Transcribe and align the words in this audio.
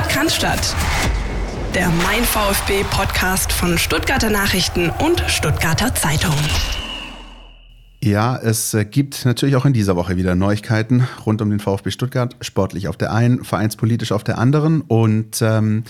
Sport 0.00 0.08
kann 0.08 0.28
Der 1.74 1.88
Mein 1.90 2.24
VfB 2.24 2.84
Podcast 2.90 3.52
von 3.52 3.76
Stuttgarter 3.76 4.30
Nachrichten 4.30 4.88
und 4.88 5.22
Stuttgarter 5.26 5.94
Zeitung. 5.94 6.34
Ja, 8.02 8.36
es 8.36 8.72
äh, 8.72 8.86
gibt 8.86 9.26
natürlich 9.26 9.56
auch 9.56 9.66
in 9.66 9.74
dieser 9.74 9.96
Woche 9.96 10.16
wieder 10.16 10.34
Neuigkeiten 10.34 11.06
rund 11.26 11.42
um 11.42 11.50
den 11.50 11.60
VfB 11.60 11.90
Stuttgart, 11.90 12.34
sportlich 12.40 12.88
auf 12.88 12.96
der 12.96 13.12
einen, 13.12 13.44
vereinspolitisch 13.44 14.12
auf 14.12 14.24
der 14.24 14.38
anderen. 14.38 14.80
Und 14.80 15.42
ähm, 15.42 15.84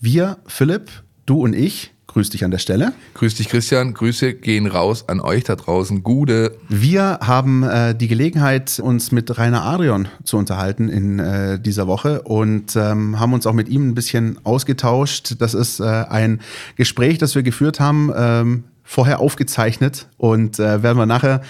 wir, 0.00 0.38
Philipp, 0.46 0.90
du 1.26 1.40
und 1.42 1.54
ich, 1.54 1.91
Grüß 2.08 2.28
dich 2.30 2.44
an 2.44 2.50
der 2.50 2.58
Stelle. 2.58 2.92
Grüß 3.14 3.36
dich, 3.36 3.48
Christian. 3.48 3.94
Grüße 3.94 4.34
gehen 4.34 4.66
raus 4.66 5.08
an 5.08 5.20
euch 5.20 5.44
da 5.44 5.56
draußen. 5.56 6.02
Gude. 6.02 6.58
Wir 6.68 7.20
haben 7.22 7.62
äh, 7.62 7.94
die 7.94 8.08
Gelegenheit, 8.08 8.78
uns 8.80 9.12
mit 9.12 9.38
Rainer 9.38 9.64
Adrian 9.64 10.08
zu 10.22 10.36
unterhalten 10.36 10.90
in 10.90 11.18
äh, 11.18 11.58
dieser 11.58 11.86
Woche 11.86 12.22
und 12.22 12.76
ähm, 12.76 13.18
haben 13.18 13.32
uns 13.32 13.46
auch 13.46 13.54
mit 13.54 13.68
ihm 13.68 13.88
ein 13.88 13.94
bisschen 13.94 14.38
ausgetauscht. 14.44 15.36
Das 15.38 15.54
ist 15.54 15.80
äh, 15.80 15.84
ein 15.84 16.42
Gespräch, 16.76 17.16
das 17.16 17.34
wir 17.34 17.42
geführt 17.42 17.80
haben, 17.80 18.12
ähm, 18.14 18.64
vorher 18.84 19.20
aufgezeichnet 19.20 20.06
und 20.18 20.58
äh, 20.58 20.82
werden 20.82 20.98
wir 20.98 21.06
nachher 21.06 21.40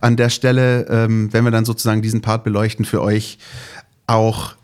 an 0.00 0.16
der 0.16 0.28
Stelle, 0.28 0.86
ähm, 0.90 1.32
wenn 1.32 1.44
wir 1.44 1.50
dann 1.50 1.64
sozusagen 1.64 2.02
diesen 2.02 2.20
Part 2.20 2.44
beleuchten, 2.44 2.84
für 2.84 3.00
euch 3.00 3.38
auch 4.06 4.54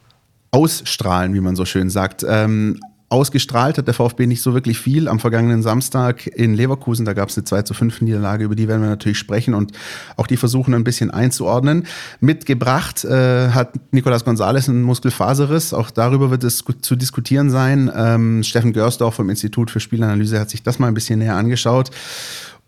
ausstrahlen, 0.50 1.32
wie 1.32 1.40
man 1.40 1.56
so 1.56 1.64
schön 1.64 1.88
sagt. 1.88 2.26
Ähm, 2.28 2.78
Ausgestrahlt 3.10 3.76
hat 3.76 3.88
der 3.88 3.94
VfB 3.94 4.28
nicht 4.28 4.40
so 4.40 4.54
wirklich 4.54 4.78
viel. 4.78 5.08
Am 5.08 5.18
vergangenen 5.18 5.62
Samstag 5.62 6.28
in 6.28 6.54
Leverkusen, 6.54 7.04
da 7.04 7.12
gab 7.12 7.28
es 7.28 7.36
eine 7.36 7.44
2 7.44 7.62
zu 7.62 7.74
5 7.74 8.02
Niederlage, 8.02 8.44
über 8.44 8.54
die 8.54 8.68
werden 8.68 8.82
wir 8.82 8.88
natürlich 8.88 9.18
sprechen 9.18 9.52
und 9.52 9.72
auch 10.16 10.28
die 10.28 10.36
versuchen 10.36 10.74
ein 10.74 10.84
bisschen 10.84 11.10
einzuordnen. 11.10 11.86
Mitgebracht 12.20 13.04
äh, 13.04 13.50
hat 13.50 13.72
Nicolas 13.90 14.24
Gonzalez 14.24 14.68
einen 14.68 14.82
Muskelfaserriss. 14.82 15.74
Auch 15.74 15.90
darüber 15.90 16.30
wird 16.30 16.44
es 16.44 16.64
zu 16.82 16.94
diskutieren 16.94 17.50
sein. 17.50 17.90
Ähm, 17.92 18.44
Steffen 18.44 18.72
Görsdorf 18.72 19.16
vom 19.16 19.28
Institut 19.28 19.72
für 19.72 19.80
Spielanalyse 19.80 20.38
hat 20.38 20.50
sich 20.50 20.62
das 20.62 20.78
mal 20.78 20.86
ein 20.86 20.94
bisschen 20.94 21.18
näher 21.18 21.34
angeschaut. 21.34 21.90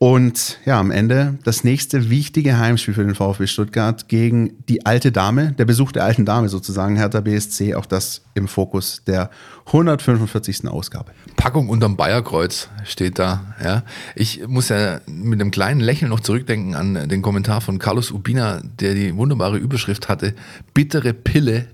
Und 0.03 0.59
ja, 0.65 0.81
am 0.81 0.91
Ende 0.91 1.39
das 1.45 1.63
nächste 1.63 2.11
wichtige 2.11 2.59
Heimspiel 2.59 2.93
für 2.93 3.05
den 3.05 3.15
VfB 3.15 3.47
Stuttgart 3.47 4.09
gegen 4.09 4.65
die 4.69 4.85
alte 4.85 5.13
Dame, 5.13 5.53
der 5.53 5.65
Besuch 5.65 5.93
der 5.93 6.03
alten 6.03 6.25
Dame 6.25 6.49
sozusagen, 6.49 6.97
Hertha 6.97 7.21
BSC, 7.21 7.77
auch 7.77 7.87
das 7.87 8.23
im 8.35 8.49
Fokus 8.49 9.03
der 9.07 9.31
145. 9.67 10.67
Ausgabe. 10.67 11.13
Packung 11.37 11.69
unterm 11.69 11.97
Bayerkreuz 11.97 12.69
steht 12.83 13.21
da. 13.21 13.55
Ja. 13.63 13.85
Ich 14.17 14.45
muss 14.49 14.71
ja 14.71 14.99
mit 15.07 15.41
einem 15.41 15.53
kleinen 15.53 15.79
Lächeln 15.79 16.09
noch 16.09 16.19
zurückdenken 16.19 16.75
an 16.75 17.09
den 17.09 17.23
Kommentar 17.23 17.61
von 17.61 17.79
Carlos 17.79 18.11
Ubina, 18.11 18.61
der 18.81 18.95
die 18.95 19.15
wunderbare 19.17 19.57
Überschrift 19.57 20.09
hatte, 20.09 20.35
bittere 20.75 21.15
Pille 21.15 21.67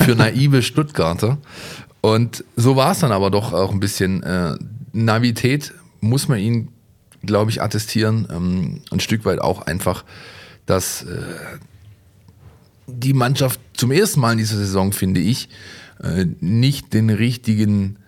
für 0.00 0.14
naive 0.16 0.62
Stuttgarter. 0.62 1.38
Und 2.00 2.42
so 2.56 2.74
war 2.74 2.90
es 2.90 2.98
dann 2.98 3.12
aber 3.12 3.30
doch 3.30 3.52
auch 3.52 3.70
ein 3.70 3.78
bisschen. 3.78 4.24
Äh, 4.24 4.56
Navität 4.92 5.72
muss 6.00 6.26
man 6.26 6.38
ihnen 6.38 6.72
glaube 7.26 7.50
ich, 7.50 7.62
attestieren. 7.62 8.28
Ähm, 8.30 8.80
ein 8.90 9.00
Stück 9.00 9.24
weit 9.24 9.40
auch 9.40 9.62
einfach, 9.62 10.04
dass 10.66 11.02
äh, 11.02 11.22
die 12.86 13.12
Mannschaft 13.12 13.60
zum 13.74 13.90
ersten 13.90 14.20
Mal 14.20 14.32
in 14.32 14.38
dieser 14.38 14.56
Saison, 14.56 14.92
finde 14.92 15.20
ich, 15.20 15.48
äh, 16.02 16.26
nicht 16.40 16.94
den 16.94 17.10
richtigen 17.10 17.98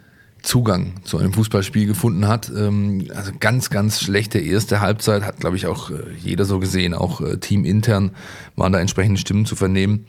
Zugang 0.42 0.94
zu 1.04 1.18
einem 1.18 1.32
Fußballspiel 1.32 1.86
gefunden 1.86 2.26
hat. 2.28 2.50
Ähm, 2.50 3.08
also 3.14 3.32
ganz, 3.38 3.70
ganz 3.70 4.00
schlechte 4.00 4.38
erste 4.38 4.80
Halbzeit, 4.80 5.22
hat, 5.22 5.40
glaube 5.40 5.56
ich, 5.56 5.66
auch 5.66 5.90
äh, 5.90 5.94
jeder 6.22 6.44
so 6.44 6.58
gesehen, 6.58 6.94
auch 6.94 7.20
äh, 7.20 7.38
teamintern 7.38 8.12
waren 8.56 8.72
da 8.72 8.80
entsprechende 8.80 9.20
Stimmen 9.20 9.46
zu 9.46 9.56
vernehmen. 9.56 10.06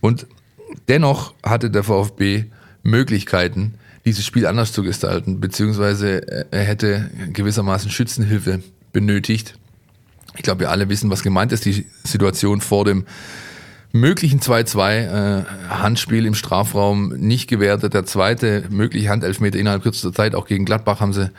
Und 0.00 0.26
dennoch 0.88 1.34
hatte 1.42 1.70
der 1.70 1.84
VfB 1.84 2.46
Möglichkeiten, 2.82 3.74
dieses 4.08 4.24
Spiel 4.24 4.46
anders 4.46 4.72
zu 4.72 4.82
gestalten, 4.82 5.38
beziehungsweise 5.38 6.26
äh, 6.26 6.44
er 6.50 6.64
hätte 6.64 7.10
gewissermaßen 7.32 7.90
Schützenhilfe 7.90 8.62
benötigt. 8.92 9.58
Ich 10.36 10.42
glaube, 10.42 10.60
wir 10.60 10.70
alle 10.70 10.88
wissen, 10.88 11.10
was 11.10 11.22
gemeint 11.22 11.52
ist. 11.52 11.64
Die 11.66 11.84
Situation 12.04 12.60
vor 12.60 12.84
dem 12.84 13.04
möglichen 13.92 14.40
2-2 14.40 15.40
äh, 15.40 15.44
Handspiel 15.68 16.24
im 16.24 16.34
Strafraum 16.34 17.08
nicht 17.16 17.48
gewertet. 17.48 17.92
Der 17.92 18.06
zweite 18.06 18.64
mögliche 18.70 19.10
Handelfmeter 19.10 19.58
innerhalb 19.58 19.82
kürzester 19.82 20.12
Zeit, 20.12 20.34
auch 20.34 20.46
gegen 20.46 20.64
Gladbach 20.64 21.00
haben 21.00 21.12
sie 21.12 21.30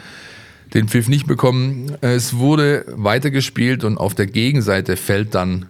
den 0.76 0.88
Pfiff 0.88 1.08
nicht 1.10 1.26
bekommen. 1.26 1.98
Es 2.02 2.36
wurde 2.36 2.86
weitergespielt 2.90 3.84
und 3.84 3.98
auf 3.98 4.14
der 4.14 4.28
Gegenseite 4.28 4.96
fällt 4.96 5.34
dann 5.34 5.66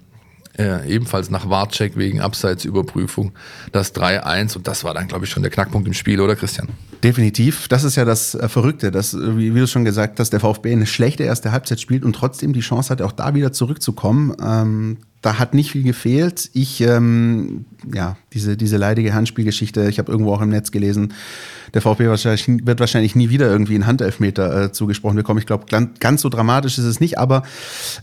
äh, 0.59 0.85
ebenfalls 0.87 1.29
nach 1.29 1.49
Wartcheck 1.49 1.95
wegen 1.95 2.19
Abseitsüberprüfung 2.19 3.31
das 3.71 3.95
3-1 3.95 4.57
und 4.57 4.67
das 4.67 4.83
war 4.83 4.93
dann, 4.93 5.07
glaube 5.07 5.25
ich, 5.25 5.31
schon 5.31 5.41
der 5.41 5.51
Knackpunkt 5.51 5.87
im 5.87 5.93
Spiel, 5.93 6.19
oder 6.19 6.35
Christian? 6.35 6.67
Definitiv. 7.03 7.67
Das 7.69 7.83
ist 7.83 7.95
ja 7.95 8.03
das 8.03 8.35
äh, 8.35 8.49
Verrückte, 8.49 8.91
dass, 8.91 9.15
wie, 9.17 9.55
wie, 9.55 9.59
du 9.59 9.67
schon 9.67 9.85
gesagt 9.85 10.19
hast, 10.19 10.31
der 10.31 10.41
VfB 10.41 10.73
eine 10.73 10.85
schlechte 10.85 11.23
erste 11.23 11.51
Halbzeit 11.51 11.79
spielt 11.79 12.03
und 12.03 12.13
trotzdem 12.13 12.53
die 12.53 12.59
Chance 12.59 12.89
hat, 12.89 13.01
auch 13.01 13.13
da 13.13 13.33
wieder 13.33 13.53
zurückzukommen. 13.53 14.35
Ähm, 14.43 14.97
da 15.21 15.37
hat 15.37 15.53
nicht 15.53 15.71
viel 15.71 15.83
gefehlt. 15.83 16.49
Ich, 16.53 16.81
ähm, 16.81 17.65
ja, 17.93 18.15
diese, 18.33 18.55
diese 18.55 18.77
leidige 18.77 19.13
Handspielgeschichte, 19.13 19.89
ich 19.89 19.99
habe 19.99 20.11
irgendwo 20.11 20.33
auch 20.33 20.41
im 20.41 20.49
Netz 20.49 20.71
gelesen, 20.71 21.13
der 21.73 21.81
VfB 21.81 22.07
wahrscheinlich, 22.07 22.47
wird 22.65 22.79
wahrscheinlich 22.79 23.15
nie 23.15 23.29
wieder 23.29 23.47
irgendwie 23.47 23.75
einen 23.75 23.85
Handelfmeter 23.85 24.63
äh, 24.63 24.71
zugesprochen 24.71 25.17
bekommen. 25.17 25.39
Ich 25.39 25.45
glaube, 25.45 25.65
ganz 25.99 26.21
so 26.21 26.29
dramatisch 26.29 26.77
ist 26.77 26.85
es 26.85 26.99
nicht, 26.99 27.17
aber 27.19 27.43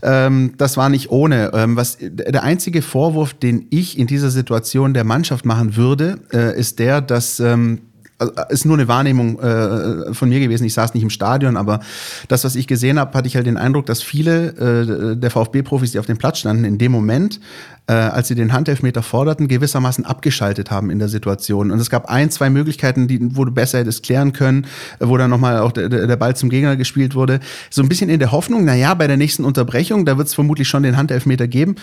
ähm, 0.03 0.53
das 0.57 0.77
war 0.77 0.89
nicht 0.89 1.09
ohne. 1.09 1.51
Ähm, 1.53 1.75
was, 1.75 1.97
der 1.99 2.43
einzige 2.43 2.81
Vorwurf, 2.81 3.33
den 3.33 3.65
ich 3.71 3.97
in 3.97 4.07
dieser 4.07 4.29
Situation 4.29 4.93
der 4.93 5.03
Mannschaft 5.03 5.45
machen 5.45 5.75
würde, 5.75 6.19
äh, 6.31 6.57
ist 6.57 6.79
der, 6.79 7.01
dass 7.01 7.39
ähm, 7.39 7.79
also 8.17 8.33
äh, 8.33 8.53
ist 8.53 8.65
nur 8.65 8.77
eine 8.77 8.87
Wahrnehmung 8.87 9.39
äh, 9.39 10.13
von 10.13 10.29
mir 10.29 10.39
gewesen. 10.39 10.65
Ich 10.65 10.73
saß 10.73 10.93
nicht 10.93 11.03
im 11.03 11.09
Stadion, 11.09 11.57
aber 11.57 11.79
das, 12.27 12.43
was 12.43 12.55
ich 12.55 12.67
gesehen 12.67 12.99
habe, 12.99 13.17
hatte 13.17 13.27
ich 13.27 13.35
halt 13.35 13.45
den 13.45 13.57
Eindruck, 13.57 13.85
dass 13.85 14.01
viele 14.01 15.13
äh, 15.13 15.15
der 15.15 15.31
VfB-Profis, 15.31 15.91
die 15.91 15.99
auf 15.99 16.05
dem 16.05 16.17
Platz 16.17 16.39
standen, 16.39 16.63
in 16.63 16.77
dem 16.77 16.91
Moment, 16.91 17.39
äh, 17.87 17.93
als 17.93 18.27
sie 18.27 18.35
den 18.35 18.53
Handelfmeter 18.53 19.03
forderten, 19.03 19.47
gewissermaßen 19.47 20.05
abgeschaltet 20.05 20.71
haben 20.71 20.89
in 20.89 20.99
der 20.99 21.09
Situation. 21.09 21.71
Und 21.71 21.79
es 21.79 21.89
gab 21.89 22.09
ein, 22.09 22.29
zwei 22.31 22.49
Möglichkeiten, 22.49 23.07
die, 23.07 23.35
wo 23.35 23.45
du 23.45 23.51
besser 23.51 23.79
hättest 23.79 24.03
klären 24.03 24.33
können, 24.33 24.65
wo 24.99 25.17
dann 25.17 25.29
nochmal 25.29 25.59
auch 25.59 25.71
der, 25.71 25.89
der 25.89 26.15
Ball 26.17 26.35
zum 26.35 26.49
Gegner 26.49 26.75
gespielt 26.75 27.15
wurde. 27.15 27.39
So 27.69 27.81
ein 27.81 27.89
bisschen 27.89 28.09
in 28.09 28.19
der 28.19 28.31
Hoffnung, 28.31 28.65
na 28.65 28.75
ja, 28.75 28.93
bei 28.93 29.07
der 29.07 29.17
nächsten 29.17 29.45
Unterbrechung, 29.45 30.05
da 30.05 30.17
wird 30.17 30.27
es 30.27 30.33
vermutlich 30.33 30.67
schon 30.67 30.83
den 30.83 30.97
Handelfmeter 30.97 31.47
geben. 31.47 31.75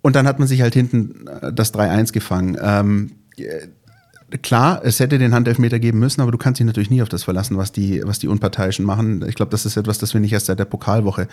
Und 0.00 0.14
dann 0.14 0.26
hat 0.28 0.38
man 0.38 0.46
sich 0.46 0.62
halt 0.62 0.74
hinten 0.74 1.26
äh, 1.42 1.52
das 1.52 1.74
3-1 1.74 2.12
gefangen. 2.12 2.56
Ähm, 2.62 3.10
klar, 4.42 4.80
es 4.82 4.98
hätte 4.98 5.18
den 5.18 5.32
Handelfmeter 5.34 5.78
geben 5.78 5.98
müssen, 5.98 6.20
aber 6.20 6.32
du 6.32 6.38
kannst 6.38 6.58
dich 6.58 6.66
natürlich 6.66 6.90
nie 6.90 7.02
auf 7.02 7.08
das 7.08 7.24
verlassen, 7.24 7.56
was 7.56 7.70
die, 7.70 8.02
was 8.04 8.18
die 8.18 8.28
Unparteiischen 8.28 8.84
machen. 8.84 9.24
Ich 9.28 9.36
glaube, 9.36 9.50
das 9.50 9.64
ist 9.66 9.76
etwas, 9.76 9.98
das 9.98 10.14
wir 10.14 10.20
nicht 10.20 10.32
erst 10.32 10.46
seit 10.46 10.58
der 10.58 10.64
Pokalwoche 10.64 11.28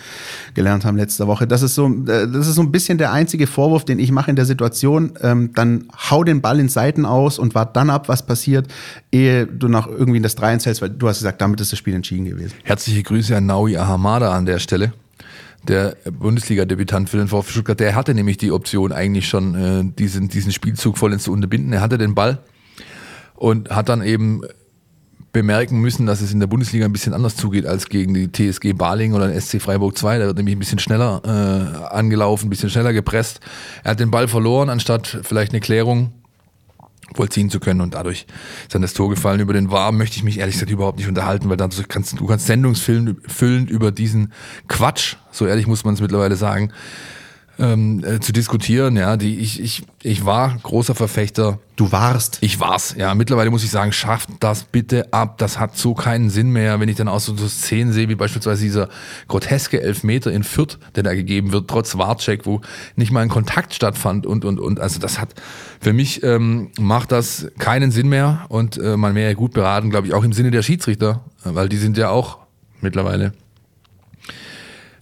gelernt 0.54 0.84
haben 0.84 0.96
letzte 0.96 1.26
Woche. 1.26 1.46
Das 1.46 1.62
ist 1.62 1.74
so, 1.74 1.86
äh, 1.86 2.28
das 2.28 2.46
ist 2.46 2.54
so 2.54 2.62
ein 2.62 2.70
bisschen 2.70 2.98
der 2.98 3.12
einzige 3.12 3.46
Vorwurf, 3.46 3.84
den 3.84 3.98
ich 3.98 4.12
mache 4.12 4.30
in 4.30 4.36
der 4.36 4.44
Situation. 4.44 5.12
Ähm, 5.22 5.50
dann 5.54 5.88
hau 6.10 6.22
den 6.22 6.40
Ball 6.40 6.60
in 6.60 6.68
Seiten 6.68 7.04
aus 7.04 7.38
und 7.38 7.54
wart 7.54 7.76
dann 7.76 7.90
ab, 7.90 8.08
was 8.08 8.24
passiert, 8.24 8.68
ehe 9.10 9.46
du 9.46 9.68
noch 9.68 9.88
irgendwie 9.88 10.18
in 10.18 10.22
das 10.22 10.36
3 10.36 10.58
hältst, 10.60 10.80
weil 10.80 10.90
du 10.90 11.08
hast 11.08 11.18
gesagt, 11.18 11.40
damit 11.40 11.60
ist 11.60 11.72
das 11.72 11.78
Spiel 11.78 11.94
entschieden 11.94 12.26
gewesen. 12.26 12.54
Herzliche 12.62 13.02
Grüße 13.02 13.36
an 13.36 13.46
Naui 13.46 13.76
Ahamada 13.76 14.32
an 14.32 14.46
der 14.46 14.58
Stelle 14.58 14.92
der 15.66 15.96
Bundesliga-Debütant 16.04 17.08
für 17.08 17.16
den 17.16 17.28
VfB 17.28 17.52
Stuttgart, 17.52 17.80
der 17.80 17.94
hatte 17.94 18.14
nämlich 18.14 18.36
die 18.36 18.52
Option 18.52 18.92
eigentlich 18.92 19.26
schon, 19.26 19.54
äh, 19.54 19.82
diesen, 19.98 20.28
diesen 20.28 20.52
Spielzug 20.52 20.98
vollends 20.98 21.24
zu 21.24 21.32
unterbinden. 21.32 21.72
Er 21.72 21.80
hatte 21.80 21.96
den 21.96 22.14
Ball, 22.14 22.38
und 23.34 23.70
hat 23.70 23.88
dann 23.88 24.02
eben 24.02 24.42
bemerken 25.32 25.80
müssen, 25.80 26.06
dass 26.06 26.20
es 26.20 26.32
in 26.32 26.40
der 26.40 26.46
Bundesliga 26.46 26.86
ein 26.86 26.92
bisschen 26.92 27.12
anders 27.12 27.36
zugeht 27.36 27.66
als 27.66 27.88
gegen 27.88 28.14
die 28.14 28.30
TSG 28.30 28.72
Baling 28.72 29.14
oder 29.14 29.28
den 29.28 29.38
SC 29.38 29.60
Freiburg 29.60 29.98
2. 29.98 30.18
Da 30.18 30.26
wird 30.26 30.36
nämlich 30.36 30.54
ein 30.56 30.60
bisschen 30.60 30.78
schneller 30.78 31.20
äh, 31.24 31.94
angelaufen, 31.94 32.46
ein 32.46 32.50
bisschen 32.50 32.70
schneller 32.70 32.92
gepresst. 32.92 33.40
Er 33.82 33.92
hat 33.92 34.00
den 34.00 34.10
Ball 34.10 34.28
verloren, 34.28 34.70
anstatt 34.70 35.18
vielleicht 35.22 35.52
eine 35.52 35.60
Klärung 35.60 36.12
vollziehen 37.14 37.50
zu 37.50 37.60
können 37.60 37.80
und 37.80 37.94
dadurch 37.94 38.26
ist 38.62 38.74
dann 38.74 38.82
das 38.82 38.94
Tor 38.94 39.10
gefallen. 39.10 39.40
Über 39.40 39.52
den 39.52 39.70
War 39.70 39.92
möchte 39.92 40.16
ich 40.16 40.22
mich 40.22 40.38
ehrlich 40.38 40.54
gesagt 40.54 40.70
überhaupt 40.70 40.98
nicht 40.98 41.08
unterhalten, 41.08 41.50
weil 41.50 41.56
dann 41.56 41.70
kannst 41.88 42.18
du 42.18 42.26
kannst 42.26 42.46
Sendungsfilm 42.46 43.18
füllen 43.26 43.66
über 43.66 43.90
diesen 43.90 44.32
Quatsch, 44.68 45.16
so 45.30 45.46
ehrlich 45.46 45.66
muss 45.66 45.84
man 45.84 45.94
es 45.94 46.00
mittlerweile 46.00 46.36
sagen, 46.36 46.72
ähm, 47.58 48.04
äh, 48.04 48.20
zu 48.20 48.32
diskutieren. 48.32 48.96
Ja, 48.96 49.16
die 49.16 49.38
ich, 49.38 49.60
ich, 49.60 49.82
ich 50.02 50.24
war 50.24 50.56
großer 50.62 50.94
Verfechter. 50.94 51.58
Du 51.76 51.90
warst. 51.90 52.38
Ich 52.40 52.60
war's. 52.60 52.94
Ja, 52.96 53.14
mittlerweile 53.14 53.50
muss 53.50 53.64
ich 53.64 53.70
sagen, 53.70 53.92
schafft 53.92 54.28
das 54.40 54.64
bitte 54.64 55.12
ab. 55.12 55.38
Das 55.38 55.58
hat 55.58 55.76
so 55.76 55.94
keinen 55.94 56.30
Sinn 56.30 56.50
mehr, 56.50 56.78
wenn 56.78 56.88
ich 56.88 56.96
dann 56.96 57.08
auch 57.08 57.20
so, 57.20 57.36
so 57.36 57.48
Szenen 57.48 57.92
sehe, 57.92 58.08
wie 58.08 58.14
beispielsweise 58.14 58.62
dieser 58.62 58.88
groteske 59.26 59.80
Elfmeter 59.80 60.30
in 60.30 60.44
Fürth, 60.44 60.78
der 60.94 61.02
da 61.02 61.14
gegeben 61.14 61.52
wird, 61.52 61.68
trotz 61.68 61.98
Warcheck, 61.98 62.46
wo 62.46 62.60
nicht 62.96 63.10
mal 63.10 63.20
ein 63.20 63.28
Kontakt 63.28 63.74
stattfand 63.74 64.26
und 64.26 64.44
und 64.44 64.60
und. 64.60 64.78
Also 64.78 65.00
das 65.00 65.20
hat 65.20 65.34
für 65.80 65.92
mich 65.92 66.22
ähm, 66.22 66.70
macht 66.78 67.12
das 67.12 67.48
keinen 67.58 67.90
Sinn 67.90 68.08
mehr 68.08 68.46
und 68.48 68.78
äh, 68.78 68.96
man 68.96 69.14
wäre 69.14 69.34
gut 69.34 69.52
beraten, 69.52 69.90
glaube 69.90 70.06
ich, 70.06 70.14
auch 70.14 70.24
im 70.24 70.32
Sinne 70.32 70.50
der 70.50 70.62
Schiedsrichter, 70.62 71.24
weil 71.42 71.68
die 71.68 71.76
sind 71.76 71.98
ja 71.98 72.10
auch 72.10 72.38
mittlerweile 72.80 73.32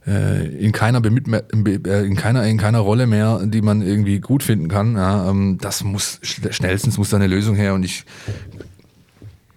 äh, 0.06 0.46
in 0.46 0.72
keiner, 0.72 1.00
äh, 1.04 2.06
in 2.06 2.16
keiner 2.16 2.44
in 2.44 2.58
keiner 2.58 2.80
Rolle 2.80 3.06
mehr, 3.06 3.40
die 3.44 3.62
man 3.62 3.82
irgendwie 3.82 4.20
gut 4.20 4.42
finden 4.42 4.68
kann. 4.68 4.96
Ja, 4.96 5.28
ähm, 5.30 5.58
das 5.60 5.84
muss 5.84 6.18
schnellstens 6.22 6.98
muss 6.98 7.10
da 7.10 7.16
eine 7.16 7.26
Lösung 7.26 7.54
her 7.54 7.74
und 7.74 7.84
ich 7.84 8.04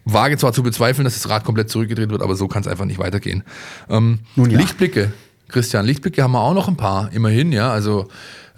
wage 0.05 0.37
zwar 0.37 0.53
zu 0.53 0.63
bezweifeln, 0.63 1.03
dass 1.03 1.15
das 1.15 1.29
Rad 1.29 1.43
komplett 1.43 1.69
zurückgedreht 1.69 2.09
wird, 2.09 2.21
aber 2.21 2.35
so 2.35 2.47
kann 2.47 2.61
es 2.61 2.67
einfach 2.67 2.85
nicht 2.85 2.99
weitergehen. 2.99 3.43
Ähm, 3.89 4.19
Nun 4.35 4.51
ja. 4.51 4.59
Lichtblicke, 4.59 5.11
Christian, 5.49 5.85
Lichtblicke 5.85 6.21
haben 6.23 6.33
wir 6.33 6.41
auch 6.41 6.53
noch 6.53 6.67
ein 6.67 6.77
paar, 6.77 7.11
immerhin, 7.11 7.51
ja. 7.51 7.71
Also 7.71 8.07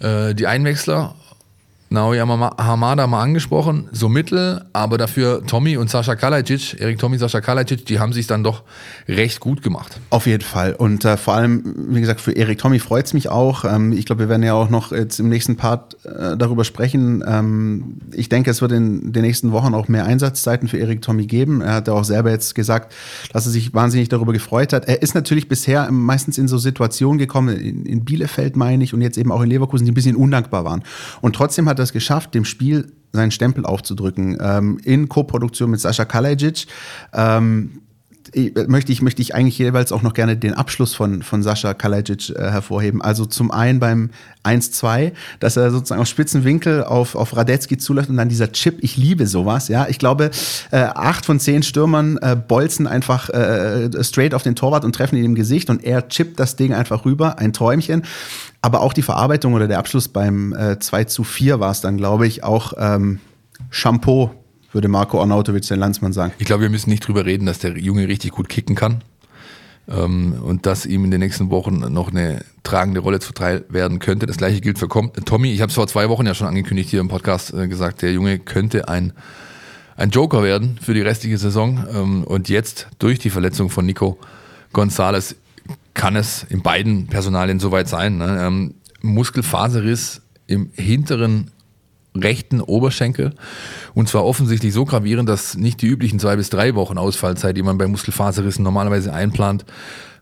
äh, 0.00 0.34
die 0.34 0.46
Einwechsler 0.46 1.14
Naoya 1.90 2.26
Hamada 2.58 3.06
mal 3.06 3.22
angesprochen, 3.22 3.88
so 3.92 4.10
mittel, 4.10 4.62
aber 4.74 4.98
dafür 4.98 5.46
Tommy 5.46 5.78
und 5.78 5.88
Sascha 5.88 6.16
Kalajic, 6.16 6.78
Erik 6.78 6.98
Tommy, 6.98 7.16
Sascha 7.16 7.40
Kalajic, 7.40 7.86
die 7.86 7.98
haben 7.98 8.12
sich 8.12 8.26
dann 8.26 8.44
doch 8.44 8.62
recht 9.08 9.40
gut 9.40 9.62
gemacht. 9.62 9.98
Auf 10.10 10.26
jeden 10.26 10.42
Fall. 10.42 10.74
Und 10.74 11.06
äh, 11.06 11.16
vor 11.16 11.34
allem, 11.34 11.74
wie 11.88 12.00
gesagt, 12.00 12.20
für 12.20 12.32
Erik 12.32 12.58
Tommy 12.58 12.78
freut 12.78 13.06
es 13.06 13.14
mich 13.14 13.30
auch. 13.30 13.64
Ähm, 13.64 13.92
ich 13.92 14.04
glaube, 14.04 14.20
wir 14.20 14.28
werden 14.28 14.42
ja 14.42 14.52
auch 14.52 14.68
noch 14.68 14.92
jetzt 14.92 15.18
im 15.18 15.30
nächsten 15.30 15.56
Part 15.56 15.96
äh, 16.04 16.36
darüber 16.36 16.64
sprechen. 16.64 17.24
Ähm, 17.26 18.00
ich 18.12 18.28
denke, 18.28 18.50
es 18.50 18.60
wird 18.60 18.72
in 18.72 19.12
den 19.12 19.22
nächsten 19.22 19.52
Wochen 19.52 19.72
auch 19.72 19.88
mehr 19.88 20.04
Einsatzzeiten 20.04 20.68
für 20.68 20.76
Erik 20.76 21.00
Tommy 21.00 21.26
geben. 21.26 21.62
Er 21.62 21.74
hat 21.74 21.88
ja 21.88 21.94
auch 21.94 22.04
selber 22.04 22.30
jetzt 22.30 22.54
gesagt, 22.54 22.94
dass 23.32 23.46
er 23.46 23.52
sich 23.52 23.72
wahnsinnig 23.72 24.10
darüber 24.10 24.34
gefreut 24.34 24.74
hat. 24.74 24.86
Er 24.88 25.00
ist 25.00 25.14
natürlich 25.14 25.48
bisher 25.48 25.90
meistens 25.90 26.36
in 26.36 26.48
so 26.48 26.58
Situationen 26.58 27.18
gekommen, 27.18 27.56
in, 27.56 27.86
in 27.86 28.04
Bielefeld 28.04 28.56
meine 28.56 28.84
ich, 28.84 28.92
und 28.92 29.00
jetzt 29.00 29.16
eben 29.16 29.32
auch 29.32 29.40
in 29.40 29.48
Leverkusen, 29.48 29.86
die 29.86 29.92
ein 29.92 29.94
bisschen 29.94 30.16
undankbar 30.16 30.66
waren. 30.66 30.82
Und 31.22 31.34
trotzdem 31.34 31.66
hat 31.66 31.77
hat 31.78 31.84
es 31.84 31.92
geschafft, 31.92 32.34
dem 32.34 32.44
Spiel 32.44 32.92
seinen 33.12 33.30
Stempel 33.30 33.64
aufzudrücken. 33.64 34.36
Ähm, 34.40 34.78
in 34.84 35.08
Koproduktion 35.08 35.70
mit 35.70 35.80
Sascha 35.80 36.04
Kalajic. 36.04 36.66
Ähm, 37.12 37.82
möchte 38.66 38.92
ich, 38.92 39.02
möchte 39.02 39.22
ich 39.22 39.34
eigentlich 39.34 39.58
jeweils 39.58 39.92
auch 39.92 40.02
noch 40.02 40.14
gerne 40.14 40.36
den 40.36 40.54
Abschluss 40.54 40.94
von, 40.94 41.22
von 41.22 41.42
Sascha 41.42 41.74
Kalajic 41.74 42.30
äh, 42.30 42.50
hervorheben. 42.50 43.00
Also 43.00 43.24
zum 43.26 43.50
einen 43.50 43.80
beim 43.80 44.10
1-2, 44.44 45.12
dass 45.40 45.56
er 45.56 45.70
sozusagen 45.70 46.00
aus 46.00 46.08
spitzen 46.08 46.44
Winkel 46.44 46.84
auf, 46.84 47.14
auf 47.14 47.36
Radetzky 47.36 47.78
zuläuft 47.78 48.10
und 48.10 48.16
dann 48.16 48.28
dieser 48.28 48.52
Chip, 48.52 48.78
ich 48.80 48.96
liebe 48.96 49.26
sowas, 49.26 49.68
ja. 49.68 49.86
Ich 49.88 49.98
glaube, 49.98 50.30
äh, 50.70 50.78
acht 50.78 51.26
von 51.26 51.40
zehn 51.40 51.62
Stürmern 51.62 52.18
äh, 52.18 52.36
bolzen 52.36 52.86
einfach 52.86 53.30
äh, 53.30 53.90
straight 54.02 54.34
auf 54.34 54.42
den 54.42 54.54
Torwart 54.54 54.84
und 54.84 54.94
treffen 54.94 55.16
ihn 55.16 55.24
im 55.24 55.34
Gesicht 55.34 55.70
und 55.70 55.84
er 55.84 56.08
chippt 56.08 56.38
das 56.38 56.56
Ding 56.56 56.72
einfach 56.72 57.04
rüber, 57.04 57.38
ein 57.38 57.52
Träumchen. 57.52 58.02
Aber 58.60 58.80
auch 58.80 58.92
die 58.92 59.02
Verarbeitung 59.02 59.54
oder 59.54 59.68
der 59.68 59.78
Abschluss 59.78 60.08
beim 60.08 60.52
äh, 60.52 60.78
2 60.78 61.04
zu 61.04 61.24
4 61.24 61.60
war 61.60 61.70
es 61.70 61.80
dann, 61.80 61.96
glaube 61.96 62.26
ich, 62.26 62.42
auch 62.42 62.72
ähm, 62.78 63.20
Shampoo, 63.70 64.30
würde 64.72 64.88
Marco 64.88 65.20
Arnautovic, 65.20 65.66
der 65.66 65.76
Landsmann, 65.76 66.12
sagen. 66.12 66.32
Ich 66.38 66.46
glaube, 66.46 66.62
wir 66.62 66.70
müssen 66.70 66.90
nicht 66.90 67.06
drüber 67.06 67.24
reden, 67.24 67.46
dass 67.46 67.58
der 67.58 67.78
Junge 67.78 68.08
richtig 68.08 68.32
gut 68.32 68.48
kicken 68.48 68.76
kann. 68.76 69.02
Ähm, 69.88 70.34
und 70.42 70.66
dass 70.66 70.84
ihm 70.84 71.04
in 71.04 71.10
den 71.10 71.20
nächsten 71.20 71.50
Wochen 71.50 71.78
noch 71.92 72.10
eine 72.10 72.44
tragende 72.62 73.00
Rolle 73.00 73.20
zuteil 73.20 73.64
werden 73.70 73.98
könnte. 73.98 74.26
Das 74.26 74.36
gleiche 74.36 74.60
gilt 74.60 74.78
für 74.78 74.88
Tommy. 74.88 75.52
Ich 75.52 75.62
habe 75.62 75.70
es 75.70 75.74
vor 75.74 75.86
zwei 75.86 76.10
Wochen 76.10 76.26
ja 76.26 76.34
schon 76.34 76.46
angekündigt 76.46 76.90
hier 76.90 77.00
im 77.00 77.08
Podcast 77.08 77.54
äh, 77.54 77.68
gesagt, 77.68 78.02
der 78.02 78.12
Junge 78.12 78.38
könnte 78.38 78.88
ein, 78.88 79.14
ein 79.96 80.10
Joker 80.10 80.42
werden 80.42 80.78
für 80.82 80.92
die 80.92 81.00
restliche 81.00 81.38
Saison. 81.38 81.86
Ähm, 81.90 82.24
und 82.24 82.50
jetzt 82.50 82.88
durch 82.98 83.18
die 83.18 83.30
Verletzung 83.30 83.70
von 83.70 83.86
Nico 83.86 84.18
Gonzalez 84.74 85.36
kann 85.94 86.16
es 86.16 86.44
in 86.50 86.62
beiden 86.62 87.06
Personalien 87.06 87.58
soweit 87.58 87.88
sein. 87.88 88.18
Ne? 88.18 88.38
Ähm, 88.40 88.74
Muskelfaserriss 89.00 90.20
im 90.46 90.70
hinteren 90.74 91.50
rechten 92.18 92.60
Oberschenkel 92.60 93.34
und 93.94 94.08
zwar 94.08 94.24
offensichtlich 94.24 94.72
so 94.72 94.84
gravierend, 94.84 95.28
dass 95.28 95.56
nicht 95.56 95.82
die 95.82 95.86
üblichen 95.86 96.18
zwei 96.18 96.36
bis 96.36 96.50
drei 96.50 96.74
Wochen 96.74 96.98
Ausfallzeit, 96.98 97.56
die 97.56 97.62
man 97.62 97.78
bei 97.78 97.86
Muskelfaserrissen 97.86 98.62
normalerweise 98.62 99.12
einplant, 99.12 99.64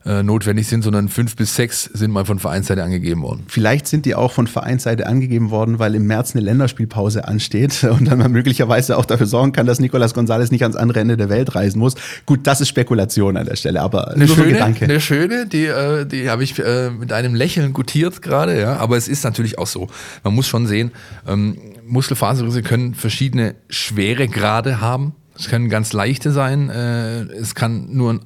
äh, 0.06 0.22
notwendig 0.22 0.69
sind, 0.69 0.82
sondern 0.82 1.08
fünf 1.08 1.34
bis 1.34 1.56
sechs 1.56 1.84
sind 1.84 2.12
mal 2.12 2.25
von 2.25 2.38
Vereinsseite 2.38 2.84
angegeben 2.84 3.22
worden. 3.22 3.44
Vielleicht 3.48 3.88
sind 3.88 4.06
die 4.06 4.14
auch 4.14 4.31
von 4.31 4.46
Vereinsseite 4.46 5.06
angegeben 5.06 5.50
worden, 5.50 5.81
weil 5.81 5.96
im 5.96 6.06
März 6.06 6.34
eine 6.37 6.44
Länderspielpause 6.44 7.26
ansteht 7.26 7.82
und 7.90 8.06
dann 8.06 8.19
man 8.19 8.31
möglicherweise 8.31 8.96
auch 8.98 9.04
dafür 9.04 9.26
sorgen 9.26 9.50
kann, 9.52 9.66
dass 9.66 9.81
Nicolas 9.81 10.14
Gonzalez 10.14 10.52
nicht 10.52 10.62
ans 10.62 10.76
andere 10.76 11.00
Ende 11.00 11.16
der 11.16 11.28
Welt 11.28 11.54
reisen 11.56 11.81
muss. 11.81 11.96
Gut, 12.25 12.40
das 12.44 12.60
ist 12.60 12.69
Spekulation 12.69 13.37
an 13.37 13.46
der 13.46 13.56
Stelle, 13.56 13.82
aber 13.82 14.12
eine 14.12 14.28
schöne, 14.28 14.52
Gedanke. 14.52 14.84
Eine 14.84 15.00
schöne, 15.00 15.46
die, 15.46 15.66
äh, 15.66 16.06
die 16.06 16.31
habe 16.31 16.44
ich 16.44 16.56
äh, 16.58 16.90
mit 16.90 17.12
einem 17.12 17.34
Lächeln 17.34 17.72
gutiert 17.72 18.22
gerade, 18.22 18.60
ja. 18.60 18.76
Aber 18.76 18.96
es 18.96 19.08
ist 19.08 19.25
natürlich 19.25 19.58
auch 19.58 19.66
so. 19.66 19.88
Man 20.22 20.34
muss 20.34 20.46
schon 20.46 20.69
sehen, 20.69 20.93
ähm, 21.26 21.58
Muskelfaserrisse 21.86 22.62
können 22.62 22.94
verschiedene 22.94 23.54
schwere 23.68 24.28
Grade 24.28 24.80
haben. 24.80 25.14
Es 25.38 25.48
können 25.48 25.68
ganz 25.68 25.92
leichte 25.92 26.32
sein. 26.32 26.70
es 26.70 27.54
kann 27.54 27.94
nur 27.94 28.14
ein 28.14 28.20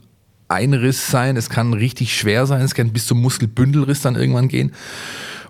ein 0.51 0.75
Riss 0.75 1.11
sein, 1.11 1.37
es 1.37 1.49
kann 1.49 1.73
richtig 1.73 2.17
schwer 2.17 2.45
sein, 2.45 2.63
es 2.63 2.75
kann 2.75 2.93
bis 2.93 3.07
zum 3.07 3.23
Muskelbündelriss 3.23 4.03
dann 4.03 4.17
irgendwann 4.17 4.49
gehen. 4.49 4.73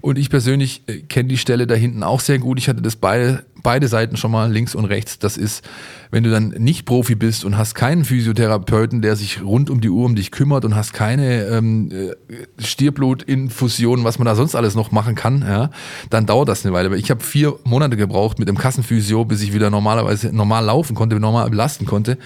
Und 0.00 0.18
ich 0.18 0.30
persönlich 0.30 0.82
äh, 0.86 0.98
kenne 1.00 1.28
die 1.28 1.36
Stelle 1.36 1.66
da 1.66 1.74
hinten 1.74 2.02
auch 2.02 2.20
sehr 2.20 2.38
gut. 2.38 2.58
Ich 2.58 2.68
hatte 2.68 2.82
das 2.82 2.96
beide, 2.96 3.44
beide 3.62 3.88
Seiten 3.88 4.16
schon 4.16 4.30
mal, 4.30 4.50
links 4.50 4.74
und 4.74 4.86
rechts. 4.86 5.18
Das 5.18 5.36
ist, 5.36 5.64
wenn 6.10 6.24
du 6.24 6.30
dann 6.30 6.48
nicht 6.48 6.86
Profi 6.86 7.14
bist 7.14 7.44
und 7.44 7.58
hast 7.58 7.74
keinen 7.74 8.04
Physiotherapeuten, 8.04 9.02
der 9.02 9.16
sich 9.16 9.42
rund 9.42 9.70
um 9.70 9.80
die 9.80 9.90
Uhr 9.90 10.06
um 10.06 10.16
dich 10.16 10.30
kümmert 10.30 10.64
und 10.64 10.74
hast 10.74 10.92
keine 10.92 11.44
ähm, 11.44 11.90
äh, 11.92 12.14
Stierblutinfusion, 12.62 14.04
was 14.04 14.18
man 14.18 14.26
da 14.26 14.34
sonst 14.34 14.54
alles 14.54 14.74
noch 14.74 14.90
machen 14.90 15.14
kann, 15.14 15.42
ja, 15.42 15.70
dann 16.08 16.26
dauert 16.26 16.48
das 16.48 16.64
eine 16.64 16.74
Weile. 16.74 16.86
Aber 16.86 16.96
ich 16.96 17.10
habe 17.10 17.22
vier 17.22 17.58
Monate 17.64 17.96
gebraucht 17.96 18.38
mit 18.38 18.48
dem 18.48 18.56
Kassenphysio, 18.56 19.24
bis 19.24 19.42
ich 19.42 19.52
wieder 19.52 19.70
normalerweise 19.70 20.34
normal 20.34 20.64
laufen 20.64 20.94
konnte, 20.94 21.20
normal 21.20 21.50
belasten 21.50 21.84
konnte. 21.86 22.16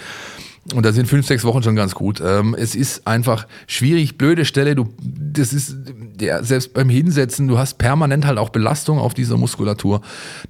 Und 0.72 0.86
da 0.86 0.92
sind 0.92 1.06
fünf, 1.06 1.26
sechs 1.26 1.44
Wochen 1.44 1.62
schon 1.62 1.76
ganz 1.76 1.94
gut. 1.94 2.22
Ähm, 2.24 2.56
es 2.58 2.74
ist 2.74 3.06
einfach 3.06 3.46
schwierig, 3.66 4.16
blöde 4.16 4.46
Stelle. 4.46 4.74
Du, 4.74 4.94
das 5.02 5.52
ist, 5.52 5.76
ja, 6.18 6.42
selbst 6.42 6.72
beim 6.72 6.88
Hinsetzen, 6.88 7.48
du 7.48 7.58
hast 7.58 7.76
permanent 7.76 8.26
halt 8.26 8.38
auch 8.38 8.48
Belastung 8.48 8.98
auf 8.98 9.12
dieser 9.12 9.36
Muskulatur. 9.36 10.00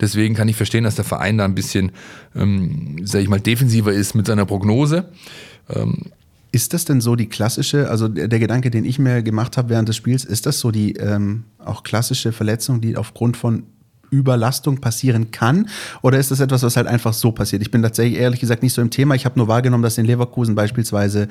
Deswegen 0.00 0.34
kann 0.34 0.48
ich 0.48 0.56
verstehen, 0.56 0.84
dass 0.84 0.94
der 0.94 1.04
Verein 1.04 1.38
da 1.38 1.44
ein 1.44 1.56
bisschen, 1.56 1.90
ähm, 2.36 2.98
sag 3.02 3.22
ich 3.22 3.28
mal, 3.28 3.40
defensiver 3.40 3.92
ist 3.92 4.14
mit 4.14 4.26
seiner 4.26 4.46
Prognose. 4.46 5.08
Ähm, 5.68 5.96
ist 6.52 6.72
das 6.72 6.84
denn 6.84 7.00
so 7.00 7.16
die 7.16 7.26
klassische, 7.26 7.90
also 7.90 8.06
der, 8.06 8.38
Gedanke, 8.38 8.70
den 8.70 8.84
ich 8.84 9.00
mir 9.00 9.24
gemacht 9.24 9.56
habe 9.56 9.70
während 9.70 9.88
des 9.88 9.96
Spiels, 9.96 10.24
ist 10.24 10.46
das 10.46 10.60
so 10.60 10.70
die 10.70 10.92
ähm, 10.92 11.42
auch 11.58 11.82
klassische 11.82 12.30
Verletzung, 12.30 12.80
die 12.80 12.96
aufgrund 12.96 13.36
von 13.36 13.64
Überlastung 14.14 14.80
passieren 14.80 15.30
kann? 15.30 15.68
Oder 16.02 16.18
ist 16.18 16.30
das 16.30 16.40
etwas, 16.40 16.62
was 16.62 16.76
halt 16.76 16.86
einfach 16.86 17.12
so 17.12 17.32
passiert? 17.32 17.62
Ich 17.62 17.70
bin 17.70 17.82
tatsächlich 17.82 18.18
ehrlich 18.18 18.40
gesagt 18.40 18.62
nicht 18.62 18.72
so 18.72 18.80
im 18.80 18.90
Thema. 18.90 19.14
Ich 19.14 19.24
habe 19.24 19.38
nur 19.38 19.48
wahrgenommen, 19.48 19.82
dass 19.82 19.98
in 19.98 20.06
Leverkusen 20.06 20.54
beispielsweise 20.54 21.28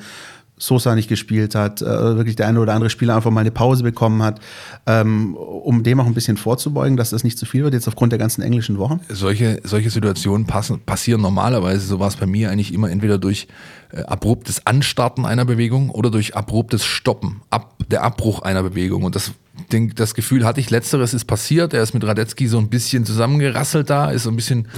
Sosa 0.56 0.94
nicht 0.94 1.08
gespielt 1.08 1.54
hat, 1.54 1.82
äh, 1.82 1.86
wirklich 1.86 2.36
der 2.36 2.46
eine 2.46 2.60
oder 2.60 2.74
andere 2.74 2.88
Spieler 2.88 3.16
einfach 3.16 3.30
mal 3.30 3.40
eine 3.40 3.50
Pause 3.50 3.82
bekommen 3.82 4.22
hat, 4.22 4.40
ähm, 4.86 5.34
um 5.34 5.82
dem 5.82 5.98
auch 6.00 6.06
ein 6.06 6.14
bisschen 6.14 6.36
vorzubeugen, 6.36 6.96
dass 6.96 7.10
das 7.10 7.24
nicht 7.24 7.38
zu 7.38 7.46
viel 7.46 7.64
wird, 7.64 7.74
jetzt 7.74 7.88
aufgrund 7.88 8.12
der 8.12 8.18
ganzen 8.18 8.42
englischen 8.42 8.78
Wochen? 8.78 9.00
Solche, 9.08 9.60
solche 9.64 9.90
Situationen 9.90 10.46
passen, 10.46 10.80
passieren 10.80 11.20
normalerweise, 11.20 11.86
so 11.86 11.98
war 11.98 12.08
es 12.08 12.16
bei 12.16 12.26
mir 12.26 12.50
eigentlich 12.50 12.72
immer 12.72 12.90
entweder 12.90 13.18
durch 13.18 13.48
äh, 13.92 14.02
abruptes 14.02 14.64
Anstarten 14.66 15.26
einer 15.26 15.44
Bewegung 15.44 15.90
oder 15.90 16.10
durch 16.10 16.36
abruptes 16.36 16.84
Stoppen, 16.84 17.42
ab, 17.50 17.74
der 17.90 18.02
Abbruch 18.02 18.42
einer 18.42 18.62
Bewegung. 18.62 19.02
Und 19.02 19.16
das 19.16 19.32
den, 19.72 19.94
das 19.94 20.14
Gefühl 20.14 20.44
hatte 20.44 20.60
ich, 20.60 20.70
letzteres 20.70 21.14
ist 21.14 21.26
passiert. 21.26 21.74
Er 21.74 21.82
ist 21.82 21.94
mit 21.94 22.04
Radetzky 22.04 22.48
so 22.48 22.58
ein 22.58 22.68
bisschen 22.68 23.04
zusammengerasselt 23.04 23.88
da, 23.88 24.10
ist 24.10 24.24
so 24.24 24.30
ein 24.30 24.36
bisschen, 24.36 24.68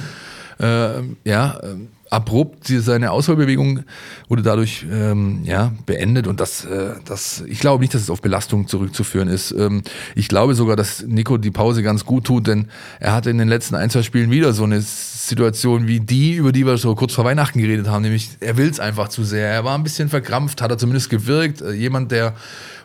äh, 0.58 1.00
ja, 1.24 1.58
äh, 1.62 1.76
abrupt. 2.10 2.66
Seine 2.66 3.10
Ausholbewegung 3.10 3.80
wurde 4.28 4.42
dadurch 4.42 4.86
ähm, 4.90 5.40
ja, 5.44 5.72
beendet 5.86 6.26
und 6.26 6.40
das, 6.40 6.64
äh, 6.64 6.94
das, 7.04 7.42
ich 7.46 7.60
glaube 7.60 7.82
nicht, 7.82 7.94
dass 7.94 8.02
es 8.02 8.10
auf 8.10 8.22
Belastung 8.22 8.68
zurückzuführen 8.68 9.28
ist. 9.28 9.52
Ähm, 9.52 9.82
ich 10.14 10.28
glaube 10.28 10.54
sogar, 10.54 10.76
dass 10.76 11.02
Nico 11.02 11.36
die 11.36 11.50
Pause 11.50 11.82
ganz 11.82 12.04
gut 12.04 12.24
tut, 12.24 12.46
denn 12.46 12.68
er 13.00 13.12
hatte 13.12 13.30
in 13.30 13.38
den 13.38 13.48
letzten 13.48 13.74
ein, 13.74 13.90
zwei 13.90 14.02
Spielen 14.02 14.30
wieder 14.30 14.52
so 14.52 14.64
eine 14.64 14.80
Situation 14.80 15.88
wie 15.88 16.00
die, 16.00 16.34
über 16.34 16.52
die 16.52 16.64
wir 16.66 16.78
so 16.78 16.94
kurz 16.94 17.14
vor 17.14 17.24
Weihnachten 17.24 17.60
geredet 17.60 17.88
haben, 17.88 18.02
nämlich 18.02 18.30
er 18.40 18.56
will 18.56 18.68
es 18.68 18.80
einfach 18.80 19.08
zu 19.08 19.24
sehr. 19.24 19.48
Er 19.48 19.64
war 19.64 19.76
ein 19.76 19.82
bisschen 19.82 20.08
verkrampft, 20.08 20.62
hat 20.62 20.70
er 20.70 20.78
zumindest 20.78 21.10
gewirkt. 21.10 21.62
Äh, 21.62 21.72
jemand, 21.72 22.12
der 22.12 22.34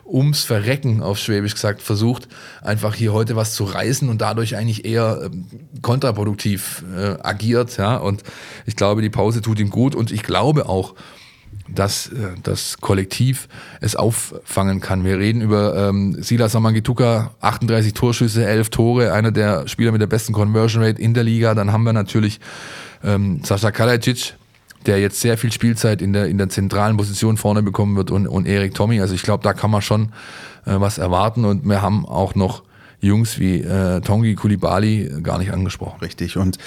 ums 0.04 0.44
Verrecken 0.44 1.02
auf 1.02 1.18
Schwäbisch 1.18 1.54
gesagt 1.54 1.82
versucht, 1.82 2.28
einfach 2.62 2.94
hier 2.94 3.12
heute 3.12 3.36
was 3.36 3.54
zu 3.54 3.64
reißen 3.64 4.08
und 4.08 4.20
dadurch 4.20 4.56
eigentlich 4.56 4.84
eher 4.84 5.20
ähm, 5.24 5.46
kontraproduktiv 5.80 6.84
äh, 6.96 7.16
agiert. 7.22 7.76
Ja? 7.76 7.96
Und 7.96 8.22
ich 8.66 8.76
glaube, 8.76 9.02
die 9.02 9.10
Pause 9.10 9.40
tut 9.42 9.58
ihm 9.58 9.70
gut 9.70 9.94
und 9.94 10.10
ich 10.10 10.22
glaube 10.22 10.68
auch, 10.68 10.94
dass 11.68 12.08
äh, 12.08 12.32
das 12.42 12.78
Kollektiv 12.80 13.48
es 13.80 13.96
auffangen 13.96 14.80
kann. 14.80 15.04
Wir 15.04 15.18
reden 15.18 15.40
über 15.40 15.88
ähm, 15.88 16.16
Silas 16.22 16.52
Samangituka, 16.52 17.34
38 17.40 17.94
Torschüsse, 17.94 18.46
11 18.46 18.70
Tore, 18.70 19.12
einer 19.12 19.30
der 19.30 19.68
Spieler 19.68 19.92
mit 19.92 20.00
der 20.00 20.06
besten 20.06 20.32
Conversion 20.32 20.82
Rate 20.82 21.00
in 21.00 21.14
der 21.14 21.24
Liga. 21.24 21.54
Dann 21.54 21.72
haben 21.72 21.84
wir 21.84 21.92
natürlich 21.92 22.40
ähm, 23.04 23.42
Sascha 23.44 23.70
Kalajic, 23.70 24.34
der 24.86 25.00
jetzt 25.00 25.20
sehr 25.20 25.38
viel 25.38 25.52
Spielzeit 25.52 26.02
in 26.02 26.12
der, 26.12 26.26
in 26.26 26.38
der 26.38 26.48
zentralen 26.48 26.96
Position 26.96 27.36
vorne 27.36 27.62
bekommen 27.62 27.96
wird 27.96 28.10
und, 28.10 28.26
und 28.26 28.46
Erik 28.46 28.74
Tommy. 28.74 29.00
Also 29.00 29.14
ich 29.14 29.22
glaube, 29.22 29.42
da 29.42 29.52
kann 29.52 29.70
man 29.70 29.82
schon 29.82 30.12
äh, 30.66 30.74
was 30.78 30.98
erwarten 30.98 31.44
und 31.44 31.64
wir 31.64 31.82
haben 31.82 32.06
auch 32.06 32.34
noch 32.34 32.62
Jungs 33.00 33.38
wie 33.38 33.60
äh, 33.60 34.00
Tongi 34.00 34.34
Kulibali 34.34 35.10
gar 35.22 35.38
nicht 35.38 35.52
angesprochen. 35.52 36.00
Richtig 36.00 36.36
und 36.36 36.58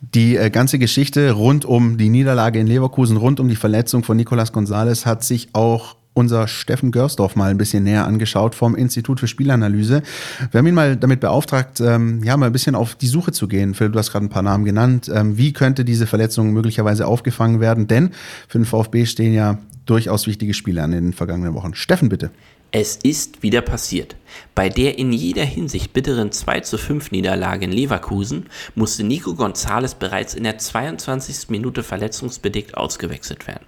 die 0.00 0.36
äh, 0.36 0.50
ganze 0.50 0.78
Geschichte 0.78 1.32
rund 1.32 1.64
um 1.64 1.98
die 1.98 2.08
Niederlage 2.08 2.58
in 2.58 2.66
Leverkusen, 2.66 3.16
rund 3.16 3.40
um 3.40 3.48
die 3.48 3.56
Verletzung 3.56 4.04
von 4.04 4.16
Nicolas 4.16 4.52
Gonzalez 4.52 5.06
hat 5.06 5.24
sich 5.24 5.48
auch 5.52 5.96
unser 6.18 6.48
Steffen 6.48 6.90
Görsdorf 6.90 7.36
mal 7.36 7.50
ein 7.50 7.58
bisschen 7.58 7.84
näher 7.84 8.06
angeschaut 8.06 8.54
vom 8.54 8.74
Institut 8.74 9.20
für 9.20 9.28
Spielanalyse. 9.28 10.02
Wir 10.50 10.58
haben 10.58 10.66
ihn 10.66 10.74
mal 10.74 10.96
damit 10.96 11.20
beauftragt, 11.20 11.80
ähm, 11.80 12.22
ja, 12.24 12.36
mal 12.36 12.46
ein 12.46 12.52
bisschen 12.52 12.74
auf 12.74 12.96
die 12.96 13.06
Suche 13.06 13.32
zu 13.32 13.46
gehen. 13.46 13.74
Philipp, 13.74 13.92
du 13.92 13.98
hast 14.00 14.10
gerade 14.10 14.26
ein 14.26 14.30
paar 14.30 14.42
Namen 14.42 14.64
genannt. 14.64 15.10
Ähm, 15.14 15.38
wie 15.38 15.52
könnte 15.52 15.84
diese 15.84 16.06
Verletzung 16.06 16.52
möglicherweise 16.52 17.06
aufgefangen 17.06 17.60
werden? 17.60 17.86
Denn 17.86 18.10
für 18.48 18.58
den 18.58 18.64
VfB 18.64 19.06
stehen 19.06 19.32
ja 19.32 19.58
durchaus 19.86 20.26
wichtige 20.26 20.54
Spiele 20.54 20.82
an 20.82 20.92
in 20.92 21.04
den 21.04 21.12
vergangenen 21.12 21.54
Wochen. 21.54 21.74
Steffen, 21.74 22.08
bitte. 22.08 22.30
Es 22.70 22.96
ist 22.96 23.42
wieder 23.42 23.62
passiert. 23.62 24.14
Bei 24.54 24.68
der 24.68 24.98
in 24.98 25.10
jeder 25.10 25.44
Hinsicht 25.44 25.94
bitteren 25.94 26.32
2 26.32 26.60
zu 26.60 26.76
5 26.76 27.12
Niederlage 27.12 27.64
in 27.64 27.72
Leverkusen 27.72 28.50
musste 28.74 29.04
Nico 29.04 29.30
González 29.30 29.96
bereits 29.96 30.34
in 30.34 30.44
der 30.44 30.58
22. 30.58 31.48
Minute 31.48 31.82
verletzungsbedingt 31.82 32.76
ausgewechselt 32.76 33.46
werden. 33.46 33.64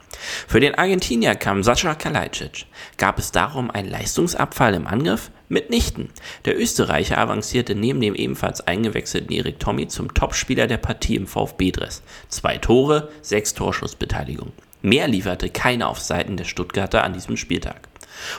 Für 0.46 0.60
den 0.60 0.74
Argentinier 0.74 1.34
kam 1.34 1.62
Sascha 1.62 1.94
Kalajdzic. 1.94 2.66
Gab 2.98 3.18
es 3.18 3.32
darum 3.32 3.70
einen 3.70 3.88
Leistungsabfall 3.88 4.74
im 4.74 4.86
Angriff? 4.86 5.30
Mitnichten. 5.48 6.10
Der 6.44 6.60
Österreicher 6.60 7.16
avancierte 7.16 7.74
neben 7.74 8.02
dem 8.02 8.14
ebenfalls 8.14 8.60
eingewechselten 8.60 9.34
Erik 9.34 9.60
Tommy 9.60 9.88
zum 9.88 10.12
Topspieler 10.12 10.66
der 10.66 10.76
Partie 10.76 11.16
im 11.16 11.26
VfB-Dress. 11.26 12.02
Zwei 12.28 12.58
Tore, 12.58 13.08
sechs 13.22 13.54
Torschussbeteiligung. 13.54 14.52
Mehr 14.82 15.08
lieferte 15.08 15.48
keiner 15.48 15.88
auf 15.88 16.00
Seiten 16.00 16.36
der 16.36 16.44
Stuttgarter 16.44 17.02
an 17.02 17.14
diesem 17.14 17.38
Spieltag. 17.38 17.89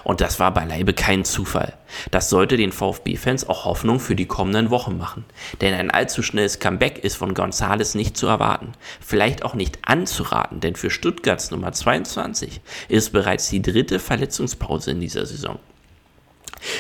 Und 0.04 0.22
das 0.22 0.40
war 0.40 0.54
beileibe 0.54 0.94
kein 0.94 1.26
Zufall. 1.26 1.74
Das 2.12 2.30
sollte 2.30 2.58
den 2.58 2.72
VfB-Fans 2.72 3.50
auch 3.50 3.66
Hoffnung 3.66 4.00
für 4.00 4.16
die 4.16 4.26
kommenden 4.26 4.70
Wochen 4.70 4.98
machen. 4.98 5.26
Denn 5.62 5.74
ein 5.74 5.92
allzu 5.92 6.24
schnelles 6.24 6.60
Comeback 6.60 7.00
ist 7.04 7.16
von 7.16 7.34
Gonzales 7.34 7.96
nicht 7.96 8.18
zu 8.18 8.28
erwarten. 8.28 8.74
Vielleicht 9.00 9.44
auch 9.44 9.54
nicht 9.54 9.80
anzuraten, 9.84 10.60
denn 10.60 10.76
für 10.76 10.90
Stuttgarts 10.90 11.52
Nummer 11.52 11.72
22 11.72 12.62
ist 12.88 13.12
bereits 13.12 13.50
die 13.50 13.62
dritte 13.62 14.00
Verletzungspause 14.00 14.92
in 14.92 15.00
dieser 15.00 15.26
Saison. 15.26 15.60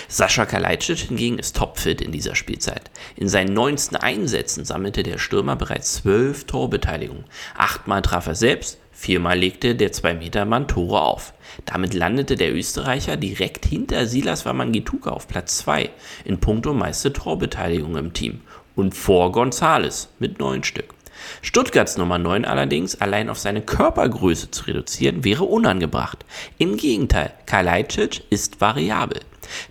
Sascha 0.07 0.45
Kalajdzic 0.45 0.99
hingegen 0.99 1.39
ist 1.39 1.55
topfit 1.55 2.01
in 2.01 2.11
dieser 2.11 2.35
Spielzeit. 2.35 2.91
In 3.15 3.27
seinen 3.27 3.53
19 3.53 3.97
Einsätzen 3.97 4.65
sammelte 4.65 5.03
der 5.03 5.17
Stürmer 5.17 5.55
bereits 5.55 5.95
12 5.95 6.45
Torbeteiligungen. 6.45 7.25
Achtmal 7.57 8.01
traf 8.01 8.27
er 8.27 8.35
selbst, 8.35 8.77
viermal 8.91 9.39
legte 9.39 9.75
der 9.75 9.91
2-Meter-Mann 9.91 10.67
Tore 10.67 11.01
auf. 11.01 11.33
Damit 11.65 11.93
landete 11.93 12.35
der 12.35 12.53
Österreicher 12.53 13.17
direkt 13.17 13.65
hinter 13.65 14.05
Silas 14.05 14.45
Wamangituka 14.45 15.11
auf 15.11 15.27
Platz 15.27 15.57
2 15.59 15.89
in 16.25 16.39
puncto 16.39 16.73
meiste 16.73 17.13
Torbeteiligung 17.13 17.97
im 17.97 18.13
Team 18.13 18.41
und 18.75 18.95
vor 18.95 19.31
Gonzales 19.31 20.09
mit 20.19 20.39
9 20.39 20.63
Stück. 20.63 20.93
Stuttgarts 21.41 21.97
Nummer 21.97 22.17
9 22.17 22.45
allerdings 22.45 22.99
allein 22.99 23.29
auf 23.29 23.37
seine 23.37 23.61
Körpergröße 23.61 24.51
zu 24.51 24.65
reduzieren, 24.65 25.23
wäre 25.23 25.43
unangebracht. 25.43 26.25
Im 26.57 26.77
Gegenteil, 26.77 27.33
Kalajdzic 27.45 28.23
ist 28.29 28.61
variabel. 28.61 29.21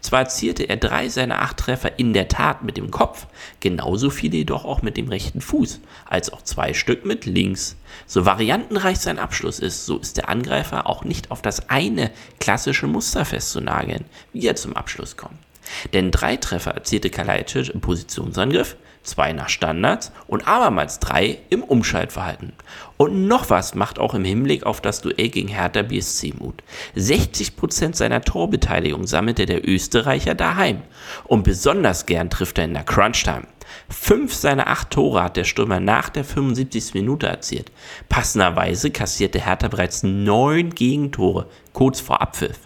Zwar 0.00 0.20
erzielte 0.20 0.68
er 0.68 0.76
drei 0.76 1.08
seiner 1.08 1.42
acht 1.42 1.56
Treffer 1.56 1.98
in 1.98 2.12
der 2.12 2.28
Tat 2.28 2.62
mit 2.62 2.76
dem 2.76 2.90
Kopf, 2.90 3.26
genauso 3.60 4.10
viele 4.10 4.38
jedoch 4.38 4.64
auch 4.64 4.82
mit 4.82 4.96
dem 4.96 5.08
rechten 5.08 5.40
Fuß, 5.40 5.80
als 6.06 6.32
auch 6.32 6.42
zwei 6.42 6.74
Stück 6.74 7.04
mit 7.04 7.26
links. 7.26 7.76
So 8.06 8.26
variantenreich 8.26 8.98
sein 8.98 9.18
Abschluss 9.18 9.58
ist, 9.58 9.86
so 9.86 9.98
ist 9.98 10.16
der 10.16 10.28
Angreifer 10.28 10.86
auch 10.86 11.04
nicht 11.04 11.30
auf 11.30 11.42
das 11.42 11.68
eine 11.68 12.10
klassische 12.38 12.86
Muster 12.86 13.24
festzunageln, 13.24 14.04
wie 14.32 14.46
er 14.46 14.56
zum 14.56 14.76
Abschluss 14.76 15.16
kommt. 15.16 15.38
Denn 15.92 16.10
drei 16.10 16.36
Treffer 16.36 16.72
erzielte 16.72 17.10
Kalajdzic 17.10 17.68
im 17.68 17.80
Positionsangriff, 17.80 18.76
zwei 19.02 19.32
nach 19.32 19.48
Standards 19.48 20.12
und 20.26 20.46
abermals 20.46 20.98
drei 20.98 21.38
im 21.48 21.62
Umschaltverhalten. 21.62 22.52
Und 22.96 23.26
noch 23.26 23.50
was 23.50 23.74
macht 23.74 23.98
auch 23.98 24.14
im 24.14 24.24
Hinblick 24.24 24.64
auf 24.64 24.80
das 24.80 25.00
Duell 25.00 25.28
gegen 25.28 25.48
Hertha 25.48 25.82
BSC 25.82 26.34
Mut. 26.38 26.62
60% 26.96 27.96
seiner 27.96 28.20
Torbeteiligung 28.20 29.06
sammelte 29.06 29.46
der 29.46 29.66
Österreicher 29.66 30.34
daheim. 30.34 30.82
Und 31.24 31.42
besonders 31.42 32.06
gern 32.06 32.30
trifft 32.30 32.58
er 32.58 32.66
in 32.66 32.74
der 32.74 32.84
Crunch-Time. 32.84 33.46
Fünf 33.88 34.34
seiner 34.34 34.66
acht 34.66 34.90
Tore 34.90 35.22
hat 35.22 35.36
der 35.36 35.44
Stürmer 35.44 35.80
nach 35.80 36.08
der 36.08 36.24
75. 36.24 36.94
Minute 36.94 37.26
erzielt. 37.26 37.70
Passenderweise 38.08 38.90
kassierte 38.90 39.44
Hertha 39.44 39.68
bereits 39.68 40.02
neun 40.02 40.70
Gegentore 40.70 41.46
kurz 41.72 42.00
vor 42.00 42.20
Abpfiff. 42.20 42.58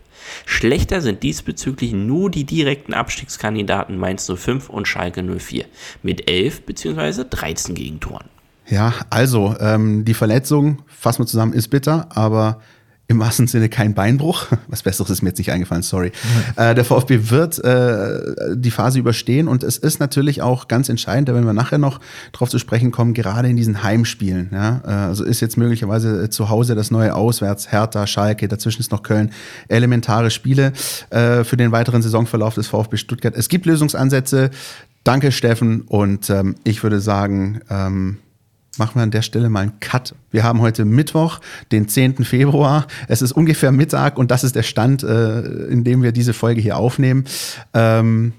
Schlechter 0.46 1.00
sind 1.00 1.22
diesbezüglich 1.22 1.92
nur 1.92 2.30
die 2.30 2.44
direkten 2.44 2.94
Abstiegskandidaten 2.94 3.98
Mainz 3.98 4.30
05 4.34 4.68
und 4.68 4.88
Schalke 4.88 5.22
04 5.22 5.64
mit 6.02 6.30
11 6.30 6.62
bzw. 6.62 7.24
13 7.28 7.74
Gegentoren. 7.74 8.26
Ja, 8.66 8.94
also 9.10 9.54
ähm, 9.60 10.04
die 10.04 10.14
Verletzung, 10.14 10.82
fassen 10.86 11.22
wir 11.22 11.26
zusammen, 11.26 11.52
ist 11.52 11.68
bitter, 11.68 12.08
aber 12.10 12.60
im 13.06 13.18
wahrsten 13.20 13.46
Sinne 13.46 13.68
kein 13.68 13.94
Beinbruch. 13.94 14.46
Was 14.68 14.82
Besseres 14.82 15.10
ist 15.10 15.22
mir 15.22 15.30
jetzt 15.30 15.38
nicht 15.38 15.52
eingefallen, 15.52 15.82
sorry. 15.82 16.12
Äh, 16.56 16.74
der 16.74 16.84
VfB 16.84 17.30
wird 17.30 17.62
äh, 17.62 18.56
die 18.56 18.70
Phase 18.70 18.98
überstehen 18.98 19.46
und 19.46 19.62
es 19.62 19.76
ist 19.76 20.00
natürlich 20.00 20.40
auch 20.40 20.68
ganz 20.68 20.88
entscheidend, 20.88 21.28
da 21.28 21.34
werden 21.34 21.46
wir 21.46 21.52
nachher 21.52 21.78
noch 21.78 22.00
drauf 22.32 22.48
zu 22.48 22.58
sprechen 22.58 22.90
kommen, 22.90 23.12
gerade 23.12 23.48
in 23.48 23.56
diesen 23.56 23.82
Heimspielen. 23.82 24.50
Ja? 24.52 24.80
Äh, 24.84 24.90
also 24.90 25.24
ist 25.24 25.40
jetzt 25.40 25.56
möglicherweise 25.56 26.30
zu 26.30 26.48
Hause 26.48 26.74
das 26.74 26.90
neue 26.90 27.14
Auswärts, 27.14 27.70
Hertha, 27.70 28.06
Schalke, 28.06 28.48
dazwischen 28.48 28.80
ist 28.80 28.90
noch 28.90 29.02
Köln. 29.02 29.30
Elementare 29.68 30.30
Spiele 30.30 30.72
äh, 31.10 31.44
für 31.44 31.56
den 31.56 31.72
weiteren 31.72 32.00
Saisonverlauf 32.00 32.54
des 32.54 32.68
VfB 32.68 32.96
Stuttgart. 32.96 33.34
Es 33.36 33.48
gibt 33.48 33.66
Lösungsansätze. 33.66 34.50
Danke, 35.04 35.32
Steffen. 35.32 35.82
Und 35.82 36.30
ähm, 36.30 36.54
ich 36.64 36.82
würde 36.82 37.00
sagen, 37.00 37.60
ähm, 37.68 38.18
machen 38.78 38.96
wir 38.96 39.02
an 39.02 39.10
der 39.10 39.22
Stelle 39.22 39.48
mal 39.48 39.60
einen 39.60 39.80
Cut. 39.80 40.14
Wir 40.30 40.44
haben 40.44 40.60
heute 40.60 40.84
Mittwoch, 40.84 41.40
den 41.72 41.88
10. 41.88 42.24
Februar. 42.24 42.86
Es 43.08 43.22
ist 43.22 43.32
ungefähr 43.32 43.72
Mittag 43.72 44.18
und 44.18 44.30
das 44.30 44.44
ist 44.44 44.56
der 44.56 44.62
Stand, 44.62 45.02
äh, 45.02 45.40
in 45.40 45.84
dem 45.84 46.02
wir 46.02 46.12
diese 46.12 46.32
Folge 46.32 46.60
hier 46.60 46.76
aufnehmen. 46.76 47.24
Ähm, 47.72 48.32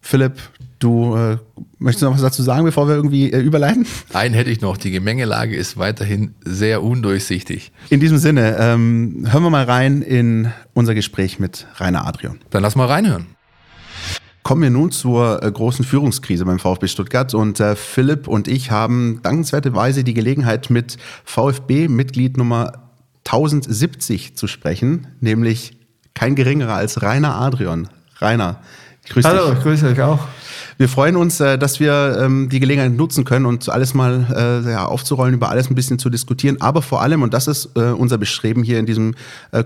Philipp, 0.00 0.40
du 0.78 1.14
äh, 1.14 1.36
möchtest 1.78 2.04
noch 2.04 2.14
was 2.14 2.22
dazu 2.22 2.42
sagen, 2.42 2.64
bevor 2.64 2.88
wir 2.88 2.94
irgendwie 2.94 3.32
äh, 3.32 3.38
überleiten? 3.40 3.86
Einen 4.12 4.34
hätte 4.34 4.50
ich 4.50 4.60
noch. 4.60 4.76
Die 4.76 4.90
Gemengelage 4.90 5.56
ist 5.56 5.76
weiterhin 5.76 6.34
sehr 6.44 6.82
undurchsichtig. 6.82 7.72
In 7.90 8.00
diesem 8.00 8.18
Sinne, 8.18 8.56
ähm, 8.58 9.26
hören 9.30 9.42
wir 9.42 9.50
mal 9.50 9.64
rein 9.64 10.02
in 10.02 10.52
unser 10.74 10.94
Gespräch 10.94 11.38
mit 11.38 11.66
Rainer 11.76 12.06
Adrian. 12.06 12.38
Dann 12.50 12.62
lass 12.62 12.76
mal 12.76 12.86
reinhören. 12.86 13.26
Kommen 14.42 14.62
wir 14.62 14.70
nun 14.70 14.90
zur 14.90 15.42
äh, 15.42 15.50
großen 15.50 15.84
Führungskrise 15.84 16.44
beim 16.44 16.58
VfB 16.58 16.88
Stuttgart 16.88 17.34
und 17.34 17.60
äh, 17.60 17.76
Philipp 17.76 18.26
und 18.26 18.48
ich 18.48 18.70
haben 18.70 19.20
dankenswerterweise 19.22 20.02
die 20.02 20.14
Gelegenheit 20.14 20.70
mit 20.70 20.96
VfB-Mitglied 21.24 22.36
Nummer 22.36 22.72
1070 23.26 24.36
zu 24.36 24.46
sprechen, 24.46 25.08
nämlich 25.20 25.76
kein 26.14 26.34
geringerer 26.34 26.74
als 26.74 27.02
Rainer 27.02 27.36
Adrian. 27.36 27.88
Rainer, 28.18 28.60
grüß 29.10 29.24
Hallo, 29.24 29.36
dich. 29.36 29.46
Hallo, 29.46 29.58
ich 29.58 29.62
grüße 29.62 29.86
euch 29.88 30.00
auch. 30.00 30.26
Wir 30.80 30.88
freuen 30.88 31.16
uns, 31.16 31.40
äh, 31.40 31.58
dass 31.58 31.78
wir 31.78 32.18
ähm, 32.22 32.48
die 32.48 32.58
Gelegenheit 32.58 32.92
nutzen 32.92 33.26
können 33.26 33.44
und 33.44 33.68
alles 33.68 33.92
mal 33.92 34.62
äh, 34.64 34.70
ja, 34.70 34.86
aufzurollen, 34.86 35.34
über 35.34 35.50
alles 35.50 35.68
ein 35.68 35.74
bisschen 35.74 35.98
zu 35.98 36.08
diskutieren. 36.08 36.58
Aber 36.62 36.80
vor 36.80 37.02
allem, 37.02 37.20
und 37.20 37.34
das 37.34 37.48
ist 37.48 37.76
äh, 37.76 37.90
unser 37.90 38.16
Bestreben 38.16 38.62
hier 38.62 38.78
in 38.78 38.86
diesem 38.86 39.14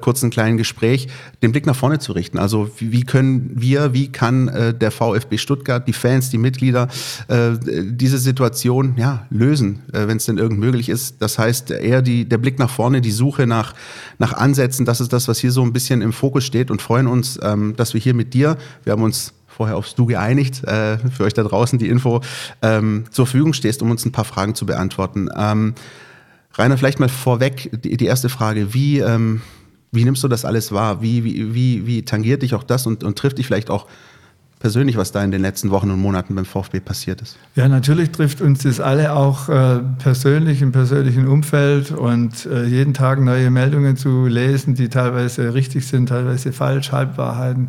kurzen 0.00 0.30
kleinen 0.30 0.56
Gespräch, 0.56 1.06
den 1.40 1.52
Blick 1.52 1.66
nach 1.66 1.76
vorne 1.76 2.00
zu 2.00 2.12
richten. 2.12 2.36
Also 2.36 2.68
wie 2.80 3.04
können 3.04 3.52
wir, 3.54 3.92
wie 3.92 4.10
kann 4.10 4.50
der 4.80 4.90
VfB 4.90 5.38
Stuttgart, 5.38 5.86
die 5.86 5.92
Fans, 5.92 6.30
die 6.30 6.38
Mitglieder 6.38 6.88
diese 7.28 8.18
Situation 8.18 8.94
ja, 8.96 9.26
lösen, 9.30 9.82
wenn 9.92 10.16
es 10.16 10.24
denn 10.24 10.38
irgend 10.38 10.58
möglich 10.58 10.88
ist. 10.88 11.20
Das 11.20 11.38
heißt 11.38 11.70
eher 11.70 12.02
die, 12.02 12.28
der 12.28 12.38
Blick 12.38 12.58
nach 12.58 12.70
vorne, 12.70 13.00
die 13.00 13.10
Suche 13.10 13.46
nach, 13.46 13.74
nach 14.18 14.32
Ansätzen, 14.32 14.86
das 14.86 15.00
ist 15.00 15.12
das, 15.12 15.28
was 15.28 15.38
hier 15.38 15.52
so 15.52 15.62
ein 15.62 15.72
bisschen 15.72 16.00
im 16.00 16.12
Fokus 16.12 16.44
steht 16.44 16.70
und 16.70 16.80
freuen 16.80 17.06
uns, 17.06 17.38
ähm, 17.42 17.74
dass 17.76 17.94
wir 17.94 18.00
hier 18.00 18.14
mit 18.14 18.32
dir, 18.32 18.56
wir 18.84 18.92
haben 18.92 19.02
uns 19.02 19.34
vorher 19.54 19.76
aufs 19.76 19.94
Du 19.94 20.06
geeinigt, 20.06 20.64
äh, 20.64 20.98
für 20.98 21.24
euch 21.24 21.34
da 21.34 21.42
draußen 21.42 21.78
die 21.78 21.88
Info, 21.88 22.20
ähm, 22.62 23.04
zur 23.10 23.26
Verfügung 23.26 23.52
stehst, 23.52 23.82
um 23.82 23.90
uns 23.90 24.04
ein 24.04 24.12
paar 24.12 24.24
Fragen 24.24 24.54
zu 24.54 24.66
beantworten. 24.66 25.28
Ähm, 25.36 25.74
Rainer, 26.54 26.76
vielleicht 26.76 27.00
mal 27.00 27.08
vorweg 27.08 27.70
die, 27.82 27.96
die 27.96 28.06
erste 28.06 28.28
Frage, 28.28 28.74
wie, 28.74 28.98
ähm, 28.98 29.42
wie 29.92 30.04
nimmst 30.04 30.22
du 30.24 30.28
das 30.28 30.44
alles 30.44 30.72
wahr? 30.72 31.02
Wie, 31.02 31.24
wie, 31.24 31.54
wie, 31.54 31.86
wie 31.86 32.04
tangiert 32.04 32.42
dich 32.42 32.54
auch 32.54 32.64
das 32.64 32.86
und, 32.86 33.04
und 33.04 33.16
trifft 33.16 33.38
dich 33.38 33.46
vielleicht 33.46 33.70
auch 33.70 33.86
persönlich, 34.58 34.96
was 34.96 35.12
da 35.12 35.22
in 35.22 35.30
den 35.30 35.42
letzten 35.42 35.70
Wochen 35.70 35.90
und 35.90 36.00
Monaten 36.00 36.34
beim 36.34 36.46
VfB 36.46 36.80
passiert 36.80 37.20
ist? 37.20 37.36
Ja, 37.54 37.68
natürlich 37.68 38.10
trifft 38.10 38.40
uns 38.40 38.62
das 38.62 38.80
alle 38.80 39.12
auch 39.12 39.48
äh, 39.48 39.80
persönlich 39.98 40.62
im 40.62 40.72
persönlichen 40.72 41.28
Umfeld 41.28 41.90
und 41.90 42.46
äh, 42.46 42.64
jeden 42.64 42.94
Tag 42.94 43.20
neue 43.20 43.50
Meldungen 43.50 43.96
zu 43.96 44.26
lesen, 44.26 44.74
die 44.74 44.88
teilweise 44.88 45.54
richtig 45.54 45.86
sind, 45.86 46.08
teilweise 46.08 46.52
falsch, 46.52 46.92
Halbwahrheiten. 46.92 47.68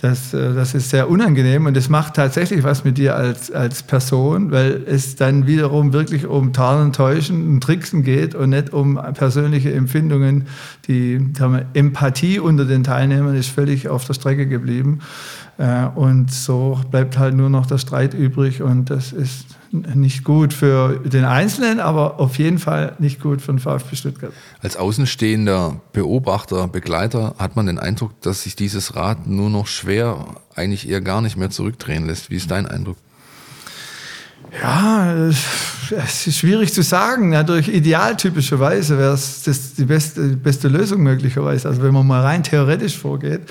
Das, 0.00 0.32
äh, 0.32 0.54
das 0.54 0.74
ist 0.74 0.90
sehr 0.90 1.10
unangenehm 1.10 1.66
und 1.66 1.76
es 1.76 1.88
macht 1.88 2.14
tatsächlich 2.14 2.64
was 2.64 2.84
mit 2.84 2.96
dir 2.96 3.16
als, 3.16 3.50
als 3.50 3.82
Person, 3.82 4.50
weil 4.50 4.82
es 4.86 5.16
dann 5.16 5.46
wiederum 5.46 5.92
wirklich 5.92 6.26
um 6.26 6.52
Tarnen, 6.52 6.92
Täuschen 6.92 7.46
und 7.46 7.60
Tricksen 7.60 8.02
geht 8.02 8.34
und 8.34 8.50
nicht 8.50 8.72
um 8.72 8.98
persönliche 9.14 9.72
Empfindungen. 9.72 10.46
Die 10.86 11.20
wir, 11.20 11.66
Empathie 11.74 12.38
unter 12.38 12.64
den 12.64 12.84
Teilnehmern 12.84 13.36
ist 13.36 13.50
völlig 13.50 13.88
auf 13.88 14.06
der 14.06 14.14
Strecke 14.14 14.46
geblieben. 14.46 15.00
Äh, 15.58 15.86
und 15.94 16.32
so 16.32 16.80
bleibt 16.90 17.18
halt 17.18 17.34
nur 17.34 17.50
noch 17.50 17.66
der 17.66 17.78
Streit 17.78 18.14
übrig 18.14 18.62
und 18.62 18.88
das 18.88 19.12
ist 19.12 19.59
nicht 19.72 20.24
gut 20.24 20.52
für 20.52 20.98
den 20.98 21.24
Einzelnen, 21.24 21.80
aber 21.80 22.18
auf 22.18 22.38
jeden 22.38 22.58
Fall 22.58 22.96
nicht 22.98 23.20
gut 23.20 23.40
für 23.40 23.52
den 23.52 23.58
VfB 23.58 23.96
Stuttgart. 23.96 24.32
Als 24.60 24.76
außenstehender 24.76 25.80
Beobachter, 25.92 26.66
Begleiter 26.68 27.34
hat 27.38 27.56
man 27.56 27.66
den 27.66 27.78
Eindruck, 27.78 28.20
dass 28.20 28.42
sich 28.42 28.56
dieses 28.56 28.96
Rad 28.96 29.26
nur 29.26 29.50
noch 29.50 29.66
schwer, 29.66 30.36
eigentlich 30.54 30.88
eher 30.88 31.00
gar 31.00 31.20
nicht 31.20 31.36
mehr 31.36 31.50
zurückdrehen 31.50 32.06
lässt. 32.06 32.30
Wie 32.30 32.36
ist 32.36 32.50
dein 32.50 32.66
Eindruck? 32.66 32.96
Ja, 34.60 35.14
es 35.14 36.26
ist 36.26 36.38
schwierig 36.38 36.72
zu 36.72 36.82
sagen. 36.82 37.30
Natürlich 37.30 37.72
idealtypischerweise 37.72 38.98
wäre 38.98 39.14
es 39.14 39.74
die 39.76 39.84
beste, 39.84 40.36
beste 40.36 40.68
Lösung 40.68 41.02
möglicherweise. 41.02 41.68
Also 41.68 41.82
wenn 41.82 41.94
man 41.94 42.06
mal 42.06 42.22
rein 42.22 42.42
theoretisch 42.42 42.98
vorgeht. 42.98 43.42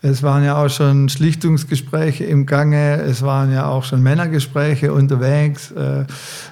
Es 0.00 0.22
waren 0.22 0.44
ja 0.44 0.62
auch 0.62 0.68
schon 0.68 1.08
Schlichtungsgespräche 1.08 2.24
im 2.24 2.46
Gange, 2.46 3.02
es 3.02 3.22
waren 3.22 3.52
ja 3.52 3.66
auch 3.66 3.82
schon 3.82 4.00
Männergespräche 4.00 4.92
unterwegs. 4.92 5.72
Äh, 5.72 6.04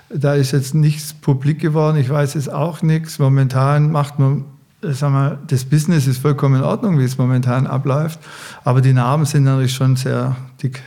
da 0.09 0.35
ist 0.35 0.51
jetzt 0.51 0.75
nichts 0.75 1.15
publik 1.15 1.61
geworden, 1.61 1.97
ich 1.97 2.11
weiß 2.11 2.35
jetzt 2.35 2.53
auch 2.53 2.83
nichts. 2.83 3.21
Momentan 3.21 3.93
macht 3.93 4.19
man, 4.19 4.47
sag 4.83 5.13
mal, 5.13 5.39
das 5.47 5.65
Business 5.65 6.09
ist 6.09 6.19
vollkommen 6.19 6.57
in 6.57 6.63
Ordnung, 6.63 6.99
wie 6.99 7.05
es 7.05 7.19
momentan 7.19 7.69
abläuft, 7.69 8.19
aber 8.65 8.81
die 8.81 8.93
Narben 8.93 9.27
sind 9.27 9.45
natürlich 9.45 9.75
schon 9.75 9.95
sehr 9.95 10.37
dick. 10.61 10.83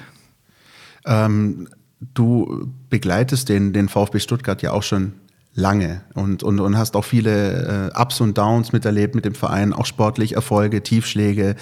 Ähm, 1.05 1.69
du 1.99 2.71
begleitest 2.89 3.49
den, 3.49 3.73
den 3.73 3.89
VfB 3.89 4.19
Stuttgart 4.19 4.61
ja 4.61 4.71
auch 4.71 4.83
schon 4.83 5.13
lange 5.53 6.01
und, 6.13 6.43
und, 6.43 6.59
und 6.59 6.77
hast 6.77 6.95
auch 6.95 7.03
viele 7.03 7.91
äh, 7.95 8.01
Ups 8.01 8.21
und 8.21 8.37
Downs 8.37 8.71
miterlebt 8.71 9.15
mit 9.15 9.25
dem 9.25 9.35
Verein, 9.35 9.73
auch 9.73 9.85
sportlich 9.85 10.35
Erfolge, 10.35 10.81
Tiefschläge 10.81 11.55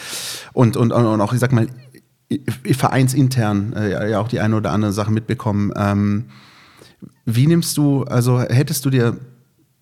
und, 0.53 0.77
und, 0.77 0.91
und 0.91 1.21
auch, 1.21 1.33
ich 1.33 1.39
sag 1.39 1.51
mal, 1.51 1.67
vereinsintern 2.71 3.73
äh, 3.73 4.11
ja 4.11 4.19
auch 4.19 4.27
die 4.27 4.39
eine 4.39 4.57
oder 4.57 4.71
andere 4.71 4.91
Sache 4.91 5.11
mitbekommen. 5.11 5.71
Ähm, 5.75 6.25
wie 7.25 7.47
nimmst 7.47 7.77
du, 7.77 8.03
also 8.03 8.41
hättest 8.41 8.85
du 8.85 8.89
dir 8.89 9.17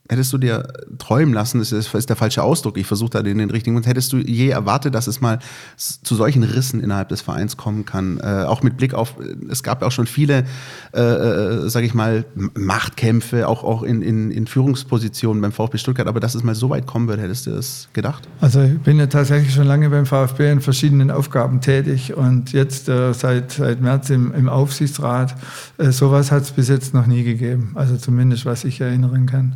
Hättest 0.08 0.32
du 0.34 0.38
dir 0.38 0.68
träumen 1.00 1.34
lassen, 1.34 1.58
das 1.58 1.72
ist, 1.72 1.94
ist 1.96 2.10
der 2.10 2.16
falsche 2.16 2.44
Ausdruck, 2.44 2.78
ich 2.78 2.86
versuche 2.86 3.10
da 3.10 3.24
den, 3.24 3.40
den 3.40 3.50
richtigen, 3.50 3.76
und 3.76 3.88
hättest 3.88 4.14
du 4.14 4.18
je 4.18 4.50
erwartet, 4.50 4.94
dass 4.94 5.08
es 5.08 5.20
mal 5.20 5.40
zu 5.78 6.14
solchen 6.14 6.44
Rissen 6.44 6.80
innerhalb 6.80 7.10
des 7.10 7.22
Vereins 7.22 7.58
kommen 7.58 7.86
kann? 7.86 8.20
Äh, 8.20 8.44
auch 8.44 8.62
mit 8.62 8.78
Blick 8.78 8.94
auf, 8.94 9.16
es 9.50 9.64
gab 9.64 9.82
ja 9.82 9.88
auch 9.88 9.92
schon 9.92 10.06
viele, 10.06 10.46
äh, 10.94 11.02
äh 11.02 11.70
sage 11.70 11.88
ich 11.88 11.96
mal, 11.96 12.24
Machtkämpfe, 12.54 13.48
auch, 13.48 13.64
auch 13.64 13.82
in, 13.82 14.04
in, 14.04 14.30
in 14.30 14.46
Führungspositionen 14.46 15.42
beim 15.42 15.52
VfB 15.52 15.80
Stuttgart, 15.80 16.08
aber 16.08 16.20
dass 16.20 16.36
es 16.36 16.44
mal 16.44 16.54
so 16.54 16.70
weit 16.70 16.86
kommen 16.86 17.08
würde, 17.08 17.24
hättest 17.24 17.48
du 17.48 17.52
das 17.52 17.90
gedacht? 17.94 18.28
Also 18.42 18.62
ich 18.62 18.80
bin 18.82 19.00
ja 19.00 19.08
tatsächlich 19.08 19.56
schon 19.56 19.66
lange 19.66 19.90
beim 19.90 20.06
VfB 20.06 20.52
in 20.52 20.62
verschiedenen 20.62 21.10
Aufgaben 21.10 21.62
tätig 21.62 22.14
und 22.14 22.54
jetzt 22.54 22.90
äh, 22.90 23.12
seit, 23.14 23.54
seit 23.54 23.82
März 23.82 24.12
im, 24.12 24.36
im 24.36 24.50
Aufsichtsrat. 24.50 25.36
Äh, 25.80 25.92
sowas 25.92 26.32
hat 26.32 26.44
es 26.44 26.52
bis 26.52 26.70
jetzt 26.70 26.94
noch 26.94 27.08
nie 27.08 27.24
gegeben, 27.24 27.72
also 27.74 27.98
zumindest 27.98 28.46
was 28.46 28.64
ich 28.66 28.82
erinnern 28.82 29.26
kann. 29.26 29.56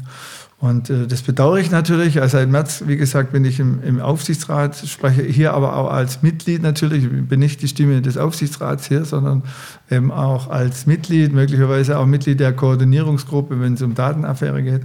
Und 0.60 0.90
äh, 0.90 1.08
das 1.08 1.22
bedauere 1.22 1.60
ich 1.60 1.72
natürlich. 1.72 2.22
Also 2.22 2.38
seit 2.38 2.50
März, 2.50 2.84
wie 2.86 2.98
gesagt, 2.98 3.32
bin 3.32 3.46
ich 3.46 3.60
im, 3.60 3.82
im, 3.82 4.02
Aufsichtsrat, 4.02 4.76
spreche 4.76 5.24
hier 5.24 5.54
aber 5.54 5.78
auch 5.78 5.90
als 5.90 6.22
Mitglied 6.22 6.62
natürlich. 6.62 7.06
Ich 7.06 7.28
bin 7.28 7.40
nicht 7.40 7.62
die 7.62 7.70
Stimme 7.70 8.02
des 8.02 8.18
Aufsichtsrats 8.18 8.88
hier, 8.88 9.06
sondern 9.06 9.44
eben 9.90 10.12
auch 10.12 10.50
als 10.50 10.86
Mitglied, 10.86 11.34
möglicherweise 11.34 11.98
auch 11.98 12.06
Mitglied 12.06 12.42
der 12.42 12.52
Koordinierungsgruppe, 12.52 13.62
wenn 13.62 13.76
es 13.76 13.82
um 13.82 13.96
Datenaffäre 13.96 14.62
geht. 14.62 14.82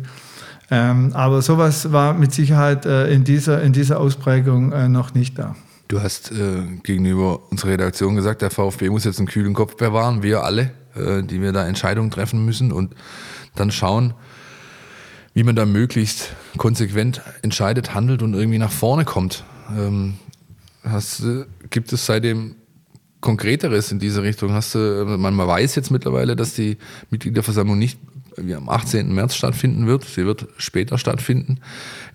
Ähm, 0.71 1.11
aber 1.13 1.43
sowas 1.43 1.93
war 1.93 2.15
mit 2.15 2.33
Sicherheit 2.33 2.87
äh, 2.87 3.13
in, 3.13 3.25
dieser, 3.25 3.61
in 3.63 3.73
dieser 3.73 3.99
Ausprägung 3.99 4.73
äh, 4.73 4.89
noch 4.89 5.13
nicht 5.13 5.39
da. 5.39 5.57
Du 5.89 6.01
hast 6.01 6.31
äh, 6.31 6.63
gegenüber 6.83 7.51
unserer 7.51 7.73
Redaktion 7.73 8.15
gesagt, 8.15 8.43
der 8.43 8.51
VfB 8.51 8.89
muss 8.91 9.05
jetzt 9.05 9.19
einen 9.19 9.29
kühlen 9.29 9.55
Kopf 9.55 9.77
bewahren, 9.77 10.23
wir 10.23 10.45
alle, 10.45 10.71
äh, 10.95 11.23
die 11.23 11.43
wir 11.43 11.53
da 11.53 11.67
Entscheidungen 11.67 12.11
treffen 12.11 12.45
müssen 12.45 12.73
und 12.73 12.95
dann 13.55 13.71
schauen, 13.71 14.15
wie 15.35 15.43
man 15.43 15.57
da 15.57 15.67
möglichst 15.67 16.33
konsequent 16.57 17.21
entscheidet, 17.43 17.93
handelt 17.93 18.23
und 18.23 18.35
irgendwie 18.35 18.59
nach 18.59 18.71
vorne 18.71 19.05
kommt. 19.05 19.45
Ähm, 19.77 20.15
hast, 20.85 21.23
gibt 21.71 21.93
es 21.93 22.07
seitdem 22.07 22.55
Konkreteres 23.21 23.91
in 23.91 23.99
diese 23.99 24.23
Richtung? 24.23 24.53
Hast 24.53 24.75
du, 24.75 25.05
man, 25.19 25.37
weiß 25.37 25.75
jetzt 25.75 25.91
mittlerweile, 25.91 26.37
dass 26.37 26.55
die 26.55 26.79
Mitgliederversammlung 27.11 27.79
nicht 27.79 27.99
wie 28.37 28.55
am 28.55 28.69
18. 28.69 29.13
März 29.15 29.35
stattfinden 29.35 29.87
wird. 29.87 30.05
Sie 30.05 30.25
wird 30.25 30.47
später 30.57 30.99
stattfinden. 30.99 31.59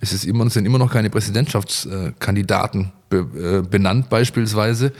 Es 0.00 0.12
ist 0.12 0.24
immer, 0.24 0.48
sind 0.50 0.66
immer 0.66 0.78
noch 0.78 0.92
keine 0.92 1.10
Präsidentschaftskandidaten 1.10 2.92
be, 3.08 3.62
äh, 3.64 3.68
benannt 3.68 4.08
beispielsweise. 4.10 4.92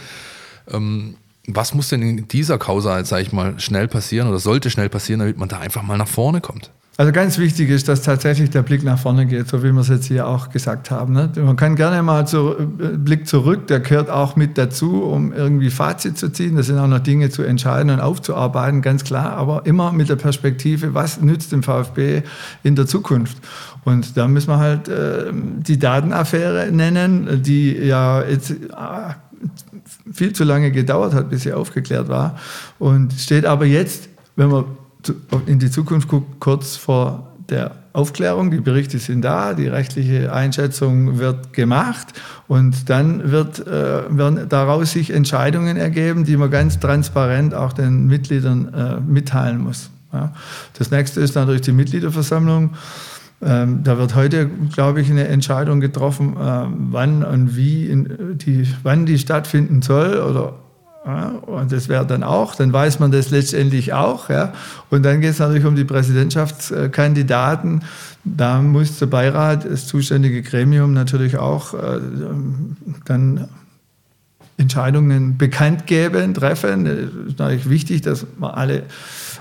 Ähm, 0.70 1.16
was 1.46 1.74
muss 1.74 1.88
denn 1.88 2.02
in 2.02 2.28
dieser 2.28 2.58
Causa, 2.58 3.04
sage 3.04 3.22
ich 3.22 3.32
mal, 3.32 3.58
schnell 3.60 3.88
passieren 3.88 4.28
oder 4.28 4.38
sollte 4.38 4.70
schnell 4.70 4.88
passieren, 4.88 5.20
damit 5.20 5.38
man 5.38 5.48
da 5.48 5.58
einfach 5.58 5.82
mal 5.82 5.98
nach 5.98 6.08
vorne 6.08 6.40
kommt? 6.40 6.70
Also 7.00 7.12
ganz 7.12 7.38
wichtig 7.38 7.70
ist, 7.70 7.88
dass 7.88 8.02
tatsächlich 8.02 8.50
der 8.50 8.60
Blick 8.60 8.82
nach 8.82 8.98
vorne 8.98 9.24
geht, 9.24 9.48
so 9.48 9.62
wie 9.62 9.72
wir 9.72 9.80
es 9.80 9.88
jetzt 9.88 10.04
hier 10.04 10.28
auch 10.28 10.50
gesagt 10.50 10.90
haben. 10.90 11.14
Ne? 11.14 11.32
Man 11.34 11.56
kann 11.56 11.74
gerne 11.74 12.02
mal 12.02 12.26
zu, 12.26 12.50
äh, 12.58 12.64
Blick 12.98 13.26
zurück, 13.26 13.68
der 13.68 13.80
gehört 13.80 14.10
auch 14.10 14.36
mit 14.36 14.58
dazu, 14.58 15.04
um 15.04 15.32
irgendwie 15.32 15.70
Fazit 15.70 16.18
zu 16.18 16.30
ziehen. 16.30 16.56
Das 16.56 16.66
sind 16.66 16.76
auch 16.76 16.86
noch 16.86 16.98
Dinge 16.98 17.30
zu 17.30 17.42
entscheiden 17.42 17.90
und 17.90 18.00
aufzuarbeiten, 18.00 18.82
ganz 18.82 19.02
klar, 19.02 19.32
aber 19.32 19.64
immer 19.64 19.92
mit 19.92 20.10
der 20.10 20.16
Perspektive, 20.16 20.92
was 20.92 21.22
nützt 21.22 21.52
dem 21.52 21.62
VfB 21.62 22.20
in 22.64 22.76
der 22.76 22.86
Zukunft? 22.86 23.38
Und 23.84 24.18
da 24.18 24.28
müssen 24.28 24.50
wir 24.50 24.58
halt 24.58 24.88
äh, 24.88 25.32
die 25.32 25.78
Datenaffäre 25.78 26.70
nennen, 26.70 27.42
die 27.42 27.78
ja 27.78 28.22
jetzt... 28.22 28.50
Äh, 28.50 29.14
viel 30.12 30.34
zu 30.34 30.44
lange 30.44 30.70
gedauert 30.70 31.14
hat, 31.14 31.30
bis 31.30 31.44
sie 31.44 31.54
aufgeklärt 31.54 32.10
war. 32.10 32.36
Und 32.78 33.14
steht 33.14 33.46
aber 33.46 33.64
jetzt, 33.64 34.10
wenn 34.36 34.50
man 34.50 34.66
in 35.46 35.58
die 35.58 35.70
Zukunft 35.70 36.08
guckt, 36.08 36.40
kurz 36.40 36.76
vor 36.76 37.30
der 37.48 37.72
Aufklärung. 37.92 38.50
Die 38.50 38.60
Berichte 38.60 38.98
sind 38.98 39.22
da, 39.22 39.54
die 39.54 39.66
rechtliche 39.66 40.32
Einschätzung 40.32 41.18
wird 41.18 41.52
gemacht 41.52 42.08
und 42.46 42.88
dann 42.88 43.30
wird, 43.30 43.66
äh, 43.66 44.16
werden 44.16 44.48
daraus 44.48 44.92
sich 44.92 45.10
Entscheidungen 45.10 45.76
ergeben, 45.76 46.24
die 46.24 46.36
man 46.36 46.50
ganz 46.50 46.78
transparent 46.78 47.54
auch 47.54 47.72
den 47.72 48.06
Mitgliedern 48.06 48.72
äh, 48.72 49.00
mitteilen 49.00 49.58
muss. 49.58 49.90
Ja. 50.12 50.32
Das 50.78 50.90
nächste 50.90 51.20
ist 51.20 51.34
natürlich 51.34 51.62
die 51.62 51.72
Mitgliederversammlung. 51.72 52.70
Ähm, 53.42 53.82
da 53.82 53.96
wird 53.96 54.14
heute, 54.14 54.48
glaube 54.72 55.00
ich, 55.00 55.10
eine 55.10 55.26
Entscheidung 55.28 55.80
getroffen, 55.80 56.36
äh, 56.36 56.66
wann 56.90 57.24
und 57.24 57.56
wie 57.56 57.86
in, 57.86 58.36
die, 58.38 58.68
wann 58.82 59.06
die 59.06 59.18
stattfinden 59.18 59.82
soll 59.82 60.18
oder 60.18 60.54
ja, 61.04 61.28
und 61.28 61.72
das 61.72 61.88
wäre 61.88 62.06
dann 62.06 62.22
auch, 62.22 62.54
dann 62.54 62.72
weiß 62.72 63.00
man 63.00 63.10
das 63.10 63.30
letztendlich 63.30 63.94
auch. 63.94 64.28
Ja. 64.28 64.52
Und 64.90 65.02
dann 65.02 65.20
geht 65.22 65.30
es 65.30 65.38
natürlich 65.38 65.64
um 65.64 65.74
die 65.74 65.84
Präsidentschaftskandidaten. 65.84 67.82
Da 68.24 68.60
muss 68.60 68.98
der 68.98 69.06
Beirat, 69.06 69.64
das 69.64 69.86
zuständige 69.86 70.42
Gremium, 70.42 70.92
natürlich 70.92 71.38
auch 71.38 71.72
äh, 71.72 72.00
dann 73.06 73.48
Entscheidungen 74.58 75.38
bekannt 75.38 75.86
geben, 75.86 76.34
treffen. 76.34 76.86
Es 76.86 77.30
ist 77.30 77.38
natürlich 77.38 77.70
wichtig, 77.70 78.02
dass 78.02 78.26
man 78.38 78.50
alle 78.50 78.82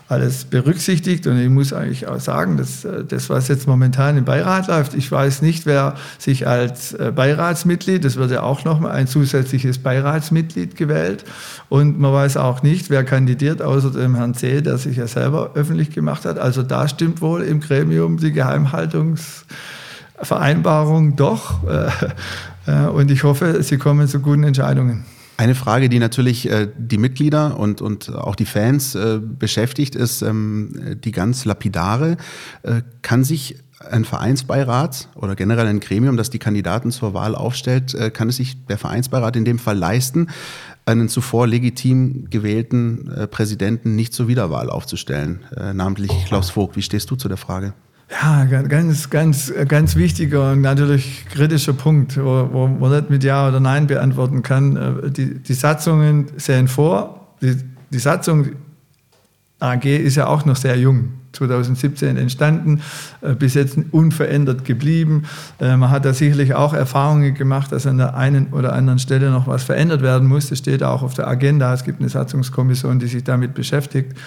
alles 0.10 0.44
berücksichtigt. 0.46 1.28
Und 1.28 1.40
ich 1.40 1.50
muss 1.50 1.72
eigentlich 1.72 2.08
auch 2.08 2.20
sagen, 2.20 2.58
dass 2.58 2.84
äh, 2.84 3.06
das, 3.06 3.30
was 3.30 3.48
jetzt 3.48 3.68
momentan 3.68 4.18
im 4.18 4.26
Beirat 4.26 4.68
läuft, 4.68 4.96
ich 4.96 5.12
weiß 5.12 5.44
nicht, 5.44 5.68
wer 5.68 5.94
sich 6.18 6.48
als 6.48 6.94
äh, 6.94 7.12
Beiratsmitglied, 7.16 8.04
das 8.04 8.16
wird 8.16 8.32
ja 8.32 8.42
auch 8.42 8.66
nochmal 8.66 8.94
ein 8.94 9.06
zusätzliches 9.06 9.78
Beiratsmitglied 9.78 10.76
gewählt. 10.76 11.26
Und 11.70 12.00
man 12.00 12.12
weiß 12.12 12.38
auch 12.38 12.64
nicht, 12.64 12.90
wer 12.90 13.04
kandidiert, 13.04 13.62
außer 13.62 13.92
dem 13.92 14.16
Herrn 14.16 14.34
C., 14.34 14.62
der 14.62 14.80
sich 14.80 14.98
ja 14.98 15.06
selber 15.06 15.52
öffentlich 15.54 15.92
gemacht 15.92 16.26
hat. 16.26 16.40
Also 16.40 16.64
da 16.64 16.88
stimmt 16.88 17.22
wohl 17.22 17.44
im 17.44 17.60
Gremium 17.60 18.18
die 18.18 18.32
Geheimhaltungsvereinbarung 18.32 21.16
doch. 21.16 21.60
Äh, 22.68 22.88
und 22.88 23.10
ich 23.10 23.24
hoffe, 23.24 23.64
Sie 23.64 23.78
kommen 23.78 24.10
zu 24.10 24.20
guten 24.20 24.44
Entscheidungen. 24.44 25.06
Eine 25.40 25.56
Frage, 25.56 25.88
die 25.88 26.00
natürlich 26.00 26.50
äh, 26.50 26.68
die 26.78 26.98
Mitglieder 26.98 27.58
und, 27.58 27.82
und 27.82 28.14
auch 28.14 28.36
die 28.36 28.46
Fans 28.46 28.94
äh, 28.94 29.22
beschäftigt, 29.22 29.96
ist 29.96 30.22
ähm, 30.22 30.98
die 31.02 31.14
ganz 31.14 31.46
lapidare. 31.46 32.18
Äh, 32.64 32.82
kann 33.02 33.24
sich 33.24 33.56
ein 33.80 34.04
Vereinsbeirat 34.04 35.08
oder 35.16 35.38
generell 35.38 35.68
ein 35.68 35.80
Gremium, 35.80 36.18
das 36.18 36.30
die 36.30 36.40
Kandidaten 36.40 36.92
zur 36.92 37.14
Wahl 37.14 37.36
aufstellt, 37.36 37.94
äh, 37.94 38.12
kann 38.12 38.28
es 38.28 38.36
sich 38.36 38.66
der 38.66 38.78
Vereinsbeirat 38.78 39.38
in 39.38 39.46
dem 39.46 39.60
Fall 39.60 39.78
leisten, 39.78 40.28
einen 40.86 41.08
zuvor 41.08 41.48
legitim 41.48 42.30
gewählten 42.30 43.10
äh, 43.10 43.26
Präsidenten 43.26 43.96
nicht 43.96 44.14
zur 44.14 44.28
Wiederwahl 44.28 44.70
aufzustellen, 44.70 45.46
äh, 45.56 45.74
namentlich 45.74 46.12
Klaus 46.26 46.50
Vogt. 46.50 46.76
Wie 46.76 46.82
stehst 46.82 47.10
du 47.12 47.16
zu 47.16 47.30
der 47.30 47.38
Frage? 47.38 47.74
Ja, 48.12 48.46
ganz, 48.46 49.10
ganz, 49.12 49.54
ganz 49.68 49.96
wichtiger 49.96 50.52
und 50.54 50.62
natürlich 50.62 51.26
kritischer 51.30 51.74
Punkt, 51.74 52.18
wo, 52.18 52.50
wo 52.52 52.68
man 52.68 52.92
nicht 52.92 53.10
mit 53.12 53.24
Ja 53.24 53.48
oder 53.48 53.60
Nein 53.60 53.86
beantworten 53.86 54.42
kann. 54.42 54.76
Äh, 54.76 55.12
die, 55.12 55.36
die 55.36 55.54
Satzungen 55.54 56.28
sehen 56.38 56.68
vor, 56.68 57.28
die, 57.42 57.56
die 57.92 58.00
Satzung 58.00 58.48
AG 59.60 59.86
ist 59.86 60.16
ja 60.16 60.28
auch 60.28 60.46
noch 60.46 60.56
sehr 60.56 60.78
jung. 60.78 61.14
2017 61.34 62.18
entstanden, 62.18 62.82
äh, 63.22 63.36
bis 63.36 63.54
jetzt 63.54 63.78
unverändert 63.92 64.66
geblieben. 64.66 65.26
Äh, 65.60 65.78
man 65.78 65.92
hat 65.92 66.06
da 66.06 66.14
sicherlich 66.14 66.56
auch 66.56 66.74
Erfahrungen 66.74 67.36
gemacht, 67.36 67.72
dass 67.72 67.86
an 67.86 68.00
der 68.00 68.16
einen 68.16 68.48
oder 68.48 68.74
anderen 68.74 68.98
Stelle 68.98 69.30
noch 69.30 69.46
was 69.46 69.64
verändert 69.64 70.02
werden 70.02 70.28
muss. 70.28 70.50
Das 70.50 70.58
steht 70.58 70.82
auch 70.82 71.04
auf 71.04 71.14
der 71.14 71.28
Agenda. 71.28 71.72
Es 71.74 71.84
gibt 71.84 72.00
eine 72.00 72.10
Satzungskommission, 72.10 72.98
die 72.98 73.06
sich 73.06 73.24
damit 73.24 73.54
beschäftigt. 73.54 74.18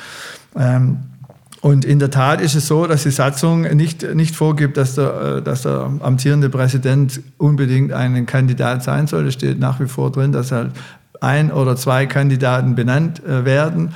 Und 1.63 1.85
in 1.85 2.01
der 2.01 2.11
Tat 2.11 2.41
ist 2.41 2.57
es 2.57 2.67
so, 2.67 2.89
dass 2.89 3.05
die 3.05 3.13
Satzung 3.13 3.63
nicht, 3.63 4.03
nicht 4.15 4.35
vorgibt, 4.35 4.77
dass 4.77 4.97
der, 4.97 5.37
äh, 5.37 5.43
dass 5.43 5.63
der 5.63 5.93
amtierende 6.01 6.51
Präsident 6.51 7.21
unbedingt 7.39 7.93
ein 7.93 8.27
Kandidat 8.27 8.83
sein 8.83 9.07
soll. 9.07 9.29
Es 9.29 9.35
steht 9.35 9.61
nach 9.61 9.79
wie 9.79 9.87
vor 9.87 10.11
drin, 10.11 10.33
dass 10.33 10.51
halt 10.51 10.73
ein 11.21 11.53
oder 11.53 11.77
zwei 11.77 12.07
Kandidaten 12.07 12.75
benannt 12.75 13.25
äh, 13.25 13.45
werden. 13.45 13.95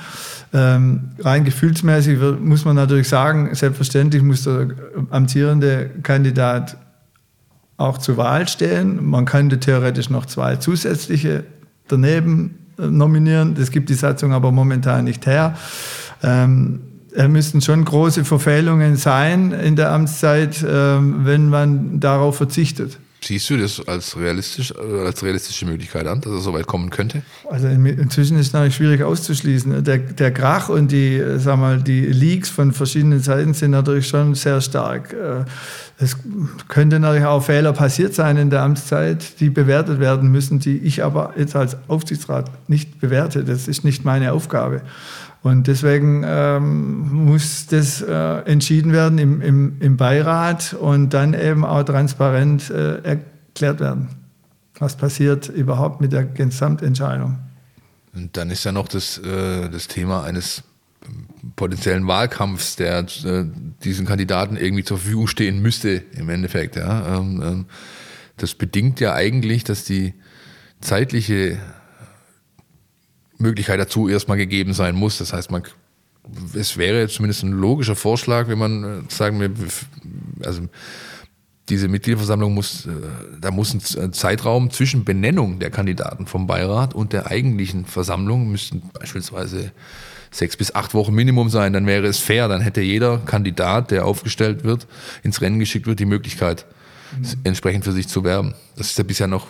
Ähm, 0.53 1.09
rein 1.19 1.43
gefühlsmäßig 1.43 2.19
muss 2.39 2.63
man 2.63 2.77
natürlich 2.77 3.09
sagen, 3.09 3.53
selbstverständlich 3.53 4.23
muss 4.23 4.45
der 4.45 4.69
amtierende 5.09 5.89
Kandidat 6.03 6.77
auch 7.75 7.97
zur 7.97 8.15
Wahl 8.15 8.47
stehen. 8.47 9.09
Man 9.09 9.25
könnte 9.25 9.59
theoretisch 9.59 10.09
noch 10.09 10.25
zwei 10.25 10.55
zusätzliche 10.55 11.43
daneben 11.89 12.59
äh, 12.79 12.87
nominieren. 12.87 13.55
Das 13.55 13.71
gibt 13.71 13.89
die 13.89 13.95
Satzung 13.95 14.31
aber 14.31 14.53
momentan 14.53 15.03
nicht 15.03 15.25
her. 15.25 15.57
Ähm, 16.23 16.79
müssten 17.27 17.61
schon 17.61 17.83
große 17.83 18.25
Verfehlungen 18.25 18.95
sein 18.95 19.51
in 19.51 19.75
der 19.75 19.91
Amtszeit, 19.91 20.63
ähm, 20.67 21.25
wenn 21.25 21.49
man 21.49 21.99
darauf 21.99 22.37
verzichtet. 22.37 22.99
Siehst 23.23 23.49
du 23.49 23.57
das 23.57 23.85
als, 23.87 24.15
realistisch, 24.15 24.71
äh, 24.71 25.05
als 25.05 25.23
realistische 25.23 25.65
Möglichkeit 25.65 26.05
an, 26.05 26.21
dass 26.21 26.31
es 26.31 26.43
so 26.43 26.53
weit 26.53 26.67
kommen 26.67 26.91
könnte? 26.91 27.23
Also 27.49 27.67
inzwischen 27.67 28.37
ist 28.37 28.47
es 28.47 28.53
natürlich 28.53 28.75
schwierig 28.75 29.01
auszuschließen. 29.01 29.83
Der, 29.83 29.97
der 29.97 30.31
Krach 30.31 30.69
und 30.69 30.91
die, 30.91 31.21
sag 31.37 31.57
mal, 31.57 31.81
die 31.81 32.05
Leaks 32.05 32.49
von 32.49 32.71
verschiedenen 32.71 33.19
Seiten 33.19 33.53
sind 33.53 33.71
natürlich 33.71 34.07
schon 34.07 34.35
sehr 34.35 34.61
stark. 34.61 35.13
Äh, 35.13 35.45
es 35.99 36.15
könnte 36.67 36.99
natürlich 36.99 37.25
auch 37.25 37.43
Fehler 37.43 37.73
passiert 37.73 38.13
sein 38.13 38.37
in 38.37 38.51
der 38.51 38.61
Amtszeit, 38.61 39.39
die 39.39 39.49
bewertet 39.49 39.99
werden 39.99 40.31
müssen, 40.31 40.59
die 40.59 40.77
ich 40.77 41.03
aber 41.03 41.33
jetzt 41.35 41.55
als 41.55 41.75
Aufsichtsrat 41.87 42.51
nicht 42.69 42.99
bewerte. 42.99 43.43
Das 43.43 43.67
ist 43.67 43.83
nicht 43.83 44.05
meine 44.05 44.31
Aufgabe. 44.31 44.83
Und 45.43 45.67
deswegen 45.67 46.23
ähm, 46.25 47.25
muss 47.25 47.67
das 47.67 48.01
äh, 48.01 48.39
entschieden 48.45 48.91
werden 48.91 49.17
im, 49.17 49.41
im, 49.41 49.77
im, 49.79 49.97
Beirat 49.97 50.73
und 50.73 51.13
dann 51.13 51.33
eben 51.33 51.63
auch 51.63 51.83
transparent 51.83 52.69
äh, 52.69 52.97
erklärt 53.03 53.79
werden, 53.79 54.09
was 54.79 54.97
passiert 54.97 55.47
überhaupt 55.47 56.01
mit 56.01 56.11
der 56.11 56.25
Gesamtentscheidung. 56.25 57.37
Und 58.13 58.35
dann 58.35 58.49
ist 58.49 58.63
ja 58.63 58.71
noch 58.71 58.87
das, 58.87 59.19
äh, 59.19 59.69
das 59.69 59.87
Thema 59.87 60.23
eines 60.23 60.63
potenziellen 61.55 62.07
Wahlkampfs, 62.07 62.75
der 62.75 62.99
äh, 62.99 63.45
diesen 63.83 64.05
Kandidaten 64.05 64.57
irgendwie 64.57 64.83
zur 64.83 64.97
Verfügung 64.97 65.27
stehen 65.27 65.61
müsste, 65.61 66.03
im 66.13 66.29
Endeffekt. 66.29 66.75
Ja. 66.75 67.17
Ähm, 67.17 67.41
ähm, 67.43 67.65
das 68.37 68.53
bedingt 68.53 68.99
ja 68.99 69.13
eigentlich, 69.13 69.63
dass 69.63 69.83
die 69.83 70.13
zeitliche 70.81 71.57
Möglichkeit 73.37 73.79
dazu 73.79 74.07
erstmal 74.07 74.37
gegeben 74.37 74.73
sein 74.73 74.95
muss. 74.95 75.17
Das 75.17 75.33
heißt, 75.33 75.51
man, 75.51 75.63
es 76.53 76.77
wäre 76.77 77.07
zumindest 77.07 77.43
ein 77.43 77.51
logischer 77.51 77.95
Vorschlag, 77.95 78.47
wenn 78.47 78.57
man 78.57 78.83
äh, 78.83 79.01
sagen 79.09 79.39
wir, 79.39 79.51
also 80.43 80.63
diese 81.69 81.87
Mitgliederversammlung 81.87 82.53
muss, 82.53 82.85
äh, 82.85 82.91
da 83.39 83.51
muss 83.51 83.97
ein 83.97 84.13
Zeitraum 84.13 84.71
zwischen 84.71 85.03
Benennung 85.03 85.59
der 85.59 85.69
Kandidaten 85.69 86.25
vom 86.25 86.47
Beirat 86.47 86.93
und 86.93 87.13
der 87.13 87.27
eigentlichen 87.27 87.85
Versammlung 87.85 88.49
müssten 88.49 88.81
beispielsweise 88.93 89.71
sechs 90.31 90.57
bis 90.57 90.75
acht 90.75 90.93
Wochen 90.93 91.13
Minimum 91.13 91.49
sein, 91.49 91.73
dann 91.73 91.85
wäre 91.85 92.05
es 92.07 92.19
fair, 92.19 92.47
dann 92.47 92.61
hätte 92.61 92.81
jeder 92.81 93.19
Kandidat, 93.19 93.91
der 93.91 94.05
aufgestellt 94.05 94.63
wird, 94.63 94.87
ins 95.23 95.41
Rennen 95.41 95.59
geschickt 95.59 95.87
wird, 95.87 95.99
die 95.99 96.05
Möglichkeit, 96.05 96.65
mhm. 97.17 97.25
entsprechend 97.43 97.85
für 97.85 97.93
sich 97.93 98.07
zu 98.07 98.23
werben. 98.23 98.53
Das 98.75 98.87
ist 98.87 98.97
ja 98.97 99.03
bisher 99.03 99.27
noch 99.27 99.47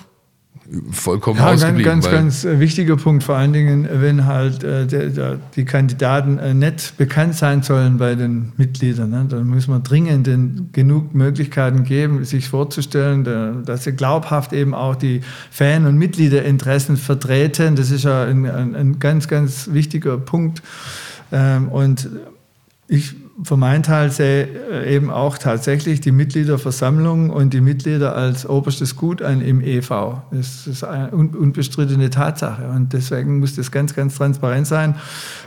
vollkommen 0.91 1.39
ja, 1.39 1.51
ausgeblieben. 1.51 1.83
Ganz, 1.83 2.09
ganz, 2.09 2.43
ganz 2.43 2.59
wichtiger 2.59 2.97
Punkt, 2.97 3.23
vor 3.23 3.35
allen 3.35 3.53
Dingen, 3.53 3.87
wenn 3.91 4.25
halt 4.25 4.63
äh, 4.63 4.85
der, 4.85 5.09
der, 5.09 5.39
die 5.55 5.65
Kandidaten 5.65 6.37
äh, 6.39 6.53
nicht 6.53 6.97
bekannt 6.97 7.35
sein 7.35 7.63
sollen 7.63 7.97
bei 7.97 8.15
den 8.15 8.53
Mitgliedern. 8.57 9.09
Ne? 9.09 9.25
Dann 9.29 9.47
muss 9.47 9.67
man 9.67 9.83
dringend 9.83 10.27
genug 10.73 11.15
Möglichkeiten 11.15 11.83
geben, 11.83 12.23
sich 12.25 12.49
vorzustellen, 12.49 13.23
der, 13.23 13.53
dass 13.53 13.83
sie 13.85 13.93
glaubhaft 13.93 14.53
eben 14.53 14.73
auch 14.73 14.95
die 14.95 15.21
Fan- 15.51 15.85
und 15.85 15.97
Mitgliederinteressen 15.97 16.97
vertreten. 16.97 17.75
Das 17.75 17.91
ist 17.91 18.03
ja 18.03 18.23
ein, 18.23 18.45
ein, 18.45 18.75
ein 18.75 18.99
ganz, 18.99 19.27
ganz 19.27 19.69
wichtiger 19.71 20.17
Punkt. 20.17 20.61
Ähm, 21.31 21.69
und 21.69 22.09
ich 22.87 23.15
für 23.43 23.55
meinen 23.55 23.83
Teil 23.83 24.09
sehe 24.09 24.47
äh, 24.47 24.95
eben 24.95 25.11
auch 25.11 25.37
tatsächlich 25.37 26.01
die 26.01 26.11
Mitgliederversammlung 26.11 27.29
und 27.29 27.53
die 27.53 27.61
Mitglieder 27.61 28.15
als 28.15 28.49
oberstes 28.49 28.95
Gut 28.95 29.21
an 29.21 29.41
im 29.41 29.61
EV. 29.61 30.21
Das 30.31 30.65
ist 30.65 30.83
eine 30.83 31.11
unbestrittene 31.11 32.09
Tatsache 32.09 32.67
und 32.69 32.93
deswegen 32.93 33.39
muss 33.39 33.55
das 33.55 33.71
ganz, 33.71 33.93
ganz 33.93 34.15
transparent 34.15 34.65
sein. 34.65 34.95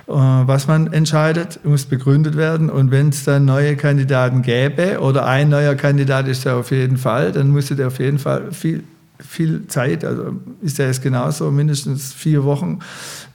Äh, 0.06 0.12
was 0.12 0.68
man 0.68 0.92
entscheidet, 0.92 1.60
muss 1.64 1.86
begründet 1.86 2.36
werden 2.36 2.70
und 2.70 2.92
wenn 2.92 3.08
es 3.08 3.24
dann 3.24 3.44
neue 3.44 3.76
Kandidaten 3.76 4.42
gäbe 4.42 5.00
oder 5.00 5.26
ein 5.26 5.48
neuer 5.48 5.74
Kandidat 5.74 6.28
ist 6.28 6.46
er 6.46 6.56
auf 6.56 6.70
jeden 6.70 6.96
Fall, 6.96 7.32
dann 7.32 7.50
müsste 7.50 7.74
der 7.74 7.88
auf 7.88 7.98
jeden 7.98 8.18
Fall 8.18 8.52
viel 8.52 8.84
viel 9.18 9.66
Zeit, 9.66 10.02
also 10.02 10.32
ist 10.62 10.78
ja 10.78 10.86
jetzt 10.86 11.02
genauso, 11.02 11.50
mindestens 11.50 12.14
vier 12.14 12.42
Wochen. 12.44 12.78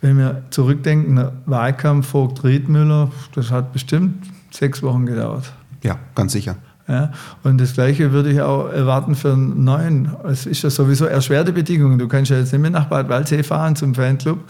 Wenn 0.02 0.18
wir 0.18 0.42
zurückdenken, 0.50 1.24
Wahlkampf 1.46 2.08
Vogt 2.08 2.44
Riedmüller, 2.44 3.12
das 3.36 3.52
hat 3.52 3.72
bestimmt 3.72 4.16
sechs 4.56 4.82
Wochen 4.84 5.06
gedauert. 5.06 5.52
Ja, 5.84 6.00
ganz 6.16 6.34
sicher. 6.34 6.56
Ja, 6.88 7.12
und 7.44 7.60
das 7.60 7.74
Gleiche 7.74 8.12
würde 8.12 8.32
ich 8.32 8.42
auch 8.42 8.70
erwarten 8.70 9.16
für 9.16 9.34
einen 9.34 9.64
neuen. 9.64 10.16
Es 10.24 10.46
ist 10.46 10.62
ja 10.62 10.70
sowieso 10.70 11.06
erschwerte 11.06 11.52
Bedingungen. 11.52 11.98
Du 11.98 12.08
kannst 12.08 12.30
ja 12.30 12.38
jetzt 12.38 12.54
nicht 12.54 12.62
mehr 12.62 12.70
nach 12.70 12.86
Bad 12.86 13.10
Waldsee 13.10 13.42
fahren 13.42 13.76
zum 13.76 13.96
Fanclub. 13.96 14.40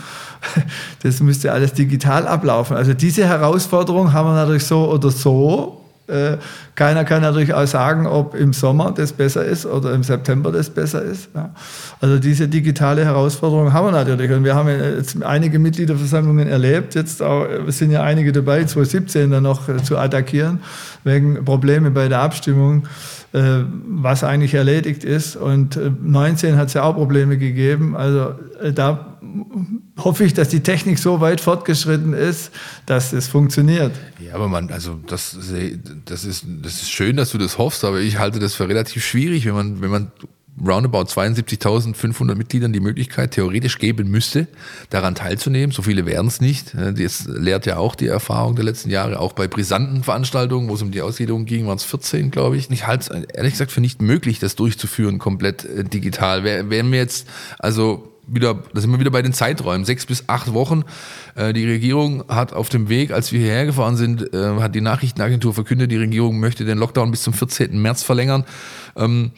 Das 1.01 1.21
müsste 1.21 1.51
alles 1.51 1.73
digital 1.73 2.27
ablaufen. 2.27 2.75
Also 2.75 2.93
diese 2.93 3.25
Herausforderung 3.25 4.11
haben 4.11 4.27
wir 4.27 4.33
natürlich 4.33 4.65
so 4.65 4.91
oder 4.91 5.11
so 5.11 5.84
äh, 6.07 6.37
keiner 6.75 7.03
kann 7.03 7.21
natürlich 7.21 7.53
auch 7.53 7.65
sagen, 7.65 8.05
ob 8.05 8.35
im 8.35 8.53
Sommer 8.53 8.93
das 8.95 9.11
besser 9.11 9.43
ist 9.43 9.65
oder 9.65 9.93
im 9.93 10.03
September 10.03 10.51
das 10.51 10.69
besser 10.69 11.01
ist. 11.01 11.29
Also 11.99 12.19
diese 12.19 12.47
digitale 12.47 13.03
Herausforderung 13.05 13.73
haben 13.73 13.87
wir 13.87 13.91
natürlich. 13.91 14.31
Und 14.31 14.43
wir 14.43 14.55
haben 14.55 14.69
jetzt 14.69 15.21
einige 15.23 15.57
Mitgliederversammlungen 15.57 16.47
erlebt. 16.47 16.93
Jetzt 16.93 17.23
auch, 17.23 17.47
sind 17.69 17.91
ja 17.91 18.03
einige 18.03 18.31
dabei, 18.31 18.63
2017 18.63 19.31
dann 19.31 19.43
noch 19.43 19.67
äh, 19.67 19.81
zu 19.81 19.97
attackieren, 19.97 20.59
wegen 21.03 21.43
Probleme 21.43 21.89
bei 21.89 22.07
der 22.07 22.19
Abstimmung 22.19 22.83
äh, 23.33 23.63
was 23.87 24.23
eigentlich 24.23 24.53
erledigt 24.53 25.03
ist. 25.03 25.35
Und 25.35 25.79
19 26.03 26.55
hat 26.57 26.67
es 26.67 26.75
ja 26.75 26.83
auch 26.83 26.93
Probleme 26.93 27.37
gegeben. 27.37 27.95
Also 27.95 28.35
da 28.73 29.14
hoffe 29.97 30.25
ich, 30.25 30.33
dass 30.33 30.49
die 30.49 30.61
Technik 30.61 30.99
so 30.99 31.21
weit 31.21 31.41
fortgeschritten 31.41 32.13
ist, 32.13 32.51
dass 32.85 33.13
es 33.13 33.27
funktioniert. 33.27 33.91
Ja, 34.19 34.35
aber 34.35 34.47
man, 34.47 34.71
also 34.71 34.99
das, 35.07 35.37
das, 36.05 36.25
ist, 36.25 36.45
das 36.61 36.81
ist 36.81 36.91
schön, 36.91 37.15
dass 37.17 37.31
du 37.31 37.37
das 37.37 37.57
hoffst, 37.57 37.83
aber 37.83 37.99
ich 37.99 38.19
halte 38.19 38.39
das 38.39 38.55
für 38.55 38.67
relativ 38.67 39.05
schwierig, 39.05 39.45
wenn 39.45 39.55
man, 39.55 39.81
wenn 39.81 39.89
man 39.89 40.11
roundabout 40.63 41.03
72.500 41.03 42.35
Mitgliedern 42.35 42.71
die 42.71 42.79
Möglichkeit 42.79 43.31
theoretisch 43.31 43.77
geben 43.77 44.09
müsste, 44.09 44.47
daran 44.89 45.15
teilzunehmen. 45.15 45.71
So 45.71 45.81
viele 45.81 46.05
werden 46.05 46.27
es 46.27 46.39
nicht. 46.39 46.73
Das 46.73 47.25
lehrt 47.25 47.65
ja 47.65 47.77
auch 47.77 47.95
die 47.95 48.07
Erfahrung 48.07 48.55
der 48.55 48.63
letzten 48.63 48.89
Jahre, 48.89 49.19
auch 49.19 49.33
bei 49.33 49.47
brisanten 49.47 50.03
Veranstaltungen, 50.03 50.69
wo 50.69 50.75
es 50.75 50.81
um 50.81 50.91
die 50.91 51.01
Ausgliederung 51.01 51.45
ging, 51.45 51.67
waren 51.67 51.77
es 51.77 51.83
14, 51.83 52.31
glaube 52.31 52.57
ich. 52.57 52.69
Ich 52.71 52.87
halte 52.87 53.13
es 53.13 53.25
ehrlich 53.33 53.53
gesagt 53.53 53.71
für 53.71 53.81
nicht 53.81 54.01
möglich, 54.01 54.39
das 54.39 54.55
durchzuführen, 54.55 55.19
komplett 55.19 55.65
äh, 55.65 55.83
digital. 55.83 56.43
Wenn 56.43 56.91
wir 56.91 56.99
jetzt, 56.99 57.27
also 57.59 58.14
wieder, 58.27 58.55
da 58.73 58.81
sind 58.81 58.91
wir 58.91 58.99
wieder 58.99 59.11
bei 59.11 59.21
den 59.21 59.33
Zeiträumen, 59.33 59.85
sechs 59.85 60.05
bis 60.05 60.27
acht 60.27 60.53
Wochen. 60.53 60.83
Äh, 61.35 61.53
die 61.53 61.65
Regierung 61.65 62.23
hat 62.27 62.53
auf 62.53 62.69
dem 62.69 62.89
Weg, 62.89 63.11
als 63.11 63.31
wir 63.31 63.39
hierher 63.39 63.65
gefahren 63.65 63.95
sind, 63.95 64.33
äh, 64.33 64.59
hat 64.59 64.75
die 64.75 64.81
Nachrichtenagentur 64.81 65.53
verkündet, 65.53 65.91
die 65.91 65.97
Regierung 65.97 66.39
möchte 66.39 66.65
den 66.65 66.77
Lockdown 66.77 67.11
bis 67.11 67.23
zum 67.23 67.33
14. 67.33 67.79
März 67.81 68.03
verlängern. 68.03 68.45
Ähm, 68.95 69.31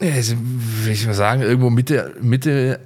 ich 0.00 1.06
mal 1.06 1.14
sagen, 1.14 1.42
irgendwo 1.42 1.70
Mitte, 1.70 2.14
Mitte, 2.22 2.80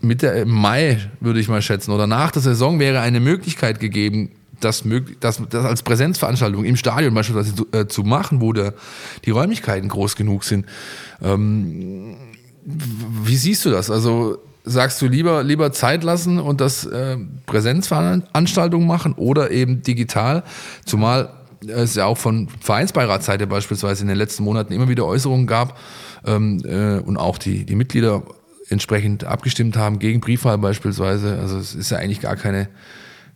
Mitte 0.00 0.44
Mai 0.46 0.98
würde 1.20 1.40
ich 1.40 1.48
mal 1.48 1.62
schätzen 1.62 1.90
oder 1.90 2.06
nach 2.06 2.30
der 2.30 2.42
Saison 2.42 2.78
wäre 2.78 3.00
eine 3.00 3.20
Möglichkeit 3.20 3.80
gegeben, 3.80 4.30
das, 4.60 4.84
das, 5.20 5.42
das 5.50 5.64
als 5.64 5.82
Präsenzveranstaltung 5.82 6.64
im 6.64 6.76
Stadion 6.76 7.14
beispielsweise 7.14 7.54
zu, 7.54 7.66
äh, 7.72 7.86
zu 7.86 8.02
machen, 8.02 8.40
wo 8.40 8.52
der, 8.52 8.74
die 9.24 9.30
Räumlichkeiten 9.30 9.88
groß 9.88 10.16
genug 10.16 10.44
sind. 10.44 10.66
Ähm, 11.20 12.16
wie 12.64 13.36
siehst 13.36 13.64
du 13.64 13.70
das? 13.70 13.90
Also 13.90 14.38
sagst 14.64 15.02
du 15.02 15.06
lieber, 15.06 15.42
lieber 15.42 15.72
Zeit 15.72 16.04
lassen 16.04 16.38
und 16.38 16.60
das 16.60 16.86
äh, 16.86 17.16
Präsenzveranstaltungen 17.46 18.86
machen 18.86 19.14
oder 19.14 19.50
eben 19.50 19.82
digital? 19.82 20.44
Zumal 20.84 21.30
es 21.66 21.94
ja 21.94 22.06
auch 22.06 22.18
von 22.18 22.48
Vereinsbeiratsseite 22.60 23.46
beispielsweise 23.46 24.02
in 24.02 24.08
den 24.08 24.16
letzten 24.16 24.44
Monaten 24.44 24.72
immer 24.72 24.88
wieder 24.88 25.06
Äußerungen 25.06 25.46
gab 25.46 25.78
ähm, 26.26 26.60
äh, 26.64 26.98
und 26.98 27.16
auch 27.16 27.38
die, 27.38 27.64
die 27.64 27.76
Mitglieder 27.76 28.22
entsprechend 28.68 29.24
abgestimmt 29.24 29.76
haben 29.76 29.98
gegen 29.98 30.20
Briefwahl 30.20 30.58
beispielsweise. 30.58 31.38
Also 31.38 31.58
es 31.58 31.74
ist 31.74 31.90
ja 31.90 31.98
eigentlich 31.98 32.20
gar 32.20 32.36
keine, 32.36 32.68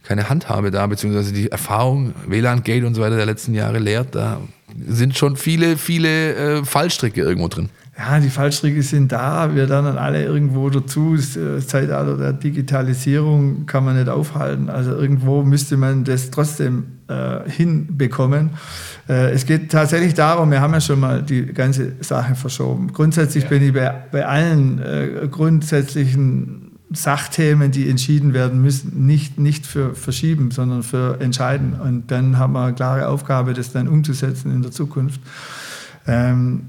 keine 0.02 0.28
Handhabe 0.28 0.70
da, 0.70 0.86
beziehungsweise 0.86 1.32
die 1.32 1.50
Erfahrung, 1.50 2.14
WLAN-Gate 2.26 2.84
und 2.84 2.94
so 2.94 3.02
weiter 3.02 3.16
der 3.16 3.26
letzten 3.26 3.54
Jahre 3.54 3.78
lehrt, 3.78 4.14
da 4.14 4.40
sind 4.88 5.16
schon 5.16 5.36
viele, 5.36 5.76
viele 5.76 6.34
äh, 6.34 6.64
Fallstricke 6.64 7.20
irgendwo 7.20 7.48
drin 7.48 7.70
ja, 7.98 8.20
die 8.20 8.28
Fallstricke 8.28 8.82
sind 8.82 9.12
da, 9.12 9.54
wir 9.54 9.66
lernen 9.66 9.96
alle 9.96 10.22
irgendwo 10.22 10.68
dazu. 10.68 11.16
Das 11.16 11.34
äh, 11.34 11.66
Zeitalter 11.66 12.18
der 12.18 12.34
Digitalisierung 12.34 13.64
kann 13.64 13.86
man 13.86 13.96
nicht 13.96 14.10
aufhalten. 14.10 14.68
Also 14.68 14.90
irgendwo 14.90 15.42
müsste 15.42 15.78
man 15.78 16.04
das 16.04 16.30
trotzdem 16.30 16.84
äh, 17.08 17.48
hinbekommen. 17.48 18.50
Äh, 19.08 19.30
es 19.30 19.46
geht 19.46 19.72
tatsächlich 19.72 20.12
darum, 20.12 20.50
wir 20.50 20.60
haben 20.60 20.74
ja 20.74 20.80
schon 20.82 21.00
mal 21.00 21.22
die 21.22 21.46
ganze 21.46 21.92
Sache 22.00 22.34
verschoben. 22.34 22.92
Grundsätzlich 22.92 23.44
ja. 23.44 23.50
bin 23.50 23.62
ich 23.62 23.72
bei, 23.72 23.94
bei 24.12 24.26
allen 24.26 24.78
äh, 24.78 25.26
grundsätzlichen 25.30 26.72
Sachthemen, 26.92 27.70
die 27.70 27.88
entschieden 27.88 28.34
werden 28.34 28.60
müssen, 28.60 29.06
nicht, 29.06 29.38
nicht 29.38 29.66
für 29.66 29.94
verschieben, 29.94 30.50
sondern 30.50 30.82
für 30.82 31.18
entscheiden. 31.20 31.80
Und 31.80 32.10
dann 32.10 32.38
haben 32.38 32.52
wir 32.52 32.64
eine 32.64 32.74
klare 32.74 33.08
Aufgabe, 33.08 33.54
das 33.54 33.72
dann 33.72 33.88
umzusetzen 33.88 34.52
in 34.52 34.60
der 34.60 34.70
Zukunft. 34.70 35.20
Ähm, 36.06 36.66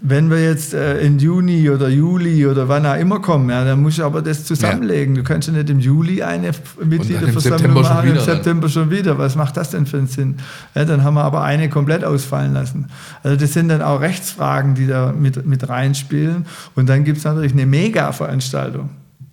wenn 0.00 0.28
wir 0.28 0.42
jetzt 0.42 0.74
äh, 0.74 1.00
in 1.00 1.18
Juni 1.18 1.70
oder 1.70 1.88
Juli 1.88 2.46
oder 2.46 2.68
wann 2.68 2.84
auch 2.84 2.96
immer 2.96 3.20
kommen, 3.20 3.48
ja, 3.48 3.64
dann 3.64 3.80
musst 3.80 3.98
du 3.98 4.04
aber 4.04 4.20
das 4.20 4.44
zusammenlegen. 4.44 5.16
Ja. 5.16 5.22
Du 5.22 5.28
kannst 5.28 5.48
ja 5.48 5.54
nicht 5.54 5.70
im 5.70 5.80
Juli 5.80 6.22
eine 6.22 6.50
Mitgliederversammlung 6.84 7.82
machen, 7.82 8.10
im 8.10 8.18
September 8.18 8.68
schon 8.68 8.90
wieder. 8.90 9.16
Was 9.16 9.36
macht 9.36 9.56
das 9.56 9.70
denn 9.70 9.86
für 9.86 9.96
einen 9.96 10.06
Sinn? 10.06 10.36
Ja, 10.74 10.84
dann 10.84 11.02
haben 11.02 11.14
wir 11.14 11.24
aber 11.24 11.42
eine 11.42 11.70
komplett 11.70 12.04
ausfallen 12.04 12.52
lassen. 12.52 12.88
Also 13.22 13.38
das 13.38 13.54
sind 13.54 13.68
dann 13.68 13.80
auch 13.80 14.02
Rechtsfragen, 14.02 14.74
die 14.74 14.86
da 14.86 15.12
mit, 15.12 15.46
mit 15.46 15.66
reinspielen. 15.66 16.44
Und 16.74 16.90
dann 16.90 17.04
gibt 17.04 17.18
es 17.18 17.24
natürlich 17.24 17.52
eine 17.52 17.64
Mega-Veranstaltung. 17.66 18.90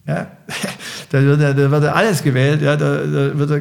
Ja? 0.08 0.28
Da, 1.10 1.22
wird 1.22 1.42
ja, 1.42 1.54
da 1.54 1.70
wird 1.70 1.84
ja 1.84 1.92
alles 1.92 2.24
gewählt. 2.24 2.64
Ja? 2.64 2.76
Da, 2.76 2.98
da 3.04 3.38
wird 3.38 3.50
ja 3.52 3.58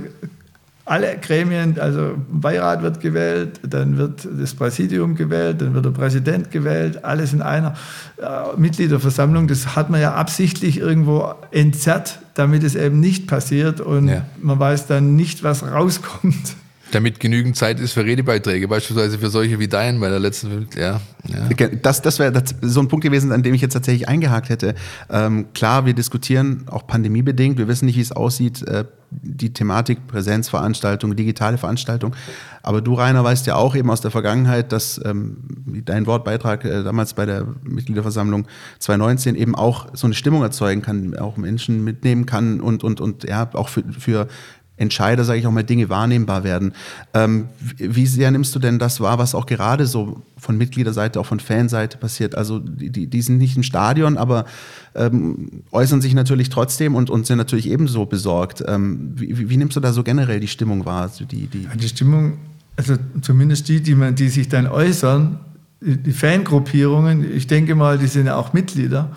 alle 0.85 1.17
Gremien, 1.19 1.79
also 1.79 2.15
Beirat 2.31 2.83
wird 2.83 3.01
gewählt, 3.01 3.61
dann 3.63 3.99
wird 3.99 4.27
das 4.39 4.55
Präsidium 4.55 5.15
gewählt, 5.15 5.61
dann 5.61 5.75
wird 5.75 5.85
der 5.85 5.91
Präsident 5.91 6.51
gewählt, 6.51 7.05
alles 7.05 7.33
in 7.33 7.41
einer 7.41 7.75
äh, 8.19 8.57
Mitgliederversammlung. 8.57 9.47
Das 9.47 9.77
hat 9.77 9.91
man 9.91 10.01
ja 10.01 10.15
absichtlich 10.15 10.79
irgendwo 10.79 11.35
entzerrt, 11.53 12.19
damit 12.35 12.65
es 12.65 12.75
eben 12.75 12.99
nicht 12.99 13.29
passiert 13.29 13.81
und 13.81 14.09
ja. 14.09 14.25
man 14.41 14.59
weiß 14.59 14.87
dann 14.87 15.15
nicht, 15.15 15.45
was 15.45 15.63
rauskommt. 15.63 16.57
Damit 16.93 17.21
genügend 17.21 17.57
Zeit 17.57 17.81
ist 17.81 17.93
für 17.93 18.05
Redebeiträge, 18.05 18.69
beispielsweise 18.69 19.19
für 19.19 19.31
solche 19.31 19.59
wie 19.59 19.69
deinen 19.69 19.99
bei 19.99 20.09
der 20.09 20.21
letzten, 20.21 20.69
ja. 20.77 21.01
ja. 21.27 21.69
Das, 21.83 22.03
das 22.03 22.19
wäre 22.19 22.43
so 22.61 22.81
ein 22.81 22.89
Punkt 22.89 23.05
gewesen, 23.05 23.33
an 23.33 23.43
dem 23.43 23.55
ich 23.55 23.63
jetzt 23.63 23.73
tatsächlich 23.73 24.09
eingehakt 24.09 24.51
hätte. 24.51 24.75
Ähm, 25.11 25.47
klar, 25.55 25.87
wir 25.87 25.95
diskutieren 25.95 26.65
auch 26.67 26.87
pandemiebedingt, 26.87 27.59
wir 27.59 27.67
wissen 27.67 27.87
nicht, 27.87 27.97
wie 27.97 28.03
es 28.03 28.13
aussieht, 28.13 28.63
äh, 28.69 28.85
die 29.11 29.53
Thematik 29.53 30.07
Präsenzveranstaltung, 30.07 31.17
digitale 31.17 31.59
Veranstaltung. 31.59 32.15
Aber 32.63 32.81
du, 32.81 32.95
Rainer, 32.95 33.25
weißt 33.25 33.47
ja 33.47 33.57
auch 33.57 33.75
eben 33.75 33.91
aus 33.91 34.01
der 34.01 34.11
Vergangenheit, 34.11 34.73
dass 34.73 35.01
ähm, 35.05 35.39
dein 35.85 36.07
Wortbeitrag 36.07 36.65
äh, 36.65 36.83
damals 36.83 37.15
bei 37.15 37.27
der 37.27 37.47
Mitgliederversammlung 37.63 38.47
2019 38.79 39.35
eben 39.35 39.55
auch 39.55 39.89
so 39.95 40.07
eine 40.07 40.15
Stimmung 40.15 40.43
erzeugen 40.43 40.83
kann, 40.83 41.17
auch 41.19 41.37
Menschen 41.37 41.85
mitnehmen 41.85 42.27
kann 42.27 42.61
und, 42.61 42.85
und, 42.85 43.01
und 43.01 43.25
ja, 43.25 43.49
auch 43.55 43.69
für, 43.69 43.83
für 43.99 44.29
Entscheider, 44.83 45.25
sage 45.25 45.39
ich 45.39 45.47
auch 45.47 45.53
mal, 45.53 45.63
Dinge 45.63 45.89
wahrnehmbar 45.89 46.45
werden. 46.45 46.73
Ähm, 47.15 47.49
wie 47.79 48.07
sehr 48.07 48.31
nimmst 48.31 48.55
du 48.55 48.59
denn 48.59 48.79
das 48.79 49.01
wahr, 49.01 49.19
was 49.19 49.35
auch 49.35 49.47
gerade 49.47 49.87
so 49.87 50.23
von 50.37 50.59
Mitgliederseite, 50.59 51.19
auch 51.19 51.27
von 51.27 51.41
Fanseite 51.41 51.99
passiert? 51.99 52.35
Also 52.35 52.59
die, 52.59 53.07
die, 53.07 53.23
sind 53.23 53.39
nicht 53.39 53.57
im 53.57 53.63
Stadion, 53.63 54.19
aber 54.19 54.45
ähm, 54.95 55.63
äußern 55.71 56.01
sich 56.01 56.15
natürlich 56.15 56.51
trotzdem 56.51 56.95
und, 56.95 57.09
und 57.09 57.27
sind 57.27 57.39
natürlich 57.39 57.69
ebenso 57.71 58.05
besorgt. 58.07 58.63
Ähm, 58.67 59.13
wie, 59.15 59.49
wie, 59.49 59.57
nimmst 59.57 59.77
du 59.77 59.81
da 59.81 59.93
so 59.93 60.03
generell 60.03 60.41
die 60.41 60.49
Stimmung 60.49 60.85
wahr? 60.85 61.03
Also 61.03 61.25
die, 61.25 61.47
die, 61.47 61.67
die 61.75 61.89
Stimmung, 61.89 62.39
also 62.77 62.97
zumindest 63.23 63.69
die, 63.69 63.81
die, 63.81 63.95
man, 63.95 64.15
die 64.15 64.29
sich 64.29 64.49
dann 64.49 64.67
äußern, 64.67 65.39
die 65.81 66.13
Fangruppierungen, 66.13 67.35
ich 67.35 67.47
denke 67.47 67.75
mal, 67.75 67.99
die 67.99 68.07
sind 68.07 68.27
ja 68.27 68.37
auch 68.37 68.53
Mitglieder. 68.53 69.11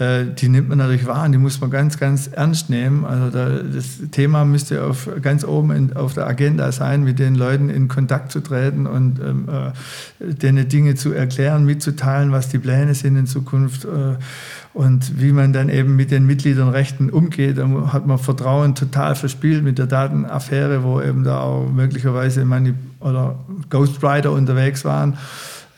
Äh, 0.00 0.32
die 0.34 0.48
nimmt 0.48 0.70
man 0.70 0.78
natürlich 0.78 1.06
wahr 1.06 1.26
und 1.26 1.32
die 1.32 1.38
muss 1.38 1.60
man 1.60 1.70
ganz, 1.70 1.98
ganz 1.98 2.26
ernst 2.26 2.70
nehmen. 2.70 3.04
Also 3.04 3.30
da, 3.30 3.48
das 3.62 3.98
Thema 4.10 4.46
müsste 4.46 4.82
auf, 4.84 5.08
ganz 5.20 5.44
oben 5.44 5.72
in, 5.72 5.94
auf 5.94 6.14
der 6.14 6.26
Agenda 6.26 6.72
sein, 6.72 7.04
mit 7.04 7.18
den 7.18 7.34
Leuten 7.34 7.68
in 7.68 7.88
Kontakt 7.88 8.32
zu 8.32 8.40
treten 8.40 8.86
und 8.86 9.20
ähm, 9.20 9.48
äh, 9.48 10.32
denen 10.32 10.68
Dinge 10.68 10.94
zu 10.94 11.12
erklären, 11.12 11.66
mitzuteilen, 11.66 12.32
was 12.32 12.48
die 12.48 12.58
Pläne 12.58 12.94
sind 12.94 13.16
in 13.16 13.26
Zukunft. 13.26 13.84
Äh, 13.84 14.16
und 14.72 15.20
wie 15.20 15.32
man 15.32 15.52
dann 15.52 15.68
eben 15.68 15.96
mit 15.96 16.12
den 16.12 16.26
Mitgliedernrechten 16.26 17.10
umgeht. 17.10 17.58
Da 17.58 17.68
hat 17.92 18.06
man 18.06 18.18
Vertrauen 18.18 18.76
total 18.76 19.16
verspielt 19.16 19.64
mit 19.64 19.78
der 19.78 19.86
Datenaffäre, 19.86 20.84
wo 20.84 21.00
eben 21.00 21.24
da 21.24 21.40
auch 21.40 21.68
möglicherweise 21.68 22.44
Manip 22.44 22.76
oder 23.00 23.40
Ghostwriter 23.68 24.30
unterwegs 24.30 24.84
waren. 24.84 25.18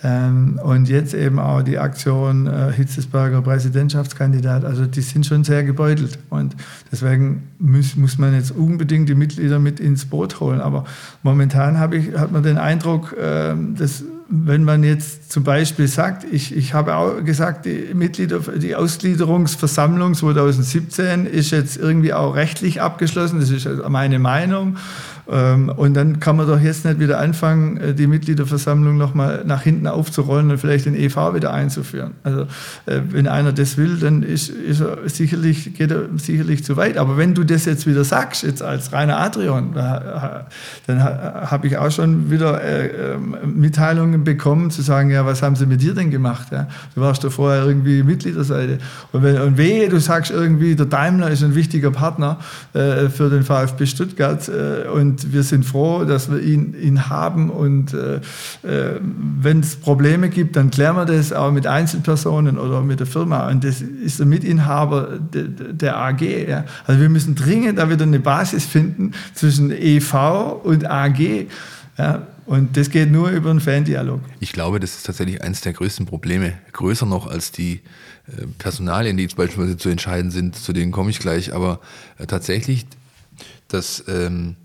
Ähm, 0.05 0.59
und 0.63 0.89
jetzt 0.89 1.15
eben 1.15 1.39
auch 1.39 1.63
die 1.63 1.79
Aktion 1.79 2.47
äh, 2.47 2.73
Hitzesberger 2.73 3.41
Präsidentschaftskandidat. 3.43 4.65
Also 4.65 4.87
die 4.87 5.01
sind 5.01 5.27
schon 5.27 5.45
sehr 5.45 5.63
gebeutelt. 5.63 6.19
Und 6.29 6.57
deswegen 6.91 7.45
muss, 7.59 7.95
muss 7.95 8.19
man 8.19 8.35
jetzt 8.35 8.51
unbedingt 8.51 9.09
die 9.09 9.15
Mitglieder 9.15 9.61
mit 9.61 9.79
ins 9.79 10.07
Boot 10.07 10.41
holen. 10.41 10.61
Aber 10.61 10.85
momentan 11.23 11.93
ich, 11.93 12.19
hat 12.19 12.33
man 12.33 12.43
den 12.43 12.59
Eindruck, 12.59 13.17
äh, 13.17 13.55
dass 13.77 14.05
wenn 14.35 14.65
man 14.65 14.83
jetzt 14.83 15.31
zum 15.31 15.45
Beispiel 15.45 15.87
sagt, 15.87 16.25
ich, 16.25 16.57
ich 16.57 16.73
habe 16.73 16.97
auch 16.97 17.23
gesagt, 17.23 17.67
die 17.67 17.93
Mitglieder, 17.93 18.39
die 18.39 18.75
Ausgliederungsversammlung 18.75 20.15
2017 20.15 21.27
ist 21.27 21.51
jetzt 21.51 21.77
irgendwie 21.77 22.15
auch 22.15 22.35
rechtlich 22.35 22.81
abgeschlossen, 22.81 23.41
das 23.41 23.51
ist 23.51 23.69
meine 23.91 24.19
Meinung. 24.19 24.79
Ähm, 25.31 25.69
und 25.69 25.95
dann 25.95 26.19
kann 26.19 26.37
man 26.37 26.49
doch 26.49 26.61
jetzt 26.61 26.85
nicht 26.85 26.99
wieder 26.99 27.21
anfangen, 27.21 27.77
äh, 27.77 27.95
die 27.95 28.07
Mitgliederversammlung 28.07 28.97
nochmal 28.97 29.45
nach 29.47 29.63
hinten 29.63 29.87
aufzurollen 29.87 30.51
und 30.51 30.59
vielleicht 30.59 30.87
den 30.87 30.95
EV 30.95 31.35
wieder 31.35 31.53
einzuführen. 31.53 32.13
Also 32.25 32.43
äh, 32.87 33.01
wenn 33.11 33.29
einer 33.29 33.53
das 33.53 33.77
will, 33.77 33.99
dann 33.99 34.23
ist, 34.23 34.49
ist 34.49 34.81
er 34.81 34.99
sicherlich, 35.09 35.75
geht 35.75 35.93
er 35.93 36.07
sicherlich 36.17 36.65
zu 36.65 36.77
weit. 36.77 36.99
Aber 36.99 37.17
wenn 37.17 37.35
du 37.35 37.45
das 37.45 37.67
jetzt 37.67 37.87
wieder 37.87 38.03
sagst, 38.05 38.43
jetzt 38.43 38.63
als 38.63 38.93
reiner 38.93 39.19
Adrian, 39.21 39.73
dann 40.87 41.03
habe 41.03 41.67
ich 41.67 41.77
auch 41.79 41.91
schon 41.91 42.31
wieder 42.31 42.63
äh, 42.63 43.15
ähm, 43.15 43.37
Mitteilungen 43.55 44.25
bekommen, 44.25 44.71
zu 44.71 44.83
sagen, 44.83 45.11
ja, 45.11 45.25
was 45.25 45.43
haben 45.43 45.55
sie 45.55 45.67
mit 45.67 45.83
dir 45.83 45.95
denn 45.95 46.11
gemacht? 46.11 46.49
Du 46.95 47.01
warst 47.01 47.23
doch 47.25 47.33
vorher 47.33 47.65
irgendwie 47.65 48.03
Mitgliederseite. 48.03 48.79
Und, 49.13 49.23
wenn, 49.23 49.41
und 49.41 49.57
wehe, 49.57 49.89
du 49.89 50.01
sagst 50.01 50.31
irgendwie, 50.31 50.75
der 50.75 50.87
Daimler 50.87 51.31
ist 51.31 51.43
ein 51.43 51.55
wichtiger 51.55 51.91
Partner 51.91 52.39
für 52.73 53.31
den 53.31 53.43
VfB 53.43 53.87
Stuttgart 53.87 54.51
und 54.93 55.12
und 55.13 55.33
wir 55.33 55.43
sind 55.43 55.65
froh, 55.67 56.05
dass 56.05 56.31
wir 56.31 56.41
ihn, 56.41 56.75
ihn 56.81 57.11
haben. 57.11 57.51
Und 57.51 57.93
äh, 57.93 58.17
äh 58.63 59.01
wenn 59.41 59.61
es 59.61 59.77
Probleme 59.77 60.31
gibt, 60.31 60.57
dann 60.57 60.71
klären 60.71 60.97
wir 60.97 61.05
das 61.05 61.33
auch 61.33 61.53
mit 61.53 61.67
Einzelpersonen 61.67 62.59
oder 62.59 62.81
mit 62.81 63.01
der 63.01 63.07
Firma. 63.07 63.49
Und 63.49 63.63
das 63.63 63.83
ist 63.83 64.21
der 64.21 64.27
Mitinhaber 64.27 65.19
de, 65.19 65.49
de, 65.49 65.73
der 65.75 65.99
AG. 65.99 66.23
Ja. 66.23 66.65
Also 66.87 67.01
wir 67.01 67.11
müssen 67.11 67.35
dringend 67.35 67.79
da 67.79 67.91
wieder 67.91 68.05
eine 68.05 68.21
Basis 68.21 68.65
finden 68.65 69.13
zwischen 69.35 69.71
EV 69.71 70.61
und 70.63 70.91
AG. 70.91 71.47
Ja. 71.99 72.27
Und 72.47 72.77
das 72.77 72.91
geht 72.91 73.13
nur 73.13 73.31
über 73.31 73.51
einen 73.51 73.61
Fan-Dialog. 73.61 74.21
Ich 74.41 74.53
glaube, 74.53 74.81
das 74.81 74.97
ist 74.97 75.07
tatsächlich 75.07 75.43
eines 75.43 75.61
der 75.61 75.75
größten 75.75 76.07
Probleme. 76.07 76.55
Größer 76.73 77.07
noch 77.07 77.27
als 77.27 77.53
die 77.53 77.83
äh, 78.27 78.47
Personalien, 78.59 79.17
die 79.17 79.25
jetzt 79.25 79.37
beispielsweise 79.37 79.77
zu 79.77 79.91
entscheiden 79.91 80.31
sind, 80.31 80.57
zu 80.57 80.73
denen 80.73 80.91
komme 80.91 81.11
ich 81.11 81.19
gleich. 81.19 81.53
Aber 81.55 81.81
äh, 82.19 82.27
tatsächlich, 82.27 82.87
dass 83.69 84.05
ähm, 84.09 84.57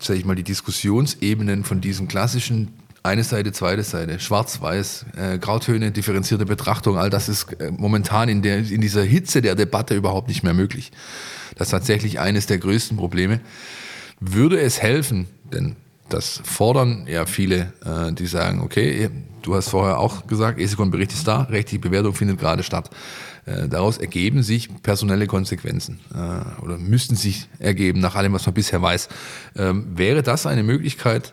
sage 0.00 0.18
ich 0.18 0.24
mal, 0.24 0.36
die 0.36 0.42
Diskussionsebenen 0.42 1.64
von 1.64 1.80
diesem 1.80 2.08
klassischen 2.08 2.68
eine 3.02 3.24
Seite, 3.24 3.52
zweite 3.52 3.82
Seite, 3.82 4.20
schwarz-weiß, 4.20 5.06
äh, 5.16 5.38
Grautöne, 5.38 5.90
differenzierte 5.90 6.44
Betrachtung, 6.44 6.98
all 6.98 7.08
das 7.08 7.28
ist 7.28 7.52
äh, 7.54 7.70
momentan 7.70 8.28
in, 8.28 8.42
der, 8.42 8.58
in 8.58 8.80
dieser 8.80 9.02
Hitze 9.02 9.40
der 9.40 9.54
Debatte 9.54 9.94
überhaupt 9.94 10.28
nicht 10.28 10.42
mehr 10.42 10.52
möglich. 10.52 10.92
Das 11.56 11.68
ist 11.68 11.72
tatsächlich 11.72 12.20
eines 12.20 12.46
der 12.46 12.58
größten 12.58 12.96
Probleme. 12.96 13.40
Würde 14.20 14.60
es 14.60 14.82
helfen, 14.82 15.26
denn 15.50 15.76
das 16.10 16.42
fordern 16.44 17.06
ja 17.06 17.24
viele, 17.24 17.72
äh, 17.84 18.12
die 18.12 18.26
sagen, 18.26 18.60
okay, 18.60 19.08
du 19.42 19.54
hast 19.54 19.70
vorher 19.70 19.98
auch 19.98 20.26
gesagt, 20.26 20.58
ESICON-Bericht 20.58 21.12
ist 21.12 21.26
da, 21.26 21.42
rechtliche 21.42 21.80
Bewertung 21.80 22.14
findet 22.14 22.38
gerade 22.38 22.62
statt. 22.62 22.90
Äh, 23.46 23.68
daraus 23.68 23.98
ergeben 23.98 24.42
sich 24.42 24.68
personelle 24.82 25.26
Konsequenzen 25.26 26.00
äh, 26.14 26.62
oder 26.62 26.78
müssten 26.78 27.16
sich 27.16 27.48
ergeben, 27.58 28.00
nach 28.00 28.14
allem, 28.14 28.32
was 28.32 28.46
man 28.46 28.54
bisher 28.54 28.82
weiß. 28.82 29.08
Ähm, 29.56 29.86
wäre 29.94 30.22
das 30.22 30.46
eine 30.46 30.62
Möglichkeit, 30.62 31.32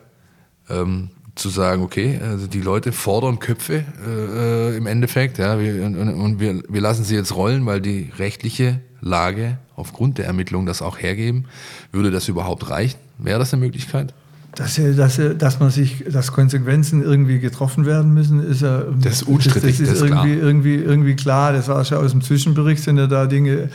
ähm, 0.69 1.09
zu 1.35 1.49
sagen, 1.49 1.83
okay, 1.83 2.19
also 2.21 2.47
die 2.47 2.61
Leute 2.61 2.91
fordern 2.91 3.39
Köpfe 3.39 3.83
äh, 4.05 4.75
im 4.75 4.87
Endeffekt, 4.87 5.37
ja, 5.37 5.59
wir, 5.59 5.85
und, 5.85 5.95
und 5.95 6.39
wir, 6.39 6.63
wir 6.67 6.81
lassen 6.81 7.03
sie 7.03 7.15
jetzt 7.15 7.35
rollen, 7.35 7.65
weil 7.65 7.79
die 7.79 8.11
rechtliche 8.17 8.81
Lage 9.01 9.59
aufgrund 9.75 10.17
der 10.17 10.25
Ermittlung 10.25 10.65
das 10.65 10.81
auch 10.81 10.97
hergeben. 10.97 11.45
Würde 11.91 12.09
das 12.09 12.27
überhaupt 12.27 12.69
reichen? 12.69 12.97
Wäre 13.19 13.39
das 13.39 13.53
eine 13.53 13.63
Möglichkeit? 13.63 14.13
Dass, 14.57 14.81
dass, 14.95 15.21
dass 15.37 15.59
man 15.59 15.69
sich, 15.69 16.03
dass 16.11 16.31
Konsequenzen 16.31 17.03
irgendwie 17.03 17.39
getroffen 17.39 17.85
werden 17.85 18.13
müssen, 18.13 18.43
ist 18.43 18.63
ja. 18.63 18.85
Das 18.99 19.21
ist 19.21 19.23
unstrittig, 19.23 19.77
das, 19.77 19.87
das 19.87 19.87
ist, 19.87 20.01
das 20.01 20.09
irgendwie, 20.09 20.33
klar. 20.35 20.47
Irgendwie, 20.47 20.75
irgendwie 20.75 21.15
klar. 21.15 21.53
Das 21.53 21.67
war 21.67 21.85
schon 21.85 21.99
aus 21.99 22.11
dem 22.11 22.21
Zwischenbericht, 22.21 22.81
sind 22.81 22.97
ja 22.97 23.05
da 23.05 23.27
Dinge 23.27 23.69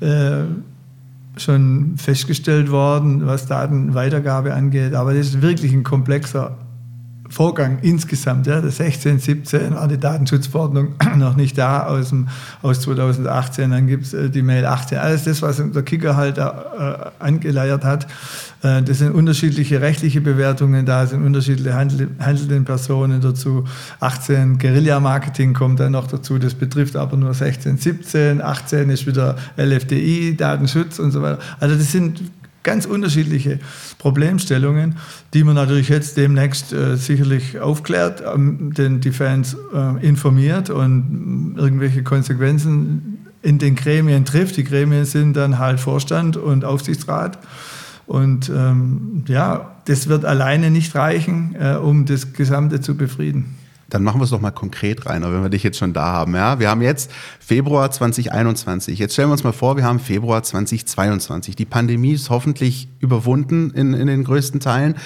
äh, 0.00 0.42
schon 1.36 1.94
festgestellt 1.96 2.70
worden, 2.70 3.26
was 3.26 3.46
Datenweitergabe 3.46 4.54
angeht. 4.54 4.94
Aber 4.94 5.12
das 5.12 5.26
ist 5.26 5.42
wirklich 5.42 5.72
ein 5.72 5.82
komplexer 5.82 6.56
Vorgang 7.30 7.78
insgesamt. 7.82 8.46
Ja, 8.46 8.60
das 8.60 8.78
16, 8.78 9.18
17 9.18 9.74
war 9.74 9.86
die 9.86 9.98
Datenschutzverordnung 9.98 10.94
noch 11.16 11.36
nicht 11.36 11.58
da 11.58 11.86
aus, 11.86 12.08
dem, 12.08 12.28
aus 12.62 12.80
2018. 12.80 13.70
Dann 13.70 13.86
gibt 13.86 14.06
es 14.06 14.14
äh, 14.14 14.30
die 14.30 14.42
Mail 14.42 14.64
18. 14.64 14.98
Alles 14.98 15.24
das, 15.24 15.42
was 15.42 15.56
der 15.56 15.82
Kicker 15.82 16.16
halt 16.16 16.38
äh, 16.38 16.42
angeleiert 17.18 17.84
hat. 17.84 18.06
Äh, 18.62 18.82
das 18.82 18.98
sind 18.98 19.12
unterschiedliche 19.12 19.80
rechtliche 19.80 20.20
Bewertungen 20.20 20.86
da, 20.86 21.06
sind 21.06 21.24
unterschiedliche 21.24 21.74
Handel, 21.74 22.08
handelnden 22.18 22.64
Personen 22.64 23.20
dazu. 23.20 23.64
18 24.00 24.58
Guerilla-Marketing 24.58 25.52
kommt 25.52 25.80
dann 25.80 25.92
noch 25.92 26.06
dazu. 26.06 26.38
Das 26.38 26.54
betrifft 26.54 26.96
aber 26.96 27.16
nur 27.16 27.34
16, 27.34 27.76
17. 27.76 28.40
18 28.40 28.90
ist 28.90 29.06
wieder 29.06 29.36
LFDI, 29.56 30.36
Datenschutz 30.36 30.98
und 30.98 31.10
so 31.10 31.22
weiter. 31.22 31.38
Also 31.60 31.76
das 31.76 31.92
sind 31.92 32.22
ganz 32.62 32.86
unterschiedliche 32.86 33.58
Problemstellungen, 33.98 34.96
die 35.34 35.44
man 35.44 35.54
natürlich 35.54 35.88
jetzt 35.88 36.16
demnächst 36.16 36.72
äh, 36.72 36.96
sicherlich 36.96 37.60
aufklärt, 37.60 38.22
ähm, 38.22 38.74
denn 38.74 39.00
die 39.00 39.12
Fans 39.12 39.56
äh, 39.74 40.06
informiert 40.06 40.70
und 40.70 41.54
irgendwelche 41.56 42.02
Konsequenzen 42.02 43.26
in 43.42 43.58
den 43.58 43.74
Gremien 43.74 44.24
trifft. 44.24 44.56
Die 44.56 44.64
Gremien 44.64 45.04
sind 45.04 45.34
dann 45.36 45.58
halt 45.58 45.80
Vorstand 45.80 46.36
und 46.36 46.64
Aufsichtsrat. 46.64 47.38
Und 48.06 48.48
ähm, 48.48 49.24
ja, 49.28 49.76
das 49.84 50.08
wird 50.08 50.24
alleine 50.24 50.70
nicht 50.70 50.94
reichen, 50.94 51.54
äh, 51.58 51.74
um 51.74 52.06
das 52.06 52.32
Gesamte 52.32 52.80
zu 52.80 52.96
befrieden. 52.96 53.57
Dann 53.88 54.02
machen 54.02 54.20
wir 54.20 54.24
es 54.24 54.30
doch 54.30 54.40
mal 54.40 54.50
konkret, 54.50 55.06
Rainer, 55.06 55.32
wenn 55.32 55.42
wir 55.42 55.48
dich 55.48 55.62
jetzt 55.62 55.78
schon 55.78 55.92
da 55.92 56.06
haben. 56.06 56.34
Ja, 56.34 56.58
wir 56.58 56.68
haben 56.68 56.82
jetzt 56.82 57.10
Februar 57.40 57.90
2021. 57.90 58.98
Jetzt 58.98 59.14
stellen 59.14 59.28
wir 59.28 59.32
uns 59.32 59.44
mal 59.44 59.52
vor, 59.52 59.76
wir 59.76 59.84
haben 59.84 59.98
Februar 59.98 60.42
2022. 60.42 61.56
Die 61.56 61.64
Pandemie 61.64 62.12
ist 62.12 62.28
hoffentlich 62.28 62.88
überwunden 63.00 63.70
in, 63.70 63.94
in 63.94 64.06
den 64.06 64.24
größten 64.24 64.60
Teilen. 64.60 64.96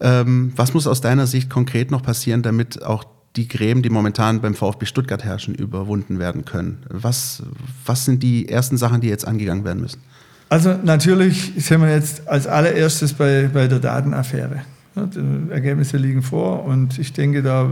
Ähm, 0.00 0.52
was 0.56 0.74
muss 0.74 0.86
aus 0.86 1.00
deiner 1.00 1.26
Sicht 1.26 1.48
konkret 1.48 1.90
noch 1.90 2.02
passieren, 2.02 2.42
damit 2.42 2.82
auch 2.82 3.04
die 3.36 3.46
Gräben, 3.46 3.82
die 3.82 3.90
momentan 3.90 4.40
beim 4.40 4.54
VfB 4.54 4.86
Stuttgart 4.86 5.22
herrschen, 5.24 5.54
überwunden 5.54 6.18
werden 6.18 6.44
können? 6.44 6.82
Was, 6.88 7.42
was 7.86 8.04
sind 8.04 8.22
die 8.22 8.48
ersten 8.48 8.76
Sachen, 8.76 9.00
die 9.00 9.08
jetzt 9.08 9.26
angegangen 9.26 9.64
werden 9.64 9.80
müssen? 9.80 10.00
Also 10.48 10.74
natürlich 10.82 11.52
sind 11.56 11.82
wir 11.82 11.92
jetzt 11.92 12.26
als 12.26 12.46
allererstes 12.46 13.12
bei, 13.12 13.50
bei 13.52 13.68
der 13.68 13.78
Datenaffäre. 13.78 14.62
Die 15.06 15.52
Ergebnisse 15.52 15.96
liegen 15.96 16.22
vor 16.22 16.64
und 16.64 16.98
ich 16.98 17.12
denke, 17.12 17.42
da 17.42 17.70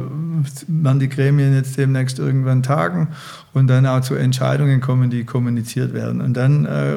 werden 0.68 1.00
die 1.00 1.08
Gremien 1.08 1.54
jetzt 1.54 1.76
demnächst 1.76 2.18
irgendwann 2.18 2.62
tagen 2.62 3.08
und 3.52 3.68
dann 3.68 3.86
auch 3.86 4.00
zu 4.00 4.14
Entscheidungen 4.14 4.80
kommen, 4.80 5.10
die 5.10 5.24
kommuniziert 5.24 5.92
werden. 5.92 6.20
Und 6.20 6.34
dann 6.34 6.64
äh, 6.66 6.96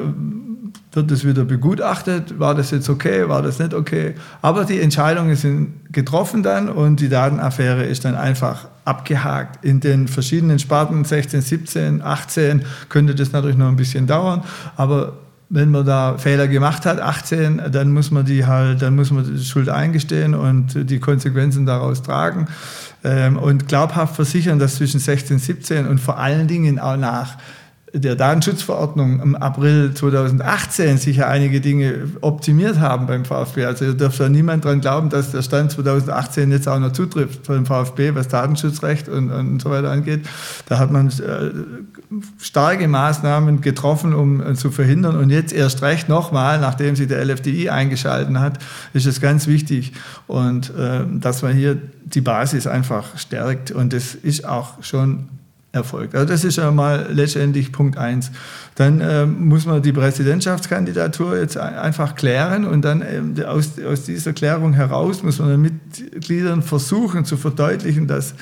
wird 0.92 1.10
es 1.10 1.24
wieder 1.24 1.44
begutachtet, 1.44 2.38
war 2.38 2.54
das 2.54 2.70
jetzt 2.70 2.88
okay, 2.88 3.28
war 3.28 3.42
das 3.42 3.58
nicht 3.58 3.74
okay. 3.74 4.14
Aber 4.42 4.64
die 4.64 4.80
Entscheidungen 4.80 5.36
sind 5.36 5.92
getroffen 5.92 6.42
dann 6.42 6.68
und 6.68 7.00
die 7.00 7.08
Datenaffäre 7.08 7.84
ist 7.84 8.04
dann 8.04 8.14
einfach 8.14 8.68
abgehakt. 8.84 9.64
In 9.64 9.80
den 9.80 10.08
verschiedenen 10.08 10.58
Sparten 10.58 11.04
16, 11.04 11.42
17, 11.42 12.02
18 12.02 12.62
könnte 12.88 13.14
das 13.14 13.32
natürlich 13.32 13.56
noch 13.56 13.68
ein 13.68 13.76
bisschen 13.76 14.06
dauern, 14.06 14.42
aber 14.76 15.14
wenn 15.50 15.70
man 15.70 15.84
da 15.84 16.16
Fehler 16.16 16.46
gemacht 16.46 16.86
hat, 16.86 17.00
18, 17.00 17.60
dann 17.72 17.92
muss 17.92 18.12
man 18.12 18.24
die 18.24 18.46
halt, 18.46 18.82
dann 18.82 18.94
muss 18.94 19.10
man 19.10 19.24
die 19.36 19.44
Schuld 19.44 19.68
eingestehen 19.68 20.34
und 20.34 20.88
die 20.88 21.00
Konsequenzen 21.00 21.66
daraus 21.66 22.02
tragen. 22.02 22.46
Ähm, 23.02 23.36
und 23.36 23.66
glaubhaft 23.66 24.14
versichern, 24.14 24.60
dass 24.60 24.76
zwischen 24.76 25.00
16, 25.00 25.40
17 25.40 25.86
und 25.88 25.98
vor 25.98 26.18
allen 26.18 26.46
Dingen 26.46 26.78
auch 26.78 26.96
nach 26.96 27.36
der 27.92 28.14
Datenschutzverordnung 28.14 29.20
im 29.20 29.34
April 29.34 29.92
2018 29.94 30.98
sicher 30.98 31.28
einige 31.28 31.60
Dinge 31.60 32.08
optimiert 32.20 32.78
haben 32.78 33.06
beim 33.06 33.24
VfB. 33.24 33.64
Also 33.64 33.86
da 33.86 33.92
dürfte 33.92 34.30
niemand 34.30 34.64
dran 34.64 34.80
glauben, 34.80 35.08
dass 35.10 35.32
der 35.32 35.42
Stand 35.42 35.72
2018 35.72 36.50
jetzt 36.52 36.68
auch 36.68 36.78
noch 36.78 36.92
zutrifft 36.92 37.46
beim 37.46 37.66
VfB, 37.66 38.14
was 38.14 38.28
Datenschutzrecht 38.28 39.08
und, 39.08 39.30
und 39.30 39.60
so 39.60 39.70
weiter 39.70 39.90
angeht. 39.90 40.28
Da 40.68 40.78
hat 40.78 40.90
man 40.90 41.08
äh, 41.08 41.50
starke 42.38 42.86
Maßnahmen 42.86 43.60
getroffen, 43.60 44.14
um 44.14 44.40
äh, 44.40 44.54
zu 44.54 44.70
verhindern. 44.70 45.16
Und 45.16 45.30
jetzt 45.30 45.52
erst 45.52 45.82
recht 45.82 46.08
nochmal, 46.08 46.60
nachdem 46.60 46.94
sich 46.96 47.08
der 47.08 47.24
LFDI 47.24 47.70
eingeschalten 47.70 48.40
hat, 48.40 48.58
ist 48.92 49.06
es 49.06 49.20
ganz 49.20 49.46
wichtig. 49.46 49.92
Und 50.26 50.70
äh, 50.76 51.00
dass 51.10 51.42
man 51.42 51.54
hier 51.54 51.76
die 52.04 52.20
Basis 52.20 52.66
einfach 52.66 53.18
stärkt. 53.18 53.70
Und 53.70 53.92
das 53.92 54.14
ist 54.14 54.46
auch 54.46 54.82
schon 54.82 55.28
erfolgt. 55.72 56.14
Also 56.14 56.26
das 56.26 56.44
ist 56.44 56.56
ja 56.56 56.70
mal 56.70 57.08
letztendlich 57.10 57.72
Punkt 57.72 57.96
eins. 57.96 58.30
Dann 58.80 59.02
äh, 59.02 59.26
muss 59.26 59.66
man 59.66 59.82
die 59.82 59.92
Präsidentschaftskandidatur 59.92 61.38
jetzt 61.38 61.58
einfach 61.58 62.14
klären 62.14 62.64
und 62.64 62.82
dann 62.82 63.02
äh, 63.36 63.44
aus, 63.44 63.72
aus 63.86 64.04
dieser 64.04 64.32
Klärung 64.32 64.72
heraus 64.72 65.22
muss 65.22 65.38
man 65.38 65.50
den 65.50 65.60
Mitgliedern 65.60 66.62
versuchen 66.62 67.26
zu 67.26 67.36
verdeutlichen, 67.36 68.06
dass 68.06 68.34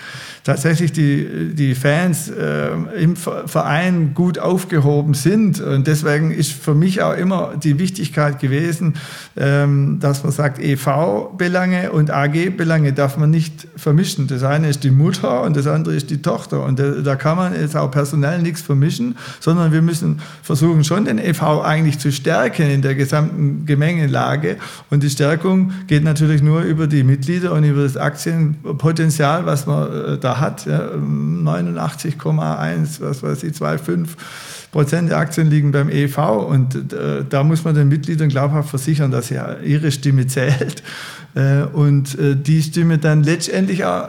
tatsächlich 0.44 0.92
die, 0.92 1.54
die 1.54 1.74
Fans 1.74 2.30
äh, 2.30 2.68
im 3.00 3.16
Verein 3.16 4.14
gut 4.14 4.38
aufgehoben 4.38 5.14
sind. 5.14 5.60
Und 5.60 5.88
deswegen 5.88 6.30
ist 6.30 6.52
für 6.52 6.74
mich 6.74 7.02
auch 7.02 7.16
immer 7.16 7.54
die 7.60 7.80
Wichtigkeit 7.80 8.38
gewesen, 8.38 8.94
ähm, 9.36 9.98
dass 9.98 10.22
man 10.22 10.30
sagt, 10.30 10.60
EV-Belange 10.60 11.90
und 11.90 12.12
AG-Belange 12.12 12.92
darf 12.92 13.16
man 13.16 13.30
nicht 13.30 13.66
vermischen. 13.74 14.28
Das 14.28 14.44
eine 14.44 14.68
ist 14.68 14.84
die 14.84 14.92
Mutter 14.92 15.42
und 15.42 15.56
das 15.56 15.66
andere 15.66 15.96
ist 15.96 16.10
die 16.10 16.22
Tochter. 16.22 16.62
Und 16.62 16.78
da, 16.78 16.92
da 16.92 17.16
kann 17.16 17.36
man 17.36 17.60
jetzt 17.60 17.76
auch 17.76 17.90
personell 17.90 18.40
nichts 18.40 18.62
vermischen, 18.62 19.16
sondern 19.40 19.72
wir 19.72 19.82
müssen 19.82 20.20
versuchen 20.42 20.84
schon 20.84 21.04
den 21.04 21.18
EV 21.18 21.62
eigentlich 21.62 21.98
zu 21.98 22.12
stärken 22.12 22.70
in 22.70 22.82
der 22.82 22.94
gesamten 22.94 23.66
Gemengelage. 23.66 24.56
Und 24.90 25.02
die 25.02 25.10
Stärkung 25.10 25.72
geht 25.86 26.04
natürlich 26.04 26.42
nur 26.42 26.62
über 26.62 26.86
die 26.86 27.04
Mitglieder 27.04 27.52
und 27.52 27.64
über 27.64 27.82
das 27.82 27.96
Aktienpotenzial, 27.96 29.46
was 29.46 29.66
man 29.66 29.92
äh, 29.92 30.18
da 30.18 30.40
hat, 30.40 30.66
ja, 30.66 30.80
89,1, 30.80 33.00
was 33.00 33.22
weiß 33.22 33.42
ich, 33.42 33.54
2,5 33.54 34.08
Prozent 34.70 35.10
der 35.10 35.18
Aktien 35.18 35.48
liegen 35.48 35.72
beim 35.72 35.88
EV 35.88 36.18
und 36.46 36.92
äh, 36.92 37.24
da 37.28 37.42
muss 37.42 37.64
man 37.64 37.74
den 37.74 37.88
Mitgliedern 37.88 38.28
glaubhaft 38.28 38.70
versichern, 38.70 39.10
dass 39.10 39.30
ja 39.30 39.56
ihre 39.64 39.90
Stimme 39.90 40.26
zählt. 40.26 40.82
Äh, 41.34 41.62
und 41.72 42.16
die 42.18 42.62
Stimme 42.62 42.98
dann 42.98 43.22
letztendlich 43.22 43.84
auch, 43.84 44.08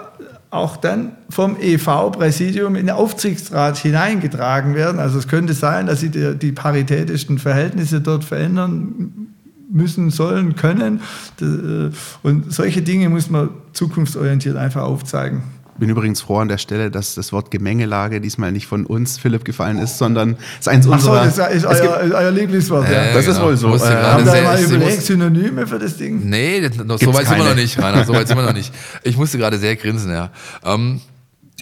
auch 0.51 0.77
dann 0.77 1.11
vom 1.29 1.57
EV-Präsidium 1.59 2.75
in 2.75 2.87
den 2.87 2.95
Aufsichtsrat 2.95 3.77
hineingetragen 3.77 4.73
werden. 4.73 4.99
Also 4.99 5.19
es 5.19 5.27
könnte 5.27 5.53
sein, 5.53 5.85
dass 5.85 5.99
sie 5.99 6.09
die, 6.09 6.35
die 6.35 6.51
paritätischen 6.51 7.37
Verhältnisse 7.37 8.01
dort 8.01 8.23
verändern 8.23 9.27
müssen, 9.71 10.09
sollen, 10.09 10.55
können. 10.55 11.01
Äh, 11.39 11.91
und 12.23 12.51
solche 12.51 12.81
Dinge 12.81 13.09
muss 13.09 13.29
man 13.29 13.49
zukunftsorientiert 13.73 14.57
einfach 14.57 14.81
aufzeigen 14.81 15.43
bin 15.79 15.89
übrigens 15.89 16.21
froh 16.21 16.39
an 16.39 16.47
der 16.47 16.57
Stelle, 16.57 16.91
dass 16.91 17.15
das 17.15 17.31
Wort 17.31 17.51
Gemengelage 17.51 18.21
diesmal 18.21 18.51
nicht 18.51 18.67
von 18.67 18.85
uns, 18.85 19.17
Philipp, 19.17 19.45
gefallen 19.45 19.77
ist, 19.77 19.97
sondern 19.97 20.37
es 20.53 20.61
ist 20.61 20.67
eins 20.69 20.87
Ach 20.87 20.93
unserer... 20.93 21.21
Ach 21.21 21.31
so, 21.31 21.41
das 21.41 21.53
ist 21.55 21.65
euer, 21.65 22.11
euer 22.13 22.31
Lieblingswort. 22.31 22.89
Ja, 22.89 23.05
ja. 23.07 23.13
Das 23.13 23.25
genau. 23.25 23.49
ist 23.49 23.63
wohl 23.63 23.79
so. 23.79 23.85
Äh, 23.85 23.89
haben 23.89 24.25
wir 24.25 24.41
mal 24.43 24.61
überlegt, 24.61 25.01
Synonyme 25.01 25.65
für 25.65 25.79
das 25.79 25.97
Ding? 25.97 26.29
Nee, 26.29 26.61
so 26.69 27.13
weit 27.13 27.27
sind 27.27 27.37
wir 27.37 27.45
noch 27.45 27.55
nicht, 27.55 27.81
Rainer, 27.81 28.05
so 28.05 28.13
weit 28.13 28.27
sind 28.27 28.37
wir 28.37 28.45
noch 28.45 28.53
nicht. 28.53 28.73
Ich 29.03 29.17
musste 29.17 29.37
gerade 29.37 29.57
sehr 29.57 29.75
grinsen, 29.75 30.11
ja. 30.11 30.31
Ähm, 30.63 31.01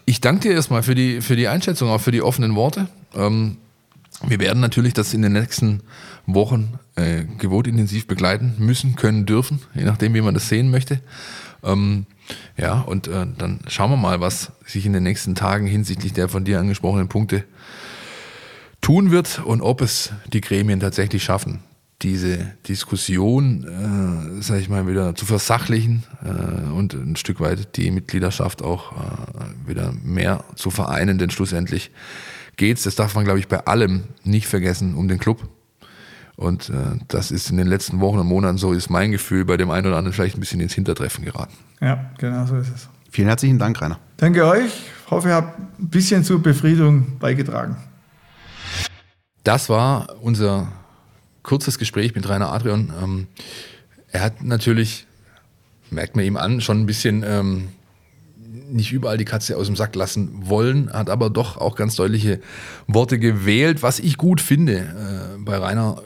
ich 0.05 0.21
danke 0.21 0.47
dir 0.47 0.55
erstmal 0.55 0.83
für 0.83 0.95
die, 0.95 1.21
für 1.21 1.35
die 1.35 1.47
Einschätzung, 1.47 1.89
auch 1.89 2.01
für 2.01 2.11
die 2.11 2.21
offenen 2.21 2.55
Worte. 2.55 2.87
Ähm, 3.15 3.57
wir 4.25 4.39
werden 4.39 4.61
natürlich 4.61 4.93
das 4.93 5.13
in 5.13 5.21
den 5.21 5.33
nächsten 5.33 5.81
Wochen 6.25 6.79
äh, 6.95 7.23
gewohnt 7.37 7.67
intensiv 7.67 8.07
begleiten 8.07 8.55
müssen, 8.57 8.95
können, 8.95 9.25
dürfen, 9.25 9.61
je 9.75 9.83
nachdem, 9.83 10.13
wie 10.13 10.21
man 10.21 10.33
das 10.33 10.49
sehen 10.49 10.71
möchte. 10.71 11.01
Ähm, 11.63 12.05
ja, 12.57 12.81
und 12.81 13.07
äh, 13.07 13.25
dann 13.37 13.59
schauen 13.67 13.91
wir 13.91 13.97
mal, 13.97 14.19
was 14.19 14.51
sich 14.65 14.85
in 14.85 14.93
den 14.93 15.03
nächsten 15.03 15.35
Tagen 15.35 15.67
hinsichtlich 15.67 16.13
der 16.13 16.29
von 16.29 16.45
dir 16.45 16.59
angesprochenen 16.59 17.07
Punkte 17.07 17.43
tun 18.81 19.11
wird 19.11 19.39
und 19.39 19.61
ob 19.61 19.81
es 19.81 20.11
die 20.31 20.41
Gremien 20.41 20.79
tatsächlich 20.79 21.23
schaffen, 21.23 21.59
diese 22.01 22.53
Diskussion, 22.67 23.63
äh, 23.63 24.41
sage 24.41 24.61
ich 24.61 24.69
mal, 24.69 24.87
wieder 24.87 25.15
zu 25.15 25.25
versachlichen 25.25 26.03
äh, 26.23 26.69
und 26.71 26.93
ein 26.93 27.15
Stück 27.15 27.39
weit 27.39 27.75
die 27.75 27.89
Mitgliedschaft 27.91 28.61
auch 28.61 28.91
äh, 28.93 29.67
wieder 29.67 29.93
mehr 30.03 30.43
zu 30.55 30.69
vereinen, 30.69 31.17
denn 31.17 31.31
schlussendlich 31.31 31.91
geht's, 32.55 32.83
das 32.83 32.95
darf 32.95 33.15
man, 33.15 33.23
glaube 33.23 33.39
ich, 33.39 33.47
bei 33.47 33.65
allem 33.65 34.03
nicht 34.23 34.47
vergessen, 34.47 34.95
um 34.95 35.07
den 35.07 35.19
Club. 35.19 35.49
Und 36.37 36.69
äh, 36.69 36.73
das 37.07 37.31
ist 37.31 37.49
in 37.49 37.57
den 37.57 37.65
letzten 37.65 37.99
Wochen 37.99 38.19
und 38.19 38.27
Monaten 38.27 38.59
so, 38.59 38.71
ist 38.71 38.91
mein 38.91 39.11
Gefühl, 39.11 39.43
bei 39.43 39.57
dem 39.57 39.71
einen 39.71 39.87
oder 39.87 39.97
anderen 39.97 40.13
vielleicht 40.13 40.37
ein 40.37 40.39
bisschen 40.39 40.61
ins 40.61 40.73
Hintertreffen 40.73 41.25
geraten. 41.25 41.53
Ja, 41.81 42.11
genau 42.19 42.45
so 42.45 42.57
ist 42.57 42.73
es. 42.73 42.87
Vielen 43.09 43.27
herzlichen 43.27 43.57
Dank, 43.57 43.81
Rainer. 43.81 43.99
Danke 44.17 44.45
euch. 44.45 44.65
Ich 45.05 45.11
hoffe, 45.11 45.29
ihr 45.29 45.35
habt 45.35 45.59
ein 45.59 45.89
bisschen 45.89 46.23
zur 46.23 46.41
Befriedung 46.41 47.17
beigetragen. 47.17 47.77
Das 49.43 49.67
war 49.67 50.15
unser 50.21 50.71
kurzes 51.41 51.79
Gespräch 51.79 52.13
mit 52.13 52.29
Rainer 52.29 52.51
Adrian. 52.51 52.93
Ähm, 53.01 53.27
er 54.11 54.21
hat 54.21 54.43
natürlich, 54.43 55.07
merkt 55.89 56.15
man 56.15 56.23
ihm 56.23 56.37
an, 56.37 56.61
schon 56.61 56.81
ein 56.81 56.85
bisschen 56.85 57.23
ähm, 57.25 57.69
nicht 58.69 58.91
überall 58.91 59.17
die 59.17 59.25
Katze 59.25 59.57
aus 59.57 59.65
dem 59.65 59.75
Sack 59.75 59.95
lassen 59.95 60.29
wollen, 60.47 60.93
hat 60.93 61.09
aber 61.09 61.31
doch 61.31 61.57
auch 61.57 61.75
ganz 61.75 61.95
deutliche 61.95 62.41
Worte 62.85 63.17
gewählt, 63.17 63.81
was 63.81 63.99
ich 63.99 64.17
gut 64.17 64.41
finde 64.41 64.77
äh, 64.77 65.37
bei 65.39 65.57
Rainer 65.57 66.03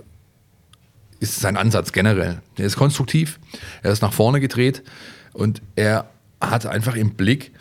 ist 1.22 1.40
sein 1.40 1.56
Ansatz 1.56 1.94
generell. 1.94 2.42
Er 2.58 2.66
ist 2.66 2.76
konstruktiv, 2.76 3.40
er 3.84 3.92
ist 3.92 4.02
nach 4.02 4.12
vorne 4.12 4.42
gedreht 4.42 4.84
und 5.32 5.62
er 5.76 6.10
hat 6.42 6.66
einfach 6.66 6.96
im 6.96 7.12
Blick 7.12 7.52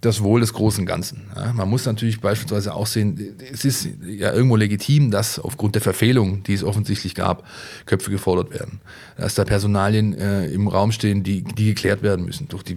das 0.00 0.22
Wohl 0.22 0.40
des 0.40 0.52
großen 0.52 0.84
Ganzen. 0.84 1.30
Ja, 1.34 1.52
man 1.54 1.70
muss 1.70 1.86
natürlich 1.86 2.20
beispielsweise 2.20 2.74
auch 2.74 2.86
sehen, 2.86 3.36
es 3.50 3.64
ist 3.64 3.88
ja 4.04 4.32
irgendwo 4.32 4.56
legitim, 4.56 5.10
dass 5.10 5.38
aufgrund 5.38 5.76
der 5.76 5.82
Verfehlung, 5.82 6.42
die 6.42 6.52
es 6.52 6.62
offensichtlich 6.62 7.14
gab, 7.14 7.46
Köpfe 7.86 8.10
gefordert 8.10 8.50
werden. 8.50 8.80
Dass 9.16 9.34
da 9.34 9.44
Personalien 9.44 10.12
äh, 10.12 10.46
im 10.48 10.68
Raum 10.68 10.92
stehen, 10.92 11.22
die, 11.22 11.42
die 11.42 11.66
geklärt 11.66 12.02
werden 12.02 12.26
müssen. 12.26 12.48
Durch 12.48 12.64
die, 12.64 12.76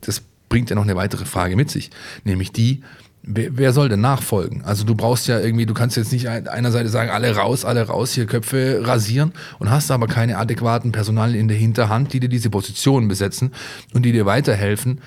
das 0.00 0.22
bringt 0.48 0.70
ja 0.70 0.76
noch 0.76 0.84
eine 0.84 0.96
weitere 0.96 1.26
Frage 1.26 1.56
mit 1.56 1.70
sich, 1.70 1.90
nämlich 2.24 2.52
die, 2.52 2.82
wer, 3.26 3.56
wer 3.56 3.72
soll 3.72 3.88
denn 3.88 4.00
nachfolgen? 4.00 4.64
Also 4.64 4.84
du 4.84 4.94
brauchst 4.94 5.26
ja 5.26 5.38
irgendwie, 5.38 5.66
du 5.66 5.74
kannst 5.74 5.96
jetzt 5.96 6.12
nicht 6.12 6.28
einer 6.28 6.70
Seite 6.70 6.88
sagen, 6.88 7.10
alle 7.10 7.34
raus, 7.36 7.64
alle 7.64 7.82
raus, 7.82 8.12
hier 8.12 8.26
Köpfe 8.26 8.80
rasieren 8.84 9.32
und 9.58 9.70
hast 9.70 9.90
aber 9.90 10.06
keine 10.06 10.38
adäquaten 10.38 10.92
Personalien 10.92 11.40
in 11.40 11.48
der 11.48 11.56
Hinterhand, 11.56 12.12
die 12.12 12.20
dir 12.20 12.28
diese 12.28 12.48
Positionen 12.48 13.08
besetzen 13.08 13.52
und 13.92 14.04
die 14.04 14.12
dir 14.12 14.24
weiterhelfen, 14.24 15.00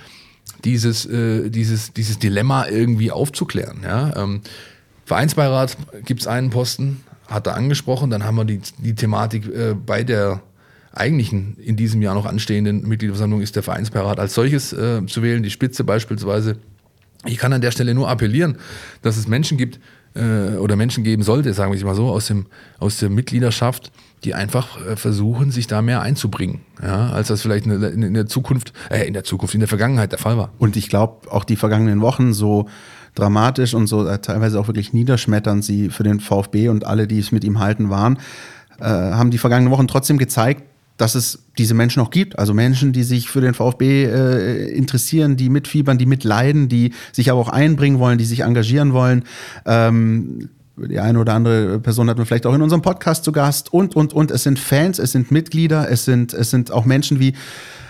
dieses, 0.65 1.05
äh, 1.05 1.49
dieses, 1.49 1.93
dieses 1.93 2.19
Dilemma 2.19 2.67
irgendwie 2.67 3.11
aufzuklären. 3.11 3.79
Ja? 3.83 4.15
Ähm, 4.15 4.41
Vereinsbeirat 5.05 5.77
gibt 6.05 6.21
es 6.21 6.27
einen 6.27 6.49
Posten, 6.49 7.03
hat 7.27 7.47
er 7.47 7.55
angesprochen, 7.55 8.09
dann 8.09 8.23
haben 8.23 8.35
wir 8.35 8.45
die, 8.45 8.59
die 8.77 8.95
Thematik 8.95 9.47
äh, 9.47 9.73
bei 9.73 10.03
der 10.03 10.41
eigentlichen 10.91 11.55
in 11.57 11.75
diesem 11.75 12.01
Jahr 12.01 12.15
noch 12.15 12.25
anstehenden 12.25 12.87
Mitgliederversammlung 12.87 13.41
ist 13.41 13.55
der 13.55 13.63
Vereinsbeirat 13.63 14.19
als 14.19 14.33
solches 14.33 14.73
äh, 14.73 15.05
zu 15.05 15.21
wählen, 15.21 15.43
die 15.43 15.51
Spitze 15.51 15.83
beispielsweise. 15.83 16.57
Ich 17.25 17.37
kann 17.37 17.51
an 17.51 17.61
der 17.61 17.71
Stelle 17.71 17.93
nur 17.93 18.09
appellieren, 18.09 18.57
dass 19.01 19.17
es 19.17 19.27
Menschen 19.27 19.57
gibt 19.57 19.79
äh, 20.15 20.55
oder 20.57 20.75
Menschen 20.75 21.03
geben 21.03 21.23
sollte, 21.23 21.53
sagen 21.53 21.73
wir 21.73 21.85
mal 21.85 21.95
so, 21.95 22.07
aus, 22.07 22.27
dem, 22.27 22.47
aus 22.79 22.97
der 22.97 23.09
Mitgliedschaft, 23.09 23.91
die 24.23 24.33
einfach 24.33 24.85
äh, 24.85 24.95
versuchen, 24.95 25.51
sich 25.51 25.67
da 25.67 25.81
mehr 25.81 26.01
einzubringen, 26.01 26.61
ja, 26.81 27.09
als 27.09 27.27
das 27.27 27.41
vielleicht 27.41 27.65
in 27.65 27.81
der, 27.81 27.91
in 27.91 28.13
der 28.13 28.27
Zukunft, 28.27 28.73
äh, 28.89 29.05
in 29.05 29.13
der 29.13 29.23
Zukunft, 29.23 29.53
in 29.53 29.59
der 29.59 29.69
Vergangenheit 29.69 30.11
der 30.11 30.19
Fall 30.19 30.37
war. 30.37 30.51
Und 30.59 30.77
ich 30.77 30.89
glaube, 30.89 31.31
auch 31.31 31.43
die 31.43 31.55
vergangenen 31.55 32.01
Wochen 32.01 32.33
so 32.33 32.67
dramatisch 33.15 33.73
und 33.73 33.87
so 33.87 34.07
äh, 34.07 34.19
teilweise 34.19 34.59
auch 34.59 34.67
wirklich 34.67 34.93
niederschmetternd 34.93 35.63
sie 35.63 35.89
für 35.89 36.03
den 36.03 36.19
VfB 36.19 36.69
und 36.69 36.85
alle, 36.85 37.07
die 37.07 37.19
es 37.19 37.31
mit 37.31 37.43
ihm 37.43 37.59
halten, 37.59 37.89
waren, 37.89 38.17
äh, 38.79 38.85
haben 38.85 39.31
die 39.31 39.37
vergangenen 39.37 39.71
Wochen 39.71 39.87
trotzdem 39.87 40.17
gezeigt, 40.17 40.63
dass 40.99 41.15
es 41.15 41.45
diese 41.57 41.73
Menschen 41.73 42.01
auch 42.01 42.11
gibt. 42.11 42.37
Also 42.37 42.53
Menschen, 42.53 42.91
die 42.91 43.03
sich 43.03 43.29
für 43.29 43.39
den 43.39 43.53
VfB 43.53 44.03
äh, 44.03 44.69
interessieren, 44.71 45.37
die 45.37 45.49
mitfiebern, 45.49 45.97
die 45.97 46.05
mitleiden, 46.05 46.67
die 46.67 46.93
sich 47.13 47.31
aber 47.31 47.39
auch 47.39 47.49
einbringen 47.49 47.99
wollen, 47.99 48.17
die 48.17 48.25
sich 48.25 48.41
engagieren 48.41 48.91
wollen. 48.91 49.23
Ähm, 49.65 50.49
die 50.75 50.99
eine 50.99 51.19
oder 51.19 51.33
andere 51.33 51.79
Person 51.79 52.09
hatten 52.09 52.19
wir 52.19 52.25
vielleicht 52.25 52.45
auch 52.45 52.53
in 52.53 52.61
unserem 52.61 52.81
Podcast 52.81 53.23
zu 53.23 53.31
Gast 53.31 53.73
und, 53.73 53.95
und, 53.95 54.11
und. 54.13 54.29
Es 54.29 54.43
sind 54.43 54.59
Fans, 54.59 54.99
es 54.99 55.13
sind 55.13 55.31
Mitglieder, 55.31 55.89
es 55.89 56.03
sind, 56.03 56.33
es 56.33 56.49
sind 56.49 56.69
auch 56.71 56.83
Menschen 56.83 57.21
wie 57.21 57.33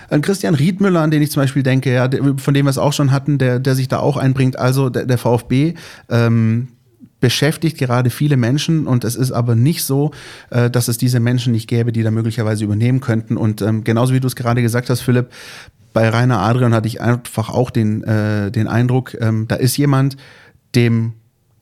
äh, 0.10 0.20
Christian 0.20 0.54
Riedmüller, 0.54 1.02
an 1.02 1.10
den 1.10 1.24
ich 1.24 1.32
zum 1.32 1.42
Beispiel 1.42 1.64
denke, 1.64 1.92
ja, 1.92 2.08
von 2.38 2.54
dem 2.54 2.68
wir 2.68 2.70
es 2.70 2.78
auch 2.78 2.94
schon 2.94 3.12
hatten, 3.12 3.40
der, 3.40 3.58
der 3.58 3.74
sich 3.74 3.88
da 3.88 3.98
auch 4.00 4.18
einbringt. 4.18 4.58
Also 4.60 4.92
der, 4.92 5.08
der 5.08 5.18
VfB, 5.18 5.74
ähm, 6.10 6.68
beschäftigt 7.20 7.78
gerade 7.78 8.10
viele 8.10 8.38
Menschen 8.38 8.88
und 8.88 9.04
es 9.04 9.16
ist 9.16 9.32
aber 9.32 9.56
nicht 9.56 9.84
so, 9.84 10.12
äh, 10.52 10.70
dass 10.70 10.88
es 10.88 10.98
diese 10.98 11.20
Menschen 11.20 11.52
nicht 11.52 11.68
gäbe, 11.68 11.92
die 11.92 12.04
da 12.04 12.12
möglicherweise 12.12 12.64
übernehmen 12.64 13.02
könnten. 13.02 13.38
Und 13.38 13.62
ähm, 13.62 13.84
genauso 13.84 14.14
wie 14.14 14.20
du 14.20 14.28
es 14.28 14.36
gerade 14.36 14.62
gesagt 14.62 14.90
hast, 14.90 15.02
Philipp, 15.02 15.28
bei 15.92 16.10
Rainer 16.10 16.40
Adrian 16.40 16.74
hatte 16.74 16.88
ich 16.88 17.02
einfach 17.02 17.50
auch 17.50 17.72
den, 17.72 18.04
äh, 18.04 18.52
den 18.52 18.68
Eindruck, 18.68 19.18
ähm, 19.20 19.48
da 19.48 19.56
ist 19.56 19.76
jemand, 19.78 20.18
dem 20.76 21.14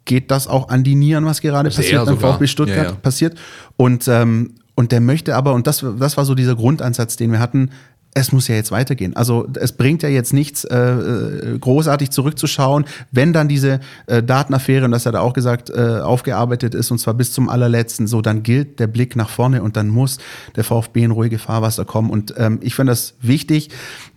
geht 0.06 0.32
das 0.32 0.48
auch 0.48 0.70
an 0.70 0.84
die 0.84 0.96
Nieren, 0.96 1.26
was 1.26 1.42
gerade 1.42 1.68
Also 1.68 1.82
passiert 1.82 2.02
er 2.02 2.06
beim. 2.06 2.20
VfB 2.20 2.48
Stuttgart 2.48 2.78
Ja, 2.78 2.92
ja. 2.92 2.92
passiert. 2.94 3.38
Und, 3.76 4.08
ähm, 4.08 4.56
und 4.76 4.92
der 4.92 5.02
möchte 5.02 5.36
aber, 5.36 5.54
und 5.54 5.68
das, 5.68 5.84
das 6.00 6.18
war 6.18 6.26
so 6.26 6.36
dieser 6.36 6.56
Grundansatz, 6.56 7.18
den 7.18 7.32
wir 7.32 7.40
hatten, 7.40 7.72
es 8.18 8.32
muss 8.32 8.48
ja 8.48 8.56
jetzt 8.56 8.72
weitergehen. 8.72 9.16
Also 9.16 9.48
es 9.60 9.72
bringt 9.72 10.02
ja 10.02 10.10
jetzt 10.10 10.34
nichts, 10.34 10.64
äh, 10.64 10.76
äh, 10.76 11.60
großartig 11.60 12.10
zurückzuschauen, 12.10 12.86
wenn 13.12 13.32
dann 13.32 13.48
diese 13.48 13.80
äh, 14.08 14.24
Datenaffäre, 14.24 14.86
und 14.86 14.92
das 14.92 15.06
hat 15.06 15.14
er 15.14 15.22
auch 15.22 15.34
gesagt, 15.34 15.70
äh, 15.70 16.00
aufgearbeitet 16.00 16.74
ist, 16.74 16.90
und 16.90 16.98
zwar 16.98 17.14
bis 17.14 17.32
zum 17.32 17.48
allerletzten, 17.48 18.08
so 18.08 18.22
dann 18.22 18.42
gilt 18.42 18.80
der 18.80 18.88
Blick 18.88 19.16
nach 19.16 19.30
vorne 19.30 19.62
und 19.62 19.78
dann 19.78 19.90
muss 19.90 20.18
der 20.56 20.64
VfB 20.64 21.04
in 21.04 21.12
ruhige 21.12 21.38
Fahrwasser 21.38 21.86
kommen. 21.86 22.10
Und 22.10 22.34
ähm, 22.38 22.58
ich 22.64 22.74
finde 22.74 22.92
das 22.92 23.14
wichtig, 23.22 23.70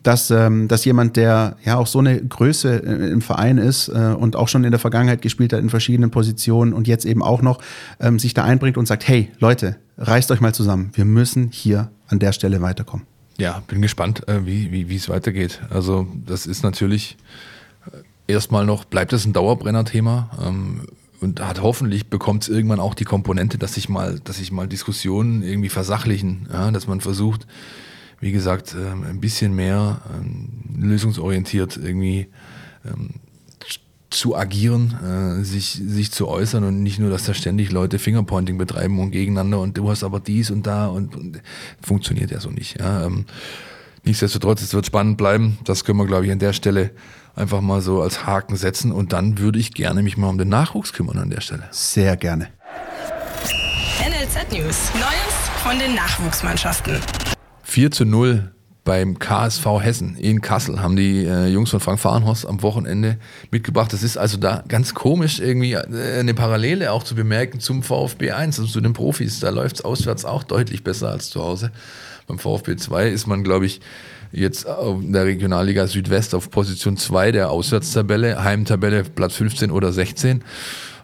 dass, 0.03 0.31
ähm, 0.31 0.67
dass 0.67 0.87
jemand, 0.87 1.17
der 1.17 1.57
ja 1.63 1.77
auch 1.77 1.87
so 1.87 1.99
eine 1.99 2.25
Größe 2.25 2.83
äh, 2.83 3.11
im 3.11 3.21
Verein 3.21 3.59
ist 3.59 3.89
äh, 3.89 4.15
und 4.19 4.35
auch 4.35 4.49
schon 4.49 4.65
in 4.65 4.71
der 4.71 4.81
Vergangenheit 4.81 5.21
gespielt 5.21 5.53
hat 5.53 5.61
in 5.61 5.69
verschiedenen 5.69 6.11
Positionen 6.11 6.73
und 6.73 6.89
jetzt 6.89 7.05
eben 7.05 7.23
auch 7.23 7.43
noch, 7.43 7.61
ähm, 8.01 8.19
sich 8.19 8.33
da 8.33 8.45
einbringt 8.45 8.79
und 8.79 8.87
sagt, 8.87 9.07
hey 9.07 9.31
Leute, 9.41 9.77
reißt 9.99 10.31
euch 10.31 10.41
mal 10.41 10.55
zusammen, 10.55 10.91
wir 10.95 11.05
müssen 11.05 11.51
hier 11.53 11.91
an 12.09 12.19
der 12.19 12.33
Stelle 12.33 12.63
weiterkommen. 12.63 13.10
Ja, 13.41 13.63
bin 13.67 13.81
gespannt, 13.81 14.29
äh, 14.29 14.45
wie, 14.45 14.71
wie, 14.71 14.95
es 14.95 15.09
weitergeht. 15.09 15.63
Also 15.71 16.07
das 16.27 16.45
ist 16.45 16.63
natürlich 16.63 17.17
äh, 17.91 18.33
erstmal 18.33 18.67
noch, 18.67 18.85
bleibt 18.85 19.15
es 19.15 19.25
ein 19.25 19.33
Dauerbrenner-Thema 19.33 20.31
ähm, 20.47 20.87
und 21.23 21.41
hat 21.41 21.63
hoffentlich 21.63 22.09
bekommt 22.09 22.43
es 22.43 22.51
irgendwann 22.51 22.81
auch 22.81 22.95
die 22.95 23.05
Komponente, 23.05 23.57
dass 23.57 23.75
sich 23.75 23.89
mal, 23.89 24.21
mal 24.51 24.69
Diskussionen 24.69 25.43
irgendwie 25.43 25.71
versachlichen, 25.71 26.51
ja, 26.53 26.71
dass 26.71 26.87
man 26.87 27.01
versucht, 27.01 27.47
wie 28.21 28.31
gesagt, 28.31 28.77
ähm, 28.79 29.05
ein 29.05 29.21
bisschen 29.21 29.55
mehr 29.55 30.03
ähm, 30.15 30.49
lösungsorientiert 30.79 31.79
irgendwie 31.79 32.29
zu 34.11 34.37
agieren, 34.37 35.41
äh, 35.41 35.45
sich, 35.45 35.81
sich 35.85 36.11
zu 36.11 36.29
äußern 36.29 36.65
und 36.65 36.83
nicht 36.83 36.99
nur, 36.99 37.11
dass 37.11 37.25
da 37.25 37.35
ständig 37.35 37.71
Leute 37.71 37.99
Fingerpointing 37.99 38.59
betreiben 38.59 38.99
und 38.99 39.13
gegeneinander 39.13 39.61
und 39.61 39.79
du 39.79 39.89
hast 39.89 40.03
aber 40.03 40.21
dies 40.21 40.51
und 40.51 40.67
da 40.67 40.89
und, 40.89 41.17
und 41.17 41.41
funktioniert 41.81 42.31
ja 42.31 42.41
so 42.41 42.51
nicht. 42.51 42.81
Ja. 42.81 43.07
Ähm, 43.07 43.27
nichtsdestotrotz, 44.05 44.63
es 44.63 44.75
wird 44.75 44.87
spannend 44.87 45.17
bleiben. 45.17 45.59
Das 45.65 45.85
können 45.85 45.99
wir, 45.99 46.07
glaube 46.07 46.27
ich, 46.27 46.33
an 46.33 46.41
der 46.41 46.53
Stelle 46.53 46.91
einfach 47.37 47.61
mal 47.61 47.81
so 47.81 48.03
als 48.03 48.27
Haken 48.27 48.57
setzen 48.57 48.91
und 48.91 49.13
dann 49.13 49.39
würde 49.39 49.59
ich 49.59 49.73
gerne 49.73 50.03
mich 50.03 50.17
mal 50.17 50.29
um 50.29 50.39
den 50.39 50.49
Nachwuchs 50.49 50.93
kümmern 50.93 51.19
an 51.19 51.31
der 51.31 51.41
Stelle. 51.41 51.69
Sehr 51.71 52.17
gerne. 52.17 52.49
NLZ 54.01 54.53
News. 54.53 54.91
Neues 54.95 55.51
von 55.63 55.79
den 55.79 55.95
Nachwuchsmannschaften. 55.95 56.97
4 57.63 57.91
zu 57.93 58.05
0 58.05 58.53
beim 58.91 59.21
KSV 59.21 59.67
Hessen 59.81 60.17
in 60.17 60.41
Kassel 60.41 60.83
haben 60.83 60.97
die 60.97 61.25
äh, 61.25 61.47
Jungs 61.47 61.71
von 61.71 61.79
Frank 61.79 62.01
Fahrenhorst 62.01 62.45
am 62.45 62.61
Wochenende 62.61 63.19
mitgebracht. 63.53 63.93
Das 63.93 64.03
ist 64.03 64.17
also 64.17 64.37
da 64.37 64.65
ganz 64.67 64.95
komisch 64.95 65.39
irgendwie 65.39 65.75
äh, 65.75 66.19
eine 66.19 66.35
Parallele 66.35 66.91
auch 66.91 67.05
zu 67.05 67.15
bemerken 67.15 67.61
zum 67.61 67.85
VfB 67.85 68.33
1, 68.33 68.59
also 68.59 68.69
zu 68.69 68.81
den 68.81 68.93
Profis. 68.93 69.39
Da 69.39 69.51
läuft 69.51 69.77
es 69.77 69.85
auswärts 69.85 70.25
auch 70.25 70.43
deutlich 70.43 70.83
besser 70.83 71.09
als 71.09 71.31
zu 71.31 71.41
Hause. 71.41 71.71
Beim 72.27 72.41
VfB 72.41 72.75
2 72.75 73.11
ist 73.11 73.29
man, 73.29 73.45
glaube 73.45 73.67
ich, 73.67 73.81
jetzt 74.33 74.67
in 74.67 75.13
der 75.13 75.25
Regionalliga 75.25 75.87
Südwest 75.87 76.35
auf 76.35 76.51
Position 76.51 76.97
2 76.97 77.31
der 77.31 77.53
Auswärtstabelle, 77.53 78.43
Heimtabelle 78.43 79.05
Platz 79.05 79.37
15 79.37 79.71
oder 79.71 79.93
16. 79.93 80.43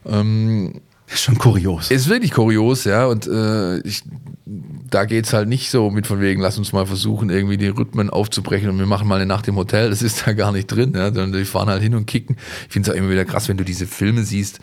Ähm, 0.07 0.81
Ist 1.09 1.23
schon 1.23 1.39
kurios. 1.39 1.91
ist 1.91 2.09
wirklich 2.09 2.33
kurios, 2.33 2.85
ja, 2.85 3.07
und 3.07 3.29
äh, 3.29 3.79
ich, 3.81 4.03
da 4.45 5.05
geht's 5.05 5.33
halt 5.33 5.49
nicht 5.49 5.71
so 5.71 5.91
mit 5.91 6.07
von 6.07 6.21
wegen, 6.21 6.41
lass 6.41 6.59
uns 6.59 6.73
mal 6.73 6.85
versuchen, 6.87 7.31
irgendwie 7.31 7.57
die 7.57 7.69
Rhythmen 7.69 8.11
aufzubrechen 8.11 8.69
und 8.69 8.79
wir 8.79 8.87
machen 8.87 9.07
mal 9.07 9.17
eine 9.17 9.27
Nacht 9.27 9.47
im 9.47 9.57
Hotel. 9.57 9.91
Das 9.91 10.03
ist 10.03 10.27
da 10.27 10.33
gar 10.33 10.51
nicht 10.51 10.67
drin, 10.67 10.93
ja, 10.97 11.07
sondern 11.07 11.33
die 11.33 11.45
fahren 11.45 11.69
halt 11.69 11.83
hin 11.83 11.95
und 11.95 12.07
kicken. 12.07 12.37
Ich 12.67 12.73
finde 12.73 12.91
es 12.91 12.95
auch 12.95 12.99
immer 12.99 13.11
wieder 13.11 13.25
krass, 13.25 13.49
wenn 13.49 13.57
du 13.57 13.65
diese 13.65 13.87
Filme 13.87 14.25
siehst, 14.25 14.61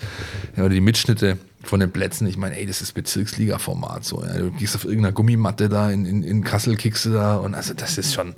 oder 0.58 0.70
die 0.70 0.82
Mitschnitte 0.82 1.38
von 1.64 1.80
den 1.80 1.91
Plätzen. 1.91 2.28
Ich 2.28 2.38
meine, 2.38 2.58
ey, 2.58 2.66
das 2.66 2.82
ist 2.82 2.94
Bezirksliga-Format 2.94 4.04
so. 4.04 4.22
Ja. 4.24 4.38
Du 4.38 4.52
gehst 4.52 4.76
auf 4.76 4.84
irgendeiner 4.84 5.14
Gummimatte 5.14 5.70
da, 5.70 5.91
in, 5.91 6.06
in, 6.06 6.24
in 6.24 6.44
Kassel 6.44 6.76
kickst 6.76 7.06
du 7.06 7.12
da 7.12 7.38
und 7.38 7.56
also 7.56 7.74
das 7.74 7.98
ist 7.98 8.14
schon 8.14 8.36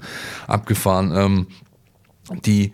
abgefahren. 0.47 1.12
Ähm, 1.16 1.47
die 2.45 2.72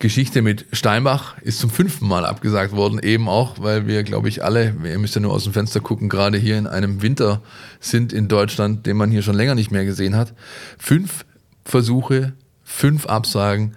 Geschichte 0.00 0.40
mit 0.40 0.64
Steinbach 0.72 1.36
ist 1.42 1.58
zum 1.58 1.68
fünften 1.68 2.08
Mal 2.08 2.24
abgesagt 2.24 2.72
worden, 2.72 2.98
eben 3.00 3.28
auch, 3.28 3.56
weil 3.60 3.86
wir, 3.86 4.02
glaube 4.02 4.30
ich, 4.30 4.42
alle, 4.42 4.74
ihr 4.82 4.98
müsst 4.98 5.14
ja 5.14 5.20
nur 5.20 5.34
aus 5.34 5.44
dem 5.44 5.52
Fenster 5.52 5.80
gucken, 5.80 6.08
gerade 6.08 6.38
hier 6.38 6.56
in 6.56 6.66
einem 6.66 7.02
Winter 7.02 7.42
sind 7.80 8.14
in 8.14 8.26
Deutschland, 8.26 8.86
den 8.86 8.96
man 8.96 9.10
hier 9.10 9.20
schon 9.20 9.36
länger 9.36 9.54
nicht 9.54 9.70
mehr 9.70 9.84
gesehen 9.84 10.16
hat. 10.16 10.32
Fünf 10.78 11.26
Versuche, 11.66 12.32
fünf 12.64 13.04
Absagen. 13.06 13.74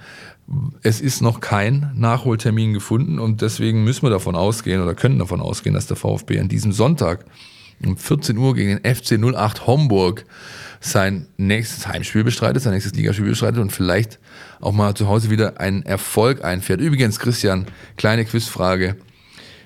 Es 0.82 1.02
ist 1.02 1.22
noch 1.22 1.42
kein 1.42 1.92
Nachholtermin 1.94 2.74
gefunden 2.74 3.20
und 3.20 3.42
deswegen 3.42 3.84
müssen 3.84 4.04
wir 4.04 4.10
davon 4.10 4.38
ausgehen 4.38 4.82
oder 4.82 4.96
können 4.96 5.20
davon 5.20 5.42
ausgehen, 5.42 5.76
dass 5.76 5.88
der 5.88 5.98
VfB 5.98 6.40
an 6.40 6.48
diesem 6.48 6.72
Sonntag 6.72 7.26
um 7.84 7.98
14 7.98 8.38
Uhr 8.38 8.56
gegen 8.56 8.80
den 8.80 8.96
FC 8.96 9.18
08 9.20 9.68
Homburg 9.68 10.26
sein 10.80 11.28
nächstes 11.38 11.88
Heimspiel 11.88 12.24
bestreitet, 12.24 12.62
sein 12.62 12.74
nächstes 12.74 12.94
Ligaspiel 12.94 13.30
bestreitet 13.30 13.60
und 13.60 13.72
vielleicht 13.72 14.20
auch 14.60 14.74
mal 14.74 14.94
zu 14.96 15.08
Hause 15.08 15.30
wieder 15.30 15.60
einen 15.60 15.84
Erfolg 15.84 16.44
einfährt. 16.44 16.82
Übrigens, 16.82 17.20
Christian, 17.20 17.68
kleine 17.96 18.26
Quizfrage. 18.26 18.98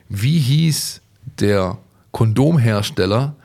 Wie 0.09 0.39
hieß 0.39 1.01
der 1.39 1.77
Kondomhersteller, 2.11 3.35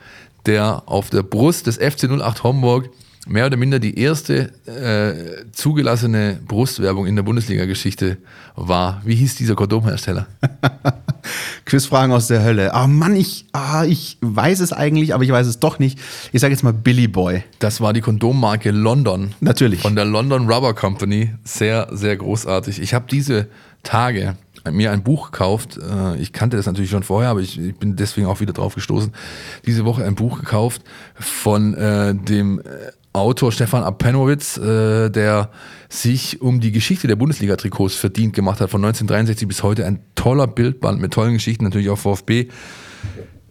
der 0.47 0.83
auf 0.87 1.11
der 1.11 1.23
Brust 1.23 1.67
des 1.67 1.77
FC 1.77 2.05
08 2.11 2.43
Homburg 2.43 2.91
mehr 3.27 3.47
oder 3.47 3.57
minder 3.57 3.79
die 3.79 3.99
erste 3.99 4.53
äh, 4.67 5.45
zugelassene 5.53 6.41
Brustwerbung 6.47 7.07
in 7.07 7.17
der 7.17 7.23
Bundesliga-Geschichte 7.23 8.19
war? 8.57 9.01
Wie 9.05 9.15
hieß 9.15 9.37
dieser 9.37 9.55
Kondomhersteller? 9.55 10.27
Quizfragen 11.65 12.13
aus 12.13 12.27
der 12.27 12.43
Hölle. 12.43 12.75
Ah 12.75 12.87
Mann, 12.87 13.15
ich, 13.15 13.47
ah, 13.53 13.85
ich 13.85 14.19
weiß 14.21 14.61
es 14.61 14.73
eigentlich, 14.73 15.15
aber 15.15 15.25
ich 15.25 15.31
weiß 15.31 15.47
es 15.47 15.61
doch 15.61 15.79
nicht. 15.79 15.99
Ich 16.33 16.41
sage 16.41 16.53
jetzt 16.53 16.63
mal 16.63 16.73
Billy 16.73 17.07
Boy. 17.09 17.45
Das 17.61 17.81
war 17.81 17.93
die 17.93 18.01
Kondommarke 18.01 18.71
London. 18.73 19.35
Natürlich. 19.41 19.81
Von 19.81 19.95
der 19.95 20.05
London 20.05 20.51
Rubber 20.51 20.75
Company. 20.75 21.31
Sehr, 21.45 21.89
sehr 21.93 22.17
großartig. 22.17 22.81
Ich 22.81 22.93
habe 22.95 23.07
diese 23.11 23.47
Tage 23.85 24.37
mir 24.71 24.93
ein 24.93 25.03
Buch 25.03 25.31
gekauft. 25.31 25.79
Äh, 25.79 26.21
Ich 26.21 26.33
kannte 26.33 26.57
das 26.57 26.67
natürlich 26.67 26.91
schon 26.91 27.03
vorher, 27.03 27.31
aber 27.31 27.41
ich, 27.41 27.59
ich 27.59 27.75
bin 27.77 27.97
deswegen 27.97 28.27
auch 28.27 28.41
wieder 28.41 28.53
drauf 28.53 28.75
gestoßen. 28.75 29.13
Diese 29.67 29.85
Woche 29.85 30.05
ein 30.05 30.15
Buch 30.15 30.39
gekauft 30.41 30.83
von 31.15 31.75
äh, 31.75 32.15
dem 32.15 32.61
äh, 32.61 32.63
Autor 33.13 33.53
Stefan 33.53 33.83
Apenowitz, 33.83 34.57
äh, 34.57 35.11
der 35.11 35.51
sich 35.89 36.41
um 36.41 36.61
die 36.61 36.73
Geschichte 36.73 37.07
der 37.07 37.17
Bundesliga-Trikots 37.17 37.95
verdient 37.95 38.35
gemacht 38.35 38.61
hat, 38.61 38.71
von 38.71 38.81
1963 38.81 39.47
bis 39.47 39.63
heute. 39.63 39.85
Ein 39.85 40.01
toller 40.15 40.47
Bildband 40.47 41.01
mit 41.01 41.13
tollen 41.13 41.35
Geschichten, 41.35 41.65
natürlich 41.65 41.91
auch 41.91 41.99
VfB. 41.99 42.49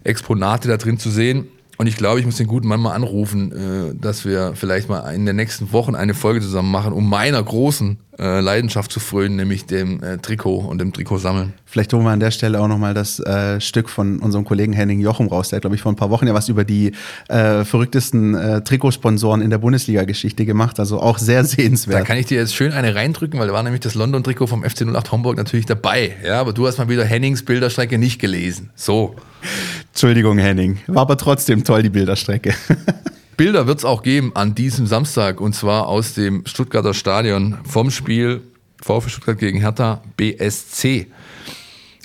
Exponate 0.04 0.68
da 0.68 0.78
drin 0.78 0.98
zu 0.98 1.12
sehen. 1.12 1.48
Und 1.78 1.88
ich 1.88 1.96
glaube, 1.96 2.20
ich 2.20 2.26
muss 2.26 2.38
den 2.38 2.48
guten 2.48 2.68
Mann 2.68 2.80
mal 2.80 2.94
anrufen, 2.94 3.52
äh, 3.52 3.96
dass 3.96 4.26
wir 4.26 4.54
vielleicht 4.56 4.90
mal 4.90 5.14
in 5.14 5.26
den 5.26 5.36
nächsten 5.36 5.72
Wochen 5.74 5.96
eine 5.96 6.14
Folge 6.14 6.42
zusammen 6.42 6.72
machen, 6.72 6.94
um 6.94 7.10
meiner 7.10 7.42
großen 7.42 8.00
äh, 8.22 8.40
Leidenschaft 8.40 8.92
zu 8.92 9.00
frönen, 9.00 9.36
nämlich 9.36 9.66
dem 9.66 10.02
äh, 10.04 10.18
Trikot 10.20 10.60
und 10.60 10.80
dem 10.80 10.94
Trikot 10.94 11.18
sammeln. 11.18 11.54
Vielleicht 11.66 11.92
holen 11.94 12.04
wir 12.04 12.12
an 12.12 12.20
der 12.20 12.30
Stelle 12.32 12.60
auch 12.62 12.68
nochmal 12.68 12.94
das 12.94 13.20
äh, 13.20 13.60
Stück 13.60 13.90
von 13.90 14.20
unserem 14.20 14.46
Kollegen 14.46 14.74
Henning 14.74 15.00
Jochum 15.00 15.28
raus. 15.28 15.50
Der 15.50 15.58
hat, 15.58 15.62
glaube 15.64 15.76
ich, 15.76 15.82
vor 15.82 15.92
ein 15.92 15.96
paar 15.96 16.12
Wochen 16.12 16.28
ja 16.28 16.34
was 16.34 16.48
über 16.48 16.64
die 16.64 16.92
äh, 17.30 17.64
verrücktesten 17.66 18.36
äh, 18.36 18.62
Trikotsponsoren 18.64 19.42
in 19.42 19.50
der 19.50 19.58
Bundesliga-Geschichte 19.58 20.46
gemacht. 20.46 20.80
Also 20.80 21.00
auch 21.00 21.18
sehr 21.18 21.42
Da 21.42 21.48
sehenswert. 21.48 22.06
kann 22.06 22.18
ich 22.18 22.28
dir 22.28 22.38
jetzt 22.38 22.54
schön 22.56 22.72
eine 22.74 22.94
reindrücken, 22.94 23.40
weil 23.40 23.48
da 23.48 23.54
war 23.54 23.64
nämlich 23.64 23.82
das 23.82 23.96
London-Trikot 23.96 24.48
vom 24.48 24.64
FC 24.64 24.82
08 24.88 25.12
Homburg 25.12 25.38
natürlich 25.38 25.66
dabei. 25.66 26.16
Ja, 26.24 26.40
aber 26.40 26.54
du 26.54 26.68
hast 26.68 26.78
mal 26.78 26.90
wieder 26.90 27.04
Hennings 27.06 27.44
Bilderstrecke 27.44 27.98
nicht 27.98 28.20
gelesen. 28.20 28.70
So. 28.76 29.16
Entschuldigung, 29.92 30.38
Henning. 30.38 30.78
War 30.88 31.02
aber 31.02 31.18
trotzdem 31.18 31.64
toll, 31.64 31.82
die 31.84 31.90
Bilderstrecke. 31.90 32.54
Bilder 33.38 33.68
wird 33.68 33.80
es 33.80 33.86
auch 33.86 34.04
geben 34.04 34.32
an 34.36 34.56
diesem 34.56 34.88
Samstag 34.88 35.42
und 35.42 35.54
zwar 35.54 35.88
aus 35.88 36.14
dem 36.14 36.44
Stuttgarter 36.46 36.94
Stadion 36.94 37.58
vom 37.64 37.92
Spiel 37.92 38.42
VfB 38.82 39.10
Stuttgart 39.10 39.38
gegen 39.38 39.60
Hertha 39.60 40.02
BSC. 40.18 41.08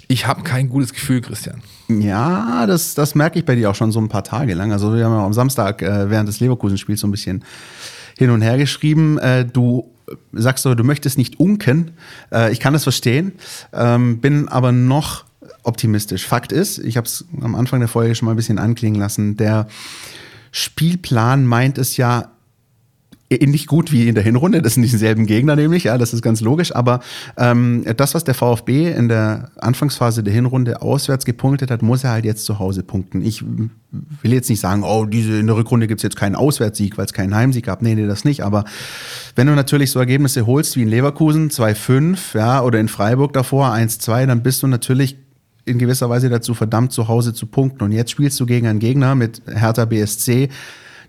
Ich 0.08 0.26
habe 0.26 0.42
kein 0.42 0.68
gutes 0.68 0.92
Gefühl, 0.92 1.20
Christian. 1.20 1.62
Ja, 1.88 2.66
das, 2.66 2.94
das 2.94 3.14
merke 3.14 3.38
ich 3.38 3.44
bei 3.44 3.54
dir 3.54 3.70
auch 3.70 3.74
schon 3.74 3.92
so 3.92 4.00
ein 4.00 4.08
paar 4.08 4.24
Tage 4.24 4.54
lang. 4.54 4.72
Also 4.72 4.94
wir 4.94 5.04
haben 5.04 5.12
ja 5.12 5.24
am 5.24 5.32
Samstag 5.32 5.82
äh, 5.82 6.10
während 6.10 6.28
des 6.28 6.40
Leverkusen-Spiels 6.40 7.00
so 7.00 7.06
ein 7.06 7.10
bisschen 7.10 7.44
hin 8.16 8.30
und 8.30 8.42
her 8.42 8.56
geschrieben. 8.56 9.18
Äh, 9.18 9.44
du 9.44 9.90
sagst 10.32 10.62
so, 10.62 10.74
du 10.74 10.84
möchtest 10.84 11.18
nicht 11.18 11.40
unken. 11.40 11.92
Äh, 12.32 12.52
ich 12.52 12.60
kann 12.60 12.72
das 12.72 12.84
verstehen, 12.84 13.32
ähm, 13.72 14.20
bin 14.20 14.48
aber 14.48 14.72
noch 14.72 15.24
optimistisch. 15.62 16.26
Fakt 16.26 16.52
ist, 16.52 16.78
ich 16.78 16.96
habe 16.96 17.06
es 17.06 17.24
am 17.40 17.54
Anfang 17.54 17.80
der 17.80 17.88
Folge 17.88 18.14
schon 18.14 18.26
mal 18.26 18.32
ein 18.32 18.36
bisschen 18.36 18.58
anklingen 18.58 19.00
lassen, 19.00 19.36
der 19.36 19.66
Spielplan 20.56 21.44
meint 21.44 21.76
es 21.76 21.98
ja 21.98 22.30
ähnlich 23.28 23.66
gut 23.66 23.92
wie 23.92 24.08
in 24.08 24.14
der 24.14 24.24
Hinrunde. 24.24 24.62
Das 24.62 24.72
sind 24.72 24.84
dieselben 24.84 25.26
Gegner 25.26 25.54
nämlich, 25.54 25.84
ja, 25.84 25.98
das 25.98 26.14
ist 26.14 26.22
ganz 26.22 26.40
logisch. 26.40 26.74
Aber 26.74 27.00
ähm, 27.36 27.84
das, 27.98 28.14
was 28.14 28.24
der 28.24 28.32
VfB 28.32 28.90
in 28.90 29.10
der 29.10 29.50
Anfangsphase 29.58 30.22
der 30.22 30.32
Hinrunde 30.32 30.80
auswärts 30.80 31.26
gepunktet 31.26 31.70
hat, 31.70 31.82
muss 31.82 32.04
er 32.04 32.12
halt 32.12 32.24
jetzt 32.24 32.46
zu 32.46 32.58
Hause 32.58 32.82
punkten. 32.82 33.20
Ich 33.20 33.44
will 33.44 34.32
jetzt 34.32 34.48
nicht 34.48 34.60
sagen, 34.60 34.82
oh, 34.82 35.04
diese 35.04 35.38
in 35.38 35.46
der 35.46 35.56
Rückrunde 35.56 35.88
gibt's 35.88 36.02
jetzt 36.02 36.16
keinen 36.16 36.36
Auswärtssieg, 36.36 36.96
weil 36.96 37.04
es 37.04 37.12
keinen 37.12 37.34
Heimsieg 37.34 37.66
gab. 37.66 37.82
Nee, 37.82 37.94
nee, 37.94 38.06
das 38.06 38.24
nicht. 38.24 38.42
Aber 38.42 38.64
wenn 39.34 39.46
du 39.46 39.54
natürlich 39.54 39.90
so 39.90 39.98
Ergebnisse 39.98 40.46
holst 40.46 40.74
wie 40.76 40.84
in 40.84 40.88
Leverkusen 40.88 41.50
2-5, 41.50 42.38
ja, 42.38 42.62
oder 42.62 42.80
in 42.80 42.88
Freiburg 42.88 43.34
davor 43.34 43.74
1-2, 43.74 44.24
dann 44.24 44.42
bist 44.42 44.62
du 44.62 44.68
natürlich 44.68 45.18
in 45.66 45.78
gewisser 45.78 46.08
Weise 46.08 46.30
dazu 46.30 46.54
verdammt, 46.54 46.92
zu 46.92 47.08
Hause 47.08 47.34
zu 47.34 47.46
punkten. 47.46 47.82
Und 47.82 47.92
jetzt 47.92 48.12
spielst 48.12 48.40
du 48.40 48.46
gegen 48.46 48.66
einen 48.66 48.78
Gegner 48.78 49.14
mit 49.14 49.42
Hertha 49.46 49.84
BSC, 49.84 50.48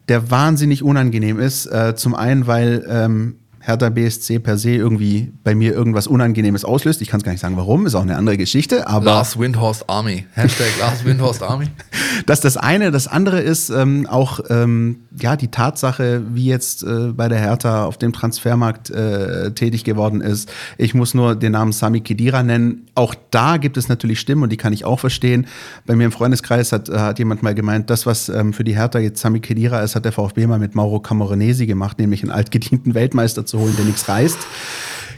der 0.10 0.30
wahnsinnig 0.30 0.84
unangenehm 0.84 1.40
ist. 1.40 1.68
Äh, 1.68 1.96
zum 1.96 2.16
einen, 2.16 2.48
weil 2.48 2.86
ähm, 2.90 3.36
Hertha 3.68 3.90
BSC 3.90 4.40
per 4.40 4.58
se 4.58 4.72
irgendwie 4.72 5.34
bei 5.44 5.54
mir 5.54 5.74
irgendwas 5.74 6.08
Unangenehmes 6.08 6.64
auslöst. 6.64 7.02
Ich 7.02 7.10
kann 7.10 7.20
es 7.20 7.26
gar 7.26 7.34
nicht 7.34 7.42
sagen, 7.42 7.58
warum, 7.58 7.86
ist 7.86 7.96
auch 7.96 8.02
eine 8.02 8.16
andere 8.16 8.38
Geschichte. 8.38 8.88
Aber 8.88 9.04
Lars 9.04 9.38
Windhorst 9.38 9.90
Army. 9.90 10.26
Hashtag 10.32 10.70
Lars 10.80 11.04
Windhorst 11.04 11.44
Army. 11.44 11.66
das 12.26 12.38
ist 12.38 12.46
das 12.46 12.56
eine. 12.56 12.92
Das 12.92 13.10
andere 13.10 13.42
ist 13.42 13.70
ähm, 13.70 14.08
auch 14.08 14.40
ähm, 14.50 15.00
ja 15.20 15.36
die 15.36 15.50
Tatsache, 15.50 16.24
wie 16.32 16.46
jetzt 16.46 16.84
äh, 16.84 17.12
bei 17.12 17.28
der 17.28 17.40
Hertha 17.40 17.84
auf 17.84 17.98
dem 17.98 18.14
Transfermarkt 18.14 18.90
äh, 18.90 19.52
tätig 19.52 19.84
geworden 19.84 20.22
ist. 20.22 20.50
Ich 20.78 20.94
muss 20.94 21.14
nur 21.14 21.36
den 21.36 21.52
Namen 21.52 21.74
Sami 21.74 22.00
Khedira 22.00 22.44
nennen. 22.44 22.88
Auch 22.96 23.16
da 23.32 23.58
gibt 23.58 23.76
es 23.76 23.90
natürlich 23.90 24.22
Stimmen 24.22 24.44
und 24.44 24.50
die 24.50 24.58
kann 24.58 24.72
ich 24.72 24.86
auch 24.86 25.02
verstehen. 25.02 25.46
Bei 25.86 25.94
mir 25.94 26.06
im 26.06 26.14
Freundeskreis 26.14 26.72
hat, 26.72 26.88
äh, 26.88 26.98
hat 26.98 27.20
jemand 27.20 27.44
mal 27.44 27.54
gemeint, 27.54 27.90
das, 27.90 28.06
was 28.06 28.30
ähm, 28.30 28.54
für 28.54 28.64
die 28.64 28.78
Hertha 28.78 29.00
jetzt 29.00 29.20
Sami 29.20 29.42
Khedira 29.42 29.82
ist, 29.82 29.98
hat 29.98 30.06
der 30.06 30.14
VfB 30.14 30.48
mal 30.48 30.58
mit 30.58 30.74
Mauro 30.74 31.02
Camoranesi 31.02 31.68
gemacht, 31.68 32.00
nämlich 32.00 32.24
einen 32.24 32.32
altgedienten 32.32 32.94
Weltmeister 32.94 33.46
zu 33.46 33.57
holen, 33.58 33.76
der 33.76 33.86
nichts 33.86 34.08
reißt. 34.08 34.38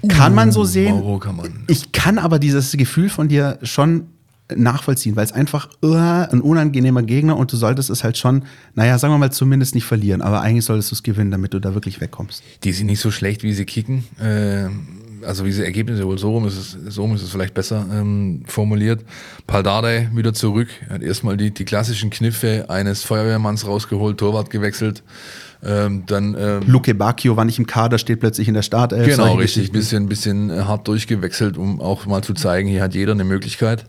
Kann 0.07 0.33
man 0.33 0.51
so 0.51 0.63
sehen. 0.63 0.95
Mauro 0.95 1.19
kann 1.19 1.35
man. 1.35 1.63
Ich 1.67 1.91
kann 1.91 2.17
aber 2.17 2.39
dieses 2.39 2.71
Gefühl 2.71 3.09
von 3.09 3.27
dir 3.27 3.59
schon 3.63 4.07
nachvollziehen, 4.55 5.15
weil 5.15 5.25
es 5.25 5.31
einfach 5.31 5.69
uh, 5.83 5.95
ein 5.95 6.41
unangenehmer 6.41 7.03
Gegner 7.03 7.37
und 7.37 7.51
du 7.51 7.57
solltest 7.57 7.89
es 7.89 8.03
halt 8.03 8.17
schon, 8.17 8.43
naja, 8.73 8.97
sagen 8.97 9.13
wir 9.13 9.17
mal, 9.17 9.31
zumindest 9.31 9.75
nicht 9.75 9.85
verlieren, 9.85 10.21
aber 10.21 10.41
eigentlich 10.41 10.65
solltest 10.65 10.91
du 10.91 10.95
es 10.95 11.03
gewinnen, 11.03 11.31
damit 11.31 11.53
du 11.53 11.59
da 11.59 11.73
wirklich 11.73 12.01
wegkommst. 12.01 12.43
Die 12.63 12.71
sind 12.71 12.87
nicht 12.87 12.99
so 12.99 13.11
schlecht, 13.11 13.43
wie 13.43 13.53
sie 13.53 13.65
kicken. 13.65 14.05
Äh, 14.19 14.69
also 15.25 15.45
wie 15.45 15.51
sie 15.51 15.63
Ergebnisse 15.63 16.05
wohl 16.05 16.17
so 16.17 16.31
rum 16.31 16.47
ist 16.47 16.57
es, 16.57 16.93
so 16.93 17.01
rum 17.01 17.13
ist 17.13 17.21
es 17.21 17.29
vielleicht 17.29 17.53
besser 17.53 17.85
ähm, 17.91 18.43
formuliert. 18.45 19.03
Paldade 19.47 20.09
wieder 20.13 20.33
zurück. 20.33 20.69
Er 20.87 20.95
hat 20.95 21.01
erstmal 21.01 21.37
die, 21.37 21.51
die 21.51 21.65
klassischen 21.65 22.09
Kniffe 22.09 22.65
eines 22.69 23.03
Feuerwehrmanns 23.03 23.67
rausgeholt, 23.67 24.17
Torwart 24.17 24.49
gewechselt. 24.49 25.03
Ähm, 25.63 26.03
dann 26.05 26.35
ähm, 26.39 26.61
Luke 26.67 26.93
Bacchio 26.95 27.35
war 27.35 27.43
nicht 27.45 27.59
im 27.59 27.67
Kader, 27.67 27.97
steht 27.97 28.21
plötzlich 28.21 28.47
in 28.47 28.53
der 28.53 28.61
Startelf. 28.61 29.07
Genau, 29.07 29.35
richtig. 29.35 29.71
Bisschen, 29.71 30.07
bisschen 30.07 30.49
äh, 30.49 30.61
hart 30.61 30.87
durchgewechselt, 30.87 31.57
um 31.57 31.81
auch 31.81 32.05
mal 32.05 32.23
zu 32.23 32.33
zeigen, 32.33 32.69
hier 32.69 32.81
hat 32.81 32.95
jeder 32.95 33.11
eine 33.11 33.25
Möglichkeit. 33.25 33.85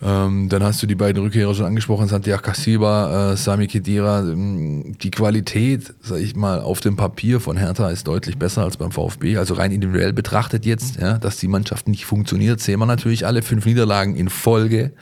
Ähm, 0.00 0.48
dann 0.48 0.62
hast 0.62 0.80
du 0.80 0.86
die 0.86 0.94
beiden 0.94 1.20
Rückkehrer 1.20 1.52
schon 1.56 1.66
angesprochen, 1.66 2.06
Santiago 2.06 2.40
Casiba, 2.42 3.32
äh, 3.32 3.36
Sami 3.36 3.66
Khedira. 3.66 4.20
Ähm, 4.20 4.94
Die 5.02 5.10
Qualität, 5.10 5.92
sag 6.00 6.20
ich 6.20 6.36
mal, 6.36 6.60
auf 6.60 6.80
dem 6.80 6.94
Papier 6.94 7.40
von 7.40 7.56
Hertha 7.56 7.90
ist 7.90 8.06
deutlich 8.06 8.38
besser 8.38 8.62
als 8.62 8.76
beim 8.76 8.92
VfB. 8.92 9.36
Also 9.38 9.54
rein 9.54 9.72
individuell 9.72 10.12
betrachtet 10.12 10.64
jetzt, 10.64 11.00
ja, 11.00 11.18
dass 11.18 11.38
die 11.38 11.48
Mannschaft 11.48 11.88
nicht 11.88 12.04
funktioniert, 12.04 12.60
sehen 12.60 12.78
wir 12.78 12.86
natürlich 12.86 13.26
alle 13.26 13.42
fünf 13.42 13.66
Niederlagen 13.66 14.14
in 14.14 14.28
Folge. 14.28 14.92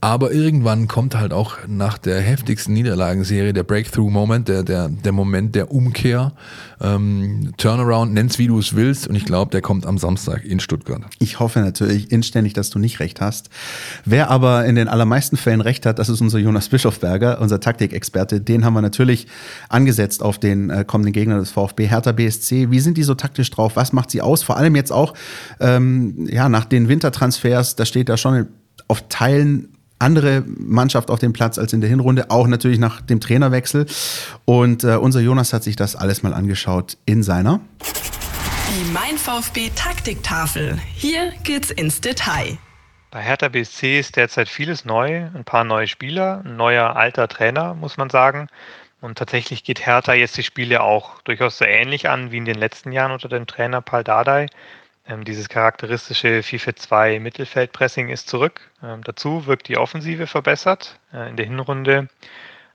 Aber 0.00 0.30
irgendwann 0.30 0.86
kommt 0.86 1.16
halt 1.16 1.32
auch 1.32 1.56
nach 1.66 1.98
der 1.98 2.20
heftigsten 2.20 2.72
Niederlagenserie 2.72 3.52
der 3.52 3.64
Breakthrough-Moment, 3.64 4.46
der, 4.46 4.62
der, 4.62 4.88
der 4.88 5.10
Moment 5.10 5.56
der 5.56 5.72
Umkehr. 5.72 6.34
Ähm, 6.80 7.52
Turnaround, 7.56 8.14
nenn's 8.14 8.38
wie 8.38 8.46
du 8.46 8.60
es 8.60 8.76
willst. 8.76 9.08
Und 9.08 9.16
ich 9.16 9.24
glaube, 9.24 9.50
der 9.50 9.60
kommt 9.60 9.86
am 9.86 9.98
Samstag 9.98 10.44
in 10.44 10.60
Stuttgart. 10.60 11.02
Ich 11.18 11.40
hoffe 11.40 11.58
natürlich 11.58 12.12
inständig, 12.12 12.52
dass 12.52 12.70
du 12.70 12.78
nicht 12.78 13.00
recht 13.00 13.20
hast. 13.20 13.50
Wer 14.04 14.30
aber 14.30 14.66
in 14.66 14.76
den 14.76 14.86
allermeisten 14.86 15.36
Fällen 15.36 15.60
recht 15.60 15.84
hat, 15.84 15.98
das 15.98 16.08
ist 16.08 16.20
unser 16.20 16.38
Jonas 16.38 16.68
Bischofberger, 16.68 17.40
unser 17.40 17.58
Taktikexperte. 17.58 18.40
Den 18.40 18.64
haben 18.64 18.74
wir 18.74 18.82
natürlich 18.82 19.26
angesetzt 19.68 20.22
auf 20.22 20.38
den 20.38 20.70
äh, 20.70 20.84
kommenden 20.84 21.12
Gegner 21.12 21.40
des 21.40 21.50
VfB, 21.50 21.88
Hertha 21.88 22.12
BSC. 22.12 22.70
Wie 22.70 22.78
sind 22.78 22.98
die 22.98 23.02
so 23.02 23.16
taktisch 23.16 23.50
drauf? 23.50 23.74
Was 23.74 23.92
macht 23.92 24.12
sie 24.12 24.22
aus? 24.22 24.44
Vor 24.44 24.56
allem 24.58 24.76
jetzt 24.76 24.92
auch 24.92 25.14
ähm, 25.58 26.28
ja, 26.30 26.48
nach 26.48 26.66
den 26.66 26.88
Wintertransfers, 26.88 27.74
da 27.74 27.84
steht 27.84 28.08
da 28.08 28.16
schon 28.16 28.46
auf 28.86 29.08
Teilen 29.08 29.70
andere 29.98 30.44
Mannschaft 30.46 31.10
auf 31.10 31.18
dem 31.18 31.32
Platz 31.32 31.58
als 31.58 31.72
in 31.72 31.80
der 31.80 31.90
Hinrunde, 31.90 32.30
auch 32.30 32.46
natürlich 32.46 32.78
nach 32.78 33.00
dem 33.00 33.20
Trainerwechsel. 33.20 33.86
Und 34.44 34.84
äh, 34.84 34.96
unser 34.96 35.20
Jonas 35.20 35.52
hat 35.52 35.62
sich 35.62 35.76
das 35.76 35.96
alles 35.96 36.22
mal 36.22 36.34
angeschaut 36.34 36.96
in 37.06 37.22
seiner 37.22 37.60
Die 37.82 38.92
Mein 38.92 39.18
VfB 39.18 39.70
Taktiktafel. 39.74 40.78
Hier 40.94 41.32
geht's 41.42 41.70
ins 41.70 42.00
Detail. 42.00 42.58
Bei 43.10 43.22
Hertha 43.22 43.48
BSC 43.48 43.98
ist 43.98 44.16
derzeit 44.16 44.50
vieles 44.50 44.84
neu, 44.84 45.28
ein 45.34 45.44
paar 45.44 45.64
neue 45.64 45.86
Spieler, 45.86 46.42
ein 46.44 46.56
neuer 46.56 46.94
alter 46.94 47.26
Trainer, 47.26 47.74
muss 47.74 47.96
man 47.96 48.10
sagen. 48.10 48.48
Und 49.00 49.16
tatsächlich 49.16 49.64
geht 49.64 49.86
Hertha 49.86 50.12
jetzt 50.12 50.36
die 50.36 50.42
Spiele 50.42 50.82
auch 50.82 51.22
durchaus 51.22 51.56
so 51.56 51.64
ähnlich 51.64 52.08
an 52.08 52.32
wie 52.32 52.36
in 52.36 52.44
den 52.44 52.58
letzten 52.58 52.92
Jahren 52.92 53.12
unter 53.12 53.28
dem 53.28 53.46
Trainer 53.46 53.80
Paul 53.80 54.04
Dardai. 54.04 54.46
Ähm, 55.08 55.24
dieses 55.24 55.48
charakteristische 55.48 56.42
4-4-2 56.42 57.18
Mittelfeldpressing 57.18 58.10
ist 58.10 58.28
zurück. 58.28 58.60
Ähm, 58.82 59.02
dazu 59.02 59.46
wirkt 59.46 59.68
die 59.68 59.78
Offensive 59.78 60.26
verbessert. 60.26 61.00
Äh, 61.14 61.30
in 61.30 61.36
der 61.36 61.46
Hinrunde 61.46 62.08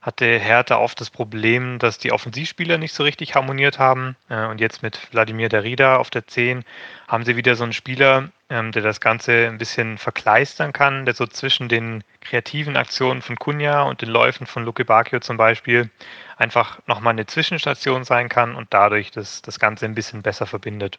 hatte 0.02 0.38
Hertha 0.38 0.76
oft 0.78 1.00
das 1.00 1.10
Problem, 1.10 1.78
dass 1.78 1.96
die 1.96 2.12
Offensivspieler 2.12 2.76
nicht 2.76 2.92
so 2.92 3.04
richtig 3.04 3.36
harmoniert 3.36 3.78
haben. 3.78 4.16
Äh, 4.28 4.46
und 4.46 4.60
jetzt 4.60 4.82
mit 4.82 5.12
Wladimir 5.12 5.48
Darida 5.48 5.96
auf 5.96 6.10
der 6.10 6.26
10 6.26 6.64
haben 7.06 7.24
sie 7.24 7.36
wieder 7.36 7.54
so 7.54 7.62
einen 7.62 7.72
Spieler, 7.72 8.30
ähm, 8.50 8.72
der 8.72 8.82
das 8.82 9.00
Ganze 9.00 9.46
ein 9.46 9.58
bisschen 9.58 9.96
verkleistern 9.96 10.72
kann, 10.72 11.04
der 11.06 11.14
so 11.14 11.26
zwischen 11.26 11.68
den 11.68 12.02
kreativen 12.20 12.76
Aktionen 12.76 13.22
von 13.22 13.36
Kunja 13.36 13.82
und 13.84 14.02
den 14.02 14.10
Läufen 14.10 14.46
von 14.46 14.64
Luke 14.64 14.84
Bacchio 14.84 15.20
zum 15.20 15.36
Beispiel 15.36 15.88
einfach 16.36 16.80
nochmal 16.88 17.12
eine 17.12 17.26
Zwischenstation 17.26 18.02
sein 18.02 18.28
kann 18.28 18.56
und 18.56 18.74
dadurch 18.74 19.12
das, 19.12 19.40
das 19.40 19.60
Ganze 19.60 19.86
ein 19.86 19.94
bisschen 19.94 20.22
besser 20.22 20.46
verbindet. 20.46 20.98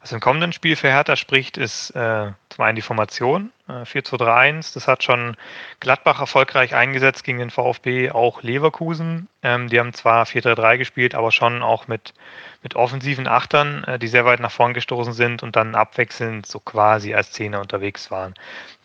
Was 0.00 0.12
im 0.12 0.20
kommenden 0.20 0.54
Spiel 0.54 0.76
für 0.76 0.88
Hertha 0.88 1.14
spricht, 1.14 1.58
ist 1.58 1.90
äh, 1.90 2.32
zum 2.48 2.64
einen 2.64 2.76
die 2.76 2.80
Formation, 2.82 3.52
äh, 3.68 3.84
4-2-3-1. 3.84 4.72
Das 4.72 4.88
hat 4.88 5.04
schon 5.04 5.36
Gladbach 5.78 6.20
erfolgreich 6.20 6.74
eingesetzt 6.74 7.22
gegen 7.22 7.38
den 7.38 7.50
VfB, 7.50 8.10
auch 8.10 8.42
Leverkusen. 8.42 9.28
Ähm, 9.42 9.68
die 9.68 9.78
haben 9.78 9.92
zwar 9.92 10.24
4-3-3 10.24 10.78
gespielt, 10.78 11.14
aber 11.14 11.32
schon 11.32 11.62
auch 11.62 11.86
mit, 11.86 12.14
mit 12.62 12.76
offensiven 12.76 13.26
Achtern, 13.26 13.84
äh, 13.84 13.98
die 13.98 14.08
sehr 14.08 14.24
weit 14.24 14.40
nach 14.40 14.50
vorn 14.50 14.72
gestoßen 14.72 15.12
sind 15.12 15.42
und 15.42 15.54
dann 15.54 15.74
abwechselnd 15.74 16.46
so 16.46 16.60
quasi 16.60 17.12
als 17.12 17.32
Zehner 17.32 17.60
unterwegs 17.60 18.10
waren. 18.10 18.32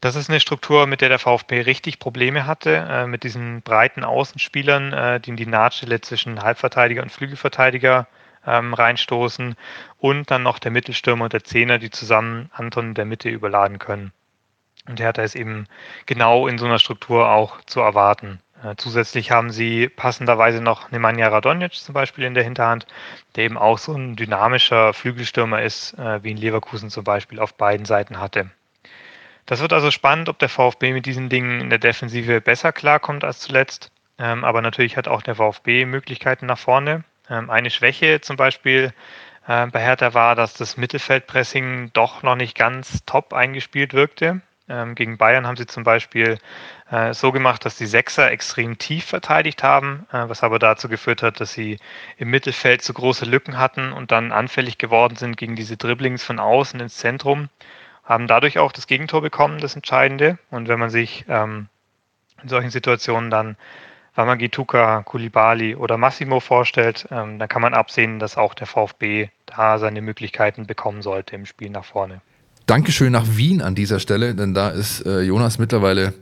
Das 0.01 0.17
ist 0.17 0.29
eine 0.29 0.41
Struktur, 0.41 0.85
mit 0.85 0.99
der 0.99 1.07
der 1.07 1.19
VfB 1.19 1.61
richtig 1.61 1.99
Probleme 1.99 2.45
hatte, 2.45 2.75
äh, 2.75 3.07
mit 3.07 3.23
diesen 3.23 3.61
breiten 3.61 4.03
Außenspielern, 4.03 4.91
äh, 4.91 5.19
die 5.21 5.29
in 5.29 5.37
die 5.37 5.45
Nahtstelle 5.45 6.01
zwischen 6.01 6.43
Halbverteidiger 6.43 7.01
und 7.01 7.11
Flügelverteidiger 7.13 8.05
ähm, 8.45 8.73
reinstoßen 8.73 9.55
und 9.99 10.31
dann 10.31 10.43
noch 10.43 10.59
der 10.59 10.71
Mittelstürmer 10.71 11.25
und 11.25 11.33
der 11.33 11.43
Zehner, 11.43 11.79
die 11.79 11.89
zusammen 11.89 12.49
Anton 12.53 12.89
in 12.89 12.93
der 12.93 13.05
Mitte 13.05 13.29
überladen 13.29 13.79
können. 13.79 14.11
Und 14.87 14.99
Hertha 14.99 15.23
ist 15.23 15.35
eben 15.35 15.67
genau 16.05 16.47
in 16.47 16.57
so 16.57 16.65
einer 16.65 16.79
Struktur 16.79 17.29
auch 17.29 17.61
zu 17.65 17.79
erwarten. 17.79 18.39
Äh, 18.63 18.75
zusätzlich 18.77 19.31
haben 19.31 19.49
sie 19.49 19.89
passenderweise 19.89 20.61
noch 20.61 20.91
Nemanja 20.91 21.27
Radonjic 21.27 21.73
zum 21.73 21.93
Beispiel 21.93 22.23
in 22.23 22.33
der 22.33 22.43
Hinterhand, 22.43 22.85
der 23.35 23.45
eben 23.45 23.57
auch 23.57 23.77
so 23.77 23.93
ein 23.93 24.15
dynamischer 24.15 24.93
Flügelstürmer 24.93 25.61
ist, 25.61 25.93
äh, 25.97 26.23
wie 26.23 26.31
in 26.31 26.37
Leverkusen 26.37 26.89
zum 26.89 27.03
Beispiel 27.03 27.39
auf 27.39 27.55
beiden 27.55 27.85
Seiten 27.85 28.19
hatte. 28.19 28.49
Das 29.45 29.61
wird 29.61 29.73
also 29.73 29.91
spannend, 29.91 30.29
ob 30.29 30.39
der 30.39 30.49
VfB 30.49 30.93
mit 30.93 31.05
diesen 31.05 31.29
Dingen 31.29 31.61
in 31.61 31.69
der 31.69 31.79
Defensive 31.79 32.41
besser 32.41 32.71
klarkommt 32.71 33.23
als 33.23 33.39
zuletzt. 33.39 33.91
Ähm, 34.17 34.43
aber 34.43 34.61
natürlich 34.61 34.97
hat 34.97 35.07
auch 35.07 35.21
der 35.21 35.35
VfB 35.35 35.85
Möglichkeiten 35.85 36.45
nach 36.45 36.57
vorne. 36.57 37.03
Ähm, 37.29 37.49
eine 37.49 37.69
Schwäche 37.69 38.21
zum 38.21 38.35
Beispiel 38.35 38.93
äh, 39.47 39.67
bei 39.67 39.81
Hertha 39.81 40.13
war, 40.13 40.35
dass 40.35 40.53
das 40.53 40.77
Mittelfeldpressing 40.77 41.91
doch 41.93 42.23
noch 42.23 42.35
nicht 42.35 42.57
ganz 42.57 43.03
top 43.05 43.33
eingespielt 43.33 43.93
wirkte. 43.93 44.41
Ähm, 44.67 44.95
gegen 44.95 45.17
Bayern 45.17 45.45
haben 45.45 45.57
sie 45.57 45.67
zum 45.67 45.83
Beispiel 45.83 46.39
äh, 46.89 47.13
so 47.13 47.31
gemacht, 47.31 47.65
dass 47.65 47.77
die 47.77 47.85
Sechser 47.85 48.31
extrem 48.31 48.79
tief 48.79 49.05
verteidigt 49.05 49.61
haben, 49.61 50.07
äh, 50.11 50.27
was 50.27 50.41
aber 50.41 50.57
dazu 50.57 50.89
geführt 50.89 51.21
hat, 51.21 51.39
dass 51.39 51.53
sie 51.53 51.77
im 52.17 52.31
Mittelfeld 52.31 52.81
zu 52.81 52.93
große 52.93 53.25
Lücken 53.25 53.59
hatten 53.59 53.91
und 53.91 54.11
dann 54.11 54.31
anfällig 54.31 54.79
geworden 54.79 55.17
sind 55.17 55.37
gegen 55.37 55.55
diese 55.55 55.77
Dribblings 55.77 56.23
von 56.23 56.39
außen 56.39 56.79
ins 56.79 56.97
Zentrum, 56.97 57.49
haben 58.03 58.27
dadurch 58.27 58.57
auch 58.57 58.71
das 58.71 58.87
Gegentor 58.87 59.21
bekommen, 59.21 59.59
das 59.59 59.75
Entscheidende. 59.75 60.39
Und 60.49 60.67
wenn 60.67 60.79
man 60.79 60.89
sich 60.89 61.25
ähm, 61.27 61.67
in 62.41 62.49
solchen 62.49 62.71
Situationen 62.71 63.29
dann 63.29 63.57
Wamagituka, 64.15 65.03
Kulibali 65.03 65.75
oder 65.75 65.97
Massimo 65.97 66.39
vorstellt, 66.39 67.07
ähm, 67.11 67.37
dann 67.37 67.49
kann 67.49 67.61
man 67.61 67.73
absehen, 67.73 68.19
dass 68.19 68.37
auch 68.37 68.53
der 68.53 68.67
VfB 68.67 69.29
da 69.45 69.77
seine 69.77 70.01
Möglichkeiten 70.01 70.65
bekommen 70.65 71.01
sollte 71.01 71.35
im 71.35 71.45
Spiel 71.45 71.69
nach 71.69 71.85
vorne. 71.85 72.21
Dankeschön 72.65 73.11
nach 73.11 73.25
Wien 73.27 73.61
an 73.61 73.75
dieser 73.75 73.99
Stelle, 73.99 74.33
denn 74.33 74.53
da 74.53 74.69
ist 74.69 75.05
äh, 75.05 75.21
Jonas 75.21 75.59
mittlerweile 75.59 76.13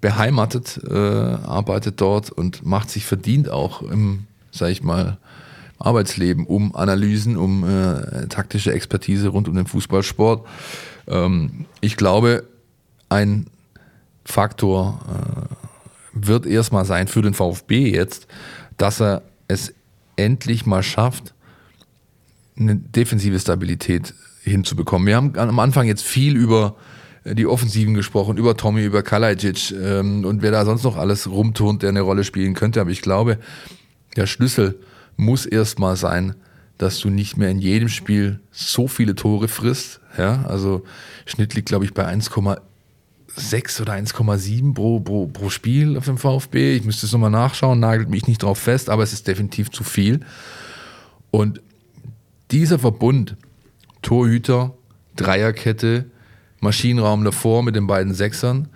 beheimatet, 0.00 0.80
äh, 0.88 0.94
arbeitet 0.94 2.00
dort 2.00 2.30
und 2.30 2.64
macht 2.64 2.90
sich 2.90 3.04
verdient 3.04 3.50
auch 3.50 3.82
im, 3.82 4.26
sag 4.50 4.70
ich 4.70 4.82
mal, 4.82 5.18
Arbeitsleben 5.78 6.46
um 6.46 6.76
Analysen, 6.76 7.36
um 7.36 7.64
äh, 7.64 8.28
taktische 8.28 8.72
Expertise 8.72 9.28
rund 9.28 9.48
um 9.48 9.54
den 9.54 9.66
Fußballsport. 9.66 10.46
Ähm, 11.08 11.66
ich 11.80 11.96
glaube, 11.96 12.44
ein 13.08 13.46
Faktor 14.24 15.00
äh, 15.08 15.49
wird 16.12 16.46
erstmal 16.46 16.84
sein 16.84 17.08
für 17.08 17.22
den 17.22 17.34
VfB 17.34 17.90
jetzt, 17.90 18.26
dass 18.76 19.00
er 19.00 19.22
es 19.48 19.74
endlich 20.16 20.66
mal 20.66 20.82
schafft, 20.82 21.34
eine 22.56 22.76
defensive 22.76 23.38
Stabilität 23.38 24.14
hinzubekommen. 24.42 25.06
Wir 25.06 25.16
haben 25.16 25.36
am 25.36 25.58
Anfang 25.58 25.86
jetzt 25.86 26.02
viel 26.02 26.36
über 26.36 26.76
die 27.24 27.46
Offensiven 27.46 27.94
gesprochen, 27.94 28.38
über 28.38 28.56
Tommy, 28.56 28.84
über 28.84 29.02
Kalajic 29.02 29.72
ähm, 29.72 30.24
und 30.24 30.42
wer 30.42 30.50
da 30.50 30.64
sonst 30.64 30.84
noch 30.84 30.96
alles 30.96 31.28
rumturnt, 31.30 31.82
der 31.82 31.90
eine 31.90 32.00
Rolle 32.00 32.24
spielen 32.24 32.54
könnte. 32.54 32.80
Aber 32.80 32.90
ich 32.90 33.02
glaube, 33.02 33.38
der 34.16 34.26
Schlüssel 34.26 34.78
muss 35.16 35.46
erstmal 35.46 35.96
sein, 35.96 36.34
dass 36.78 36.98
du 36.98 37.10
nicht 37.10 37.36
mehr 37.36 37.50
in 37.50 37.58
jedem 37.58 37.88
Spiel 37.88 38.40
so 38.50 38.88
viele 38.88 39.14
Tore 39.14 39.48
frisst. 39.48 40.00
Ja, 40.16 40.44
also 40.46 40.82
Schnitt 41.26 41.54
liegt, 41.54 41.68
glaube 41.68 41.84
ich, 41.84 41.92
bei 41.92 42.06
1,1 42.06 42.58
1,6 43.36 43.82
oder 43.82 43.94
1,7 43.94 44.74
pro, 44.74 45.00
pro, 45.00 45.26
pro 45.26 45.50
Spiel 45.50 45.96
auf 45.96 46.04
dem 46.04 46.18
VfB. 46.18 46.76
Ich 46.76 46.84
müsste 46.84 47.06
es 47.06 47.12
nochmal 47.12 47.30
nachschauen, 47.30 47.80
nagelt 47.80 48.10
mich 48.10 48.26
nicht 48.26 48.42
drauf 48.42 48.58
fest, 48.58 48.90
aber 48.90 49.02
es 49.02 49.12
ist 49.12 49.26
definitiv 49.26 49.70
zu 49.70 49.84
viel. 49.84 50.20
Und 51.30 51.60
dieser 52.50 52.78
Verbund, 52.78 53.36
Torhüter, 54.02 54.74
Dreierkette, 55.16 56.06
Maschinenraum 56.60 57.24
davor 57.24 57.62
mit 57.62 57.76
den 57.76 57.86
beiden 57.86 58.14
Sechsern, 58.14 58.68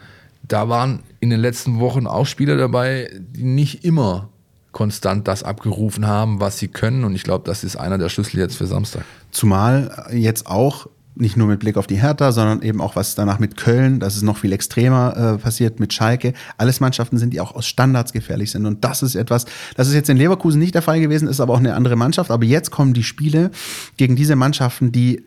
da 0.46 0.68
waren 0.68 1.02
in 1.20 1.30
den 1.30 1.40
letzten 1.40 1.80
Wochen 1.80 2.06
auch 2.06 2.26
Spieler 2.26 2.56
dabei, 2.56 3.10
die 3.18 3.44
nicht 3.44 3.84
immer 3.84 4.28
konstant 4.72 5.26
das 5.26 5.42
abgerufen 5.42 6.06
haben, 6.06 6.40
was 6.40 6.58
sie 6.58 6.68
können. 6.68 7.04
Und 7.04 7.14
ich 7.14 7.22
glaube, 7.22 7.44
das 7.46 7.64
ist 7.64 7.76
einer 7.76 7.96
der 7.96 8.10
Schlüssel 8.10 8.38
jetzt 8.38 8.56
für 8.56 8.66
Samstag. 8.66 9.04
Zumal 9.30 10.08
jetzt 10.12 10.46
auch 10.46 10.88
nicht 11.16 11.36
nur 11.36 11.46
mit 11.46 11.60
Blick 11.60 11.76
auf 11.76 11.86
die 11.86 12.00
Hertha, 12.00 12.32
sondern 12.32 12.62
eben 12.62 12.80
auch 12.80 12.96
was 12.96 13.14
danach 13.14 13.38
mit 13.38 13.56
Köln, 13.56 14.00
das 14.00 14.16
ist 14.16 14.22
noch 14.22 14.36
viel 14.36 14.52
extremer 14.52 15.34
äh, 15.34 15.38
passiert 15.38 15.78
mit 15.78 15.92
Schalke. 15.92 16.32
Alles 16.56 16.80
Mannschaften 16.80 17.18
sind, 17.18 17.32
die 17.32 17.40
auch 17.40 17.54
aus 17.54 17.66
Standards 17.66 18.12
gefährlich 18.12 18.50
sind. 18.50 18.66
Und 18.66 18.84
das 18.84 19.02
ist 19.02 19.14
etwas, 19.14 19.46
das 19.76 19.88
ist 19.88 19.94
jetzt 19.94 20.10
in 20.10 20.16
Leverkusen 20.16 20.58
nicht 20.58 20.74
der 20.74 20.82
Fall 20.82 21.00
gewesen, 21.00 21.28
ist 21.28 21.40
aber 21.40 21.54
auch 21.54 21.58
eine 21.58 21.74
andere 21.74 21.96
Mannschaft. 21.96 22.30
Aber 22.30 22.44
jetzt 22.44 22.70
kommen 22.70 22.94
die 22.94 23.04
Spiele 23.04 23.50
gegen 23.96 24.16
diese 24.16 24.34
Mannschaften, 24.34 24.90
die, 24.90 25.24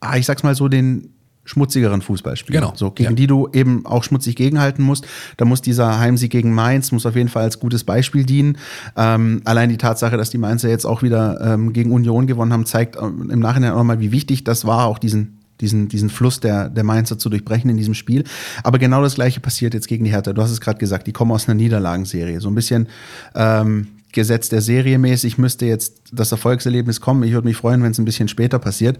ah, 0.00 0.16
ich 0.16 0.24
sag's 0.24 0.42
mal 0.42 0.54
so, 0.54 0.68
den 0.68 1.10
schmutzigeren 1.46 2.02
Fußball 2.02 2.36
spielen. 2.36 2.60
Genau. 2.60 2.72
So, 2.76 2.90
gegen 2.90 3.10
ja. 3.10 3.16
die 3.16 3.26
du 3.26 3.48
eben 3.52 3.86
auch 3.86 4.04
schmutzig 4.04 4.36
gegenhalten 4.36 4.82
musst. 4.82 5.06
Da 5.38 5.46
muss 5.46 5.62
dieser 5.62 5.98
Heimsieg 5.98 6.30
gegen 6.30 6.52
Mainz, 6.54 6.92
muss 6.92 7.06
auf 7.06 7.16
jeden 7.16 7.28
Fall 7.28 7.44
als 7.44 7.58
gutes 7.58 7.84
Beispiel 7.84 8.24
dienen. 8.24 8.58
Ähm, 8.96 9.40
allein 9.44 9.70
die 9.70 9.78
Tatsache, 9.78 10.16
dass 10.16 10.30
die 10.30 10.38
Mainzer 10.38 10.68
jetzt 10.68 10.84
auch 10.84 11.02
wieder 11.02 11.40
ähm, 11.40 11.72
gegen 11.72 11.92
Union 11.92 12.26
gewonnen 12.26 12.52
haben, 12.52 12.66
zeigt 12.66 12.96
ähm, 13.00 13.30
im 13.30 13.40
Nachhinein 13.40 13.72
auch 13.72 13.78
nochmal, 13.78 14.00
wie 14.00 14.12
wichtig 14.12 14.44
das 14.44 14.66
war, 14.66 14.86
auch 14.86 14.98
diesen 14.98 15.38
diesen, 15.60 15.88
diesen 15.88 16.10
Fluss 16.10 16.40
der, 16.40 16.68
der 16.68 16.84
Mainzer 16.84 17.18
zu 17.18 17.30
durchbrechen 17.30 17.70
in 17.70 17.78
diesem 17.78 17.94
Spiel. 17.94 18.24
Aber 18.62 18.78
genau 18.78 19.02
das 19.02 19.14
Gleiche 19.14 19.40
passiert 19.40 19.72
jetzt 19.72 19.88
gegen 19.88 20.04
die 20.04 20.10
Hertha. 20.10 20.34
Du 20.34 20.42
hast 20.42 20.50
es 20.50 20.60
gerade 20.60 20.78
gesagt, 20.78 21.06
die 21.06 21.12
kommen 21.12 21.32
aus 21.32 21.48
einer 21.48 21.54
Niederlagenserie. 21.54 22.40
So 22.40 22.48
ein 22.48 22.54
bisschen 22.54 22.88
ähm, 23.34 23.86
Gesetz 24.16 24.48
der 24.48 24.62
Serie 24.62 24.98
mäßig 24.98 25.36
müsste 25.36 25.66
jetzt 25.66 26.02
das 26.10 26.32
Erfolgserlebnis 26.32 27.02
kommen. 27.02 27.22
Ich 27.22 27.32
würde 27.32 27.46
mich 27.46 27.56
freuen, 27.56 27.82
wenn 27.82 27.92
es 27.92 27.98
ein 27.98 28.06
bisschen 28.06 28.28
später 28.28 28.58
passiert. 28.58 28.98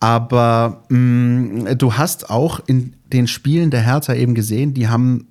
Aber 0.00 0.84
mh, 0.90 1.74
du 1.74 1.94
hast 1.94 2.28
auch 2.30 2.60
in 2.66 2.94
den 3.10 3.26
Spielen 3.26 3.70
der 3.70 3.80
Hertha 3.80 4.14
eben 4.14 4.34
gesehen, 4.34 4.74
die 4.74 4.88
haben 4.88 5.26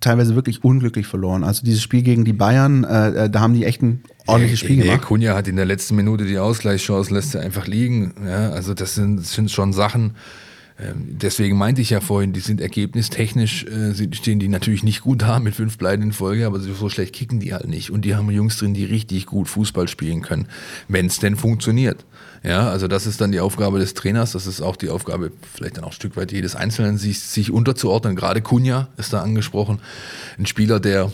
teilweise 0.00 0.34
wirklich 0.34 0.64
unglücklich 0.64 1.06
verloren. 1.06 1.44
Also 1.44 1.64
dieses 1.64 1.80
Spiel 1.80 2.02
gegen 2.02 2.24
die 2.24 2.32
Bayern, 2.32 2.82
äh, 2.84 3.24
äh 3.24 3.30
da 3.30 3.40
haben 3.40 3.54
die 3.54 3.64
echt 3.64 3.82
ein 3.82 4.02
ordentliches 4.26 4.58
Spiel 4.58 4.82
gemacht. 4.82 5.02
Kunja 5.02 5.34
hat 5.34 5.46
in 5.46 5.56
der 5.56 5.64
letzten 5.64 5.94
Minute 5.94 6.26
die 6.26 6.38
Ausgleichschance, 6.38 7.14
lässt 7.14 7.36
er 7.36 7.42
einfach 7.42 7.68
liegen. 7.68 8.14
Ja, 8.26 8.50
also 8.50 8.74
das 8.74 8.96
sind, 8.96 9.18
das 9.18 9.32
sind 9.32 9.50
schon 9.50 9.72
Sachen, 9.72 10.16
Deswegen 10.78 11.56
meinte 11.56 11.80
ich 11.80 11.88
ja 11.88 12.00
vorhin, 12.00 12.34
die 12.34 12.40
sind 12.40 12.60
ergebnistechnisch, 12.60 13.64
äh, 13.64 13.94
stehen 14.12 14.38
die 14.38 14.48
natürlich 14.48 14.82
nicht 14.82 15.00
gut 15.00 15.22
da 15.22 15.38
mit 15.38 15.54
fünf 15.54 15.78
Pleiten 15.78 16.02
in 16.02 16.12
Folge, 16.12 16.46
aber 16.46 16.60
so 16.60 16.90
schlecht 16.90 17.14
kicken 17.14 17.40
die 17.40 17.54
halt 17.54 17.66
nicht. 17.66 17.90
Und 17.90 18.04
die 18.04 18.14
haben 18.14 18.30
Jungs 18.30 18.58
drin, 18.58 18.74
die 18.74 18.84
richtig 18.84 19.24
gut 19.24 19.48
Fußball 19.48 19.88
spielen 19.88 20.20
können, 20.20 20.48
wenn 20.88 21.06
es 21.06 21.18
denn 21.18 21.36
funktioniert. 21.36 22.04
Ja, 22.42 22.68
also 22.68 22.88
das 22.88 23.06
ist 23.06 23.22
dann 23.22 23.32
die 23.32 23.40
Aufgabe 23.40 23.78
des 23.78 23.94
Trainers, 23.94 24.32
das 24.32 24.46
ist 24.46 24.60
auch 24.60 24.76
die 24.76 24.90
Aufgabe, 24.90 25.32
vielleicht 25.54 25.78
dann 25.78 25.84
auch 25.84 25.88
ein 25.88 25.94
Stück 25.94 26.14
weit 26.16 26.30
jedes 26.30 26.54
Einzelnen, 26.54 26.98
sich, 26.98 27.20
sich 27.20 27.50
unterzuordnen. 27.50 28.14
Gerade 28.14 28.42
Kunja 28.42 28.88
ist 28.98 29.14
da 29.14 29.22
angesprochen, 29.22 29.80
ein 30.38 30.44
Spieler, 30.44 30.78
der 30.78 31.10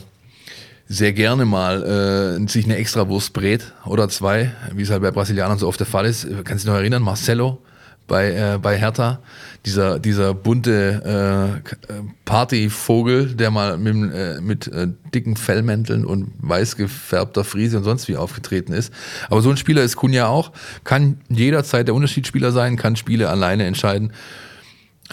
sehr 0.89 1.13
gerne 1.13 1.45
mal 1.45 2.41
äh, 2.43 2.49
sich 2.49 2.65
eine 2.65 2.77
Extrawurst 2.77 3.33
brät 3.33 3.73
oder 3.87 4.09
zwei, 4.09 4.53
wie 4.75 4.83
es 4.83 4.91
halt 4.91 5.03
bei 5.03 5.13
Brasilianern 5.13 5.59
so 5.59 5.69
oft 5.69 5.79
der 5.79 5.87
Fall 5.87 6.05
ist. 6.05 6.27
Kannst 6.45 6.49
du 6.49 6.55
dich 6.55 6.67
noch 6.67 6.75
erinnern, 6.75 7.03
Marcelo 7.03 7.63
bei, 8.07 8.33
äh, 8.33 8.59
bei 8.61 8.79
Hertha, 8.79 9.21
dieser, 9.65 9.99
dieser 9.99 10.35
bunte 10.35 11.63
äh, 11.65 12.03
Partyvogel, 12.25 13.35
der 13.35 13.51
mal 13.51 13.79
mit, 13.79 14.13
äh, 14.13 14.41
mit 14.41 14.67
äh, 14.69 14.89
dicken 15.15 15.37
Fellmänteln 15.37 16.05
und 16.05 16.33
weiß 16.39 16.77
gefärbter 16.77 17.45
Friese 17.45 17.79
und 17.79 17.85
sonst 17.85 18.09
wie 18.09 18.17
aufgetreten 18.17 18.73
ist. 18.73 18.93
Aber 19.31 19.41
so 19.41 19.51
ein 19.51 19.57
Spieler 19.57 19.83
ist 19.83 19.97
Kunja 19.97 20.27
auch, 20.27 20.53
kann 20.85 21.19
jederzeit 21.29 21.87
der 21.87 21.95
Unterschiedsspieler 21.95 22.53
sein, 22.53 22.77
kann 22.77 22.97
Spiele 22.97 23.31
alleine 23.31 23.65
entscheiden, 23.65 24.13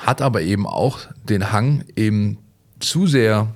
hat 0.01 0.21
aber 0.21 0.41
eben 0.41 0.65
auch 0.65 0.99
den 1.23 1.51
Hang, 1.51 1.83
eben 1.95 2.37
zu 2.79 3.07
sehr 3.07 3.53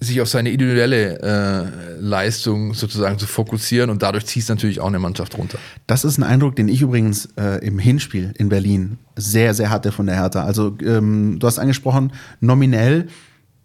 sich 0.00 0.20
auf 0.22 0.28
seine 0.28 0.50
individuelle 0.50 1.20
äh, 1.20 2.00
Leistung 2.00 2.72
sozusagen 2.72 3.18
zu 3.18 3.26
fokussieren 3.26 3.90
und 3.90 4.02
dadurch 4.02 4.24
zieht 4.24 4.44
es 4.44 4.48
natürlich 4.48 4.80
auch 4.80 4.86
eine 4.86 4.98
Mannschaft 4.98 5.36
runter. 5.36 5.58
Das 5.86 6.04
ist 6.04 6.16
ein 6.16 6.22
Eindruck, 6.22 6.56
den 6.56 6.68
ich 6.68 6.80
übrigens 6.80 7.28
äh, 7.36 7.64
im 7.64 7.78
Hinspiel 7.78 8.32
in 8.38 8.48
Berlin 8.48 8.98
sehr, 9.16 9.52
sehr 9.52 9.68
hatte 9.68 9.92
von 9.92 10.06
der 10.06 10.16
Hertha. 10.16 10.42
Also 10.44 10.76
ähm, 10.82 11.38
du 11.38 11.46
hast 11.46 11.58
angesprochen, 11.58 12.12
nominell 12.40 13.08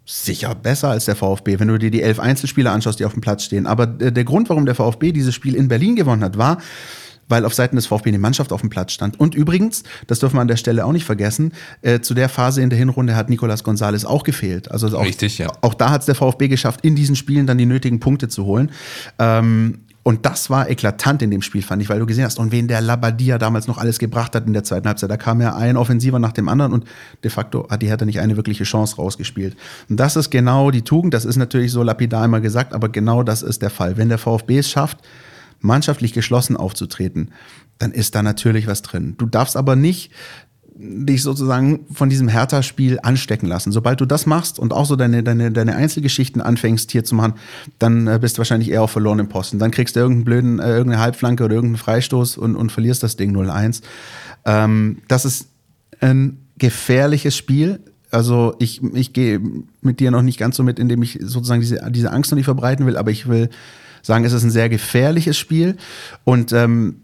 sicher 0.04 0.54
besser 0.54 0.90
als 0.90 1.06
der 1.06 1.16
VfB, 1.16 1.58
wenn 1.58 1.68
du 1.68 1.78
dir 1.78 1.90
die 1.90 2.02
elf 2.02 2.20
Einzelspieler 2.20 2.70
anschaust, 2.70 3.00
die 3.00 3.06
auf 3.06 3.14
dem 3.14 3.22
Platz 3.22 3.44
stehen. 3.44 3.66
Aber 3.66 3.96
äh, 3.98 4.12
der 4.12 4.24
Grund, 4.24 4.50
warum 4.50 4.66
der 4.66 4.74
VfB 4.74 5.12
dieses 5.12 5.34
Spiel 5.34 5.54
in 5.54 5.68
Berlin 5.68 5.96
gewonnen 5.96 6.22
hat, 6.22 6.36
war, 6.36 6.58
weil 7.28 7.44
auf 7.44 7.54
Seiten 7.54 7.76
des 7.76 7.86
VfB 7.86 8.10
eine 8.10 8.18
Mannschaft 8.18 8.52
auf 8.52 8.60
dem 8.60 8.70
Platz 8.70 8.92
stand. 8.92 9.18
Und 9.18 9.34
übrigens, 9.34 9.82
das 10.06 10.20
dürfen 10.20 10.36
wir 10.36 10.40
an 10.40 10.48
der 10.48 10.56
Stelle 10.56 10.84
auch 10.84 10.92
nicht 10.92 11.04
vergessen, 11.04 11.52
äh, 11.82 12.00
zu 12.00 12.14
der 12.14 12.28
Phase 12.28 12.62
in 12.62 12.70
der 12.70 12.78
Hinrunde 12.78 13.16
hat 13.16 13.30
Nicolas 13.30 13.64
Gonzalez 13.64 14.04
auch 14.04 14.22
gefehlt. 14.22 14.70
Also 14.70 14.96
auch, 14.96 15.04
Richtig, 15.04 15.38
ja. 15.38 15.48
auch 15.60 15.74
da 15.74 15.90
hat 15.90 16.00
es 16.00 16.06
der 16.06 16.14
VfB 16.14 16.48
geschafft, 16.48 16.80
in 16.82 16.94
diesen 16.94 17.16
Spielen 17.16 17.46
dann 17.46 17.58
die 17.58 17.66
nötigen 17.66 18.00
Punkte 18.00 18.28
zu 18.28 18.44
holen. 18.44 18.70
Ähm, 19.18 19.80
und 20.06 20.24
das 20.24 20.50
war 20.50 20.70
eklatant 20.70 21.20
in 21.22 21.32
dem 21.32 21.42
Spiel, 21.42 21.62
fand 21.62 21.82
ich, 21.82 21.88
weil 21.88 21.98
du 21.98 22.06
gesehen 22.06 22.24
hast, 22.24 22.38
und 22.38 22.52
wen 22.52 22.68
der 22.68 22.80
Labadia 22.80 23.38
damals 23.38 23.66
noch 23.66 23.76
alles 23.76 23.98
gebracht 23.98 24.36
hat 24.36 24.46
in 24.46 24.52
der 24.52 24.62
zweiten 24.62 24.86
Halbzeit. 24.86 25.10
Da 25.10 25.16
kam 25.16 25.40
ja 25.40 25.56
ein 25.56 25.76
Offensiver 25.76 26.20
nach 26.20 26.30
dem 26.30 26.48
anderen 26.48 26.72
und 26.72 26.84
de 27.24 27.30
facto 27.32 27.66
hat 27.68 27.82
die 27.82 27.88
Hertha 27.88 28.04
nicht 28.04 28.20
eine 28.20 28.36
wirkliche 28.36 28.62
Chance 28.62 28.94
rausgespielt. 28.98 29.56
Und 29.88 29.98
das 29.98 30.14
ist 30.14 30.30
genau 30.30 30.70
die 30.70 30.82
Tugend, 30.82 31.12
das 31.12 31.24
ist 31.24 31.34
natürlich 31.34 31.72
so 31.72 31.82
lapidar 31.82 32.24
immer 32.24 32.40
gesagt, 32.40 32.72
aber 32.72 32.88
genau 32.88 33.24
das 33.24 33.42
ist 33.42 33.62
der 33.62 33.70
Fall. 33.70 33.96
Wenn 33.96 34.08
der 34.08 34.18
VfB 34.18 34.58
es 34.58 34.70
schafft, 34.70 34.98
mannschaftlich 35.60 36.12
geschlossen 36.12 36.56
aufzutreten, 36.56 37.30
dann 37.78 37.92
ist 37.92 38.14
da 38.14 38.22
natürlich 38.22 38.66
was 38.66 38.82
drin. 38.82 39.14
Du 39.18 39.26
darfst 39.26 39.56
aber 39.56 39.76
nicht 39.76 40.10
dich 40.78 41.22
sozusagen 41.22 41.86
von 41.92 42.10
diesem 42.10 42.28
Hertha-Spiel 42.28 42.98
anstecken 43.02 43.46
lassen. 43.46 43.72
Sobald 43.72 44.00
du 44.00 44.06
das 44.06 44.26
machst 44.26 44.58
und 44.58 44.72
auch 44.72 44.84
so 44.84 44.96
deine, 44.96 45.22
deine, 45.22 45.50
deine 45.50 45.74
Einzelgeschichten 45.74 46.42
anfängst 46.42 46.90
hier 46.92 47.04
zu 47.04 47.14
machen, 47.14 47.34
dann 47.78 48.06
äh, 48.06 48.18
bist 48.20 48.36
du 48.36 48.38
wahrscheinlich 48.38 48.70
eher 48.70 48.82
auf 48.82 48.90
verlorenen 48.90 49.28
Posten. 49.28 49.58
Dann 49.58 49.70
kriegst 49.70 49.96
du 49.96 50.00
irgendeinen 50.00 50.24
blöden, 50.24 50.58
äh, 50.58 50.76
irgendeine 50.76 51.00
Halbflanke 51.00 51.44
oder 51.44 51.54
irgendeinen 51.54 51.78
Freistoß 51.78 52.36
und, 52.36 52.56
und 52.56 52.72
verlierst 52.72 53.02
das 53.02 53.16
Ding 53.16 53.34
0-1. 53.34 53.82
Ähm, 54.44 54.98
das 55.08 55.24
ist 55.24 55.48
ein 56.00 56.38
gefährliches 56.58 57.36
Spiel. 57.36 57.80
Also 58.10 58.54
ich, 58.58 58.82
ich 58.82 59.12
gehe 59.12 59.40
mit 59.80 60.00
dir 60.00 60.10
noch 60.10 60.22
nicht 60.22 60.38
ganz 60.38 60.56
so 60.56 60.62
mit, 60.62 60.78
indem 60.78 61.02
ich 61.02 61.18
sozusagen 61.22 61.60
diese, 61.60 61.90
diese 61.90 62.12
Angst 62.12 62.30
noch 62.30 62.36
nicht 62.36 62.44
verbreiten 62.44 62.86
will, 62.86 62.96
aber 62.96 63.10
ich 63.10 63.28
will 63.28 63.48
sagen, 64.02 64.24
es 64.24 64.32
ist 64.32 64.42
ein 64.42 64.50
sehr 64.50 64.68
gefährliches 64.68 65.38
Spiel 65.38 65.76
und 66.24 66.52
ähm, 66.52 67.02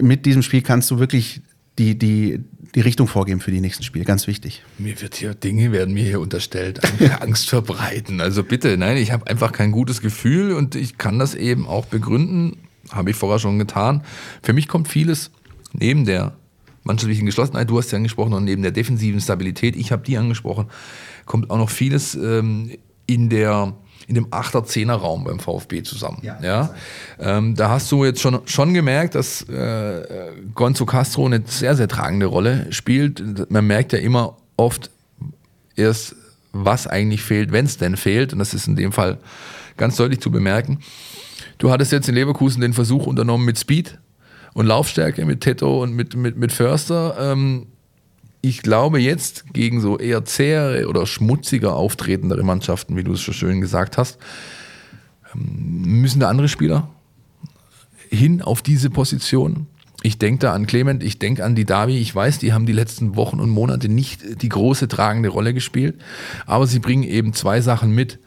mit 0.00 0.26
diesem 0.26 0.42
Spiel 0.42 0.62
kannst 0.62 0.90
du 0.90 0.98
wirklich 0.98 1.42
die, 1.78 1.98
die, 1.98 2.40
die 2.74 2.80
Richtung 2.80 3.06
vorgeben 3.06 3.40
für 3.40 3.50
die 3.50 3.60
nächsten 3.60 3.84
Spiele. 3.84 4.04
Ganz 4.04 4.26
wichtig. 4.26 4.62
Mir 4.78 5.00
wird 5.00 5.16
hier, 5.16 5.34
Dinge 5.34 5.72
werden 5.72 5.94
mir 5.94 6.04
hier 6.04 6.20
unterstellt, 6.20 6.80
Angst 7.20 7.48
verbreiten. 7.48 8.20
Also 8.20 8.44
bitte, 8.44 8.76
nein, 8.76 8.96
ich 8.96 9.12
habe 9.12 9.26
einfach 9.26 9.52
kein 9.52 9.72
gutes 9.72 10.00
Gefühl 10.00 10.52
und 10.52 10.74
ich 10.74 10.98
kann 10.98 11.18
das 11.18 11.34
eben 11.34 11.66
auch 11.66 11.86
begründen. 11.86 12.58
Habe 12.90 13.10
ich 13.10 13.16
vorher 13.16 13.38
schon 13.38 13.58
getan. 13.58 14.02
Für 14.42 14.52
mich 14.52 14.68
kommt 14.68 14.88
vieles 14.88 15.30
neben 15.72 16.04
der 16.04 16.36
mannschaftlichen 16.82 17.26
Geschlossenheit, 17.26 17.70
du 17.70 17.78
hast 17.78 17.90
ja 17.92 17.96
angesprochen, 17.96 18.32
und 18.32 18.44
neben 18.44 18.62
der 18.62 18.72
defensiven 18.72 19.20
Stabilität, 19.20 19.76
ich 19.76 19.92
habe 19.92 20.02
die 20.02 20.16
angesprochen, 20.16 20.66
kommt 21.26 21.50
auch 21.50 21.58
noch 21.58 21.70
vieles 21.70 22.14
ähm, 22.14 22.72
in 23.06 23.28
der 23.28 23.74
in 24.10 24.16
dem 24.16 24.26
8er, 24.26 24.66
10er 24.66 24.94
Raum 24.94 25.22
beim 25.22 25.38
VfB 25.38 25.84
zusammen. 25.84 26.18
Ja. 26.22 26.36
ja? 26.42 26.74
Ähm, 27.20 27.54
da 27.54 27.70
hast 27.70 27.92
du 27.92 28.04
jetzt 28.04 28.20
schon, 28.20 28.40
schon 28.44 28.74
gemerkt, 28.74 29.14
dass 29.14 29.48
äh, 29.48 30.32
Gonzo 30.52 30.84
Castro 30.84 31.26
eine 31.26 31.42
sehr, 31.46 31.76
sehr 31.76 31.86
tragende 31.86 32.26
Rolle 32.26 32.66
spielt. 32.72 33.50
Man 33.50 33.68
merkt 33.68 33.92
ja 33.92 34.00
immer 34.00 34.36
oft 34.56 34.90
erst, 35.76 36.16
was 36.52 36.88
eigentlich 36.88 37.22
fehlt, 37.22 37.52
wenn 37.52 37.66
es 37.66 37.78
denn 37.78 37.96
fehlt. 37.96 38.32
Und 38.32 38.40
das 38.40 38.52
ist 38.52 38.66
in 38.66 38.74
dem 38.74 38.90
Fall 38.90 39.18
ganz 39.76 39.94
deutlich 39.94 40.20
zu 40.20 40.32
bemerken. 40.32 40.80
Du 41.58 41.70
hattest 41.70 41.92
jetzt 41.92 42.08
in 42.08 42.16
Leverkusen 42.16 42.60
den 42.60 42.72
Versuch 42.72 43.06
unternommen 43.06 43.46
mit 43.46 43.60
Speed 43.60 43.96
und 44.54 44.66
Laufstärke, 44.66 45.24
mit 45.24 45.40
Teto 45.40 45.84
und 45.84 45.94
mit, 45.94 46.16
mit, 46.16 46.36
mit 46.36 46.50
Förster. 46.50 47.16
Ähm, 47.20 47.68
ich 48.42 48.62
glaube 48.62 49.00
jetzt 49.00 49.52
gegen 49.52 49.80
so 49.80 49.98
eher 49.98 50.24
zähere 50.24 50.88
oder 50.88 51.06
schmutziger 51.06 51.76
auftretendere 51.76 52.42
Mannschaften, 52.42 52.96
wie 52.96 53.04
du 53.04 53.12
es 53.12 53.20
schon 53.20 53.34
schön 53.34 53.60
gesagt 53.60 53.98
hast, 53.98 54.18
ähm, 55.34 56.00
müssen 56.00 56.20
da 56.20 56.28
andere 56.28 56.48
Spieler 56.48 56.88
hin 58.08 58.42
auf 58.42 58.62
diese 58.62 58.90
Position. 58.90 59.66
Ich 60.02 60.18
denke 60.18 60.40
da 60.40 60.54
an 60.54 60.66
Clement, 60.66 61.02
ich 61.02 61.18
denke 61.18 61.44
an 61.44 61.54
die 61.54 61.66
Davi. 61.66 61.98
Ich 61.98 62.14
weiß, 62.14 62.38
die 62.38 62.52
haben 62.52 62.64
die 62.64 62.72
letzten 62.72 63.16
Wochen 63.16 63.38
und 63.38 63.50
Monate 63.50 63.88
nicht 63.88 64.42
die 64.42 64.48
große 64.48 64.88
tragende 64.88 65.28
Rolle 65.28 65.52
gespielt, 65.52 66.00
aber 66.46 66.66
sie 66.66 66.78
bringen 66.78 67.02
eben 67.02 67.34
zwei 67.34 67.60
Sachen 67.60 67.94
mit, 67.94 68.18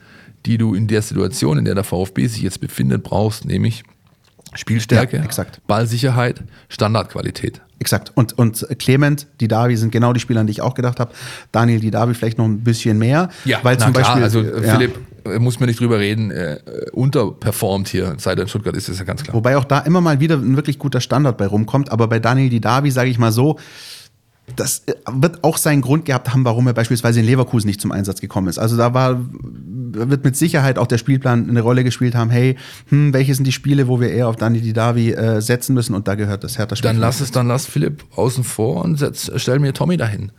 die 0.46 0.58
du 0.58 0.76
in 0.76 0.88
der 0.88 1.02
Situation, 1.02 1.58
in 1.58 1.66
der 1.66 1.76
der 1.76 1.84
VfB 1.84 2.28
sich 2.28 2.44
jetzt 2.44 2.62
befindet, 2.62 3.02
brauchst, 3.02 3.46
nämlich 3.46 3.84
Spielstärke, 4.56 5.18
ja, 5.18 5.46
Ballsicherheit, 5.68 6.44
Standardqualität. 6.70 7.62
Exakt. 7.80 8.12
Und, 8.16 8.38
und 8.38 8.66
Clement, 8.80 9.28
die 9.42 9.50
Davi 9.50 9.76
sind 9.76 9.92
genau 9.92 10.14
die 10.14 10.22
Spieler, 10.22 10.40
an 10.42 10.48
die 10.48 10.52
ich 10.52 10.62
auch 10.62 10.74
gedacht 10.74 11.02
habe. 11.02 11.12
Daniel, 11.52 11.82
die 11.82 11.92
Davi 11.92 12.14
vielleicht 12.14 12.38
noch 12.38 12.46
ein 12.46 12.64
bisschen 12.64 12.98
mehr. 12.98 13.30
Ja, 13.44 13.60
weil 13.64 13.78
zum 13.78 13.92
klar, 13.92 14.04
Beispiel. 14.04 14.24
Also 14.24 14.42
ja. 14.42 14.76
Philipp, 14.76 14.98
äh, 15.26 15.40
muss 15.40 15.60
man 15.60 15.68
nicht 15.68 15.82
drüber 15.82 16.00
reden, 16.00 16.32
äh, 16.32 16.60
unterperformt 16.94 17.90
hier, 17.90 18.16
seit 18.20 18.38
er 18.38 18.44
in 18.44 18.48
Stuttgart 18.48 18.76
ist, 18.76 18.88
ist 18.88 19.00
ja 19.00 19.06
ganz 19.06 19.24
klar. 19.24 19.36
Wobei 19.36 19.58
auch 19.58 19.66
da 19.66 19.80
immer 19.80 20.00
mal 20.00 20.20
wieder 20.22 20.36
ein 20.36 20.56
wirklich 20.56 20.80
guter 20.80 21.02
Standard 21.02 21.38
bei 21.38 21.46
rumkommt. 21.46 21.92
Aber 21.92 22.08
bei 22.08 22.20
Daniel 22.20 22.50
Didavi, 22.50 22.90
sage 22.90 23.10
ich 23.10 23.20
mal 23.20 23.34
so, 23.34 23.60
das 24.56 24.84
äh, 24.86 24.94
wird 25.12 25.44
auch 25.44 25.58
seinen 25.58 25.82
Grund 25.82 26.06
gehabt 26.06 26.32
haben, 26.34 26.46
warum 26.46 26.68
er 26.68 26.74
beispielsweise 26.74 27.20
in 27.20 27.26
Leverkusen 27.26 27.68
nicht 27.68 27.82
zum 27.82 27.92
Einsatz 27.92 28.22
gekommen 28.22 28.48
ist. 28.48 28.60
Also 28.60 28.78
da 28.78 28.94
war, 28.94 29.20
wird 29.32 30.24
mit 30.24 30.36
Sicherheit 30.36 30.78
auch 30.78 30.88
der 30.88 30.98
Spielplan 30.98 31.50
eine 31.50 31.62
Rolle 31.62 31.84
gespielt 31.84 32.16
haben, 32.16 32.30
hey, 32.30 32.58
hm, 32.90 33.14
welche 33.14 33.34
sind 33.36 33.46
die 33.46 33.52
Spiele, 33.52 33.88
wo 33.88 34.00
wir 34.00 34.12
eher 34.12 34.28
auf 34.28 34.36
Dani 34.36 34.62
Didavi 34.62 35.12
äh, 35.12 35.42
setzen 35.42 35.74
müssen 35.74 35.96
und 35.96 36.08
da 36.08 36.16
gehört 36.16 36.44
das 36.44 36.58
Hertha-Spiel. 36.58 36.90
Dann 36.90 36.98
lass 36.98 37.22
es, 37.22 37.32
dann 37.32 37.48
lass 37.48 37.66
Philipp 37.66 38.04
außen 38.16 38.44
vor 38.44 38.84
und 38.84 38.98
setz, 38.98 39.32
stell 39.38 39.60
mir 39.60 39.74
Tommy 39.74 39.98
dahin. 39.98 40.32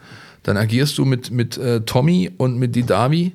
Dann 0.43 0.57
agierst 0.57 0.99
du 0.99 1.07
mit, 1.07 1.31
mit 1.31 1.57
äh, 1.57 1.81
Tommy 1.81 2.31
und 2.37 2.59
mit 2.59 2.77
Didavi, 2.77 3.33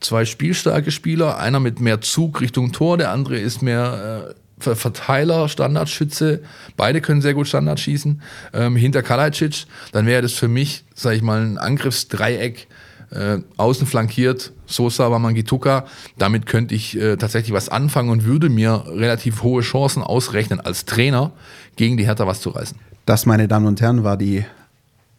zwei 0.00 0.26
spielstarke 0.26 0.90
Spieler, 0.90 1.38
einer 1.38 1.60
mit 1.60 1.80
mehr 1.80 2.02
Zug 2.02 2.40
Richtung 2.42 2.72
Tor, 2.72 2.98
der 2.98 3.10
andere 3.10 3.38
ist 3.38 3.62
mehr 3.62 4.28
äh, 4.28 4.34
Verteiler, 4.60 5.48
Standardschütze, 5.48 6.40
beide 6.76 7.00
können 7.00 7.22
sehr 7.22 7.34
gut 7.34 7.48
Standard 7.48 7.80
schießen, 7.80 8.22
ähm, 8.52 8.76
hinter 8.76 9.02
Kalajdzic, 9.02 9.66
dann 9.92 10.06
wäre 10.06 10.22
das 10.22 10.32
für 10.32 10.48
mich, 10.48 10.84
sage 10.94 11.16
ich 11.16 11.22
mal, 11.22 11.40
ein 11.40 11.58
Angriffsdreieck, 11.58 12.66
äh, 13.10 13.38
außen 13.56 13.86
flankiert, 13.86 14.52
Sosa, 14.66 15.10
Wamangituka. 15.10 15.86
Damit 16.16 16.46
könnte 16.46 16.74
ich 16.76 16.96
äh, 16.96 17.16
tatsächlich 17.16 17.52
was 17.52 17.68
anfangen 17.68 18.10
und 18.10 18.24
würde 18.24 18.48
mir 18.48 18.84
relativ 18.86 19.42
hohe 19.42 19.62
Chancen 19.62 20.02
ausrechnen, 20.02 20.60
als 20.60 20.84
Trainer 20.84 21.32
gegen 21.74 21.96
die 21.96 22.06
Hertha 22.06 22.26
was 22.26 22.40
zu 22.40 22.50
reißen. 22.50 22.78
Das, 23.06 23.26
meine 23.26 23.48
Damen 23.48 23.66
und 23.66 23.80
Herren, 23.80 24.04
war 24.04 24.16
die 24.16 24.44